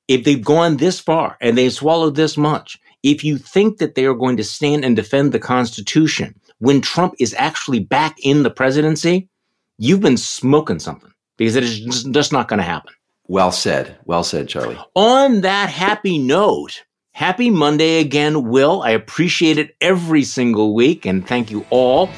if 0.08 0.24
they've 0.24 0.42
gone 0.44 0.76
this 0.76 1.00
far 1.00 1.36
and 1.40 1.58
they've 1.58 1.72
swallowed 1.72 2.14
this 2.14 2.36
much, 2.36 2.78
if 3.02 3.24
you 3.24 3.38
think 3.38 3.78
that 3.78 3.94
they 3.94 4.06
are 4.06 4.14
going 4.14 4.36
to 4.36 4.44
stand 4.44 4.84
and 4.84 4.96
defend 4.96 5.32
the 5.32 5.38
Constitution 5.38 6.34
when 6.58 6.80
Trump 6.80 7.14
is 7.18 7.34
actually 7.38 7.80
back 7.80 8.16
in 8.22 8.42
the 8.42 8.50
presidency, 8.50 9.28
you've 9.78 10.00
been 10.00 10.16
smoking 10.16 10.78
something 10.78 11.12
because 11.36 11.56
it 11.56 11.64
is 11.64 12.04
just 12.04 12.32
not 12.32 12.48
going 12.48 12.58
to 12.58 12.64
happen. 12.64 12.92
Well 13.28 13.52
said. 13.52 13.98
Well 14.04 14.22
said, 14.24 14.48
Charlie. 14.48 14.78
On 14.94 15.40
that 15.40 15.68
happy 15.68 16.16
note, 16.16 16.84
happy 17.12 17.50
Monday 17.50 18.00
again, 18.00 18.48
Will. 18.48 18.82
I 18.82 18.90
appreciate 18.90 19.58
it 19.58 19.74
every 19.80 20.22
single 20.22 20.74
week. 20.74 21.04
And 21.04 21.26
thank 21.26 21.50
you 21.50 21.66
all 21.70 22.08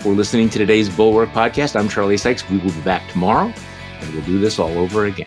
for 0.00 0.12
listening 0.12 0.48
to 0.50 0.58
today's 0.58 0.88
Bulwark 0.88 1.28
podcast. 1.30 1.78
I'm 1.78 1.88
Charlie 1.88 2.16
Sykes. 2.16 2.48
We 2.48 2.58
will 2.58 2.72
be 2.72 2.80
back 2.80 3.08
tomorrow 3.10 3.52
and 4.00 4.14
we'll 4.14 4.24
do 4.24 4.38
this 4.38 4.58
all 4.58 4.76
over 4.78 5.04
again. 5.04 5.26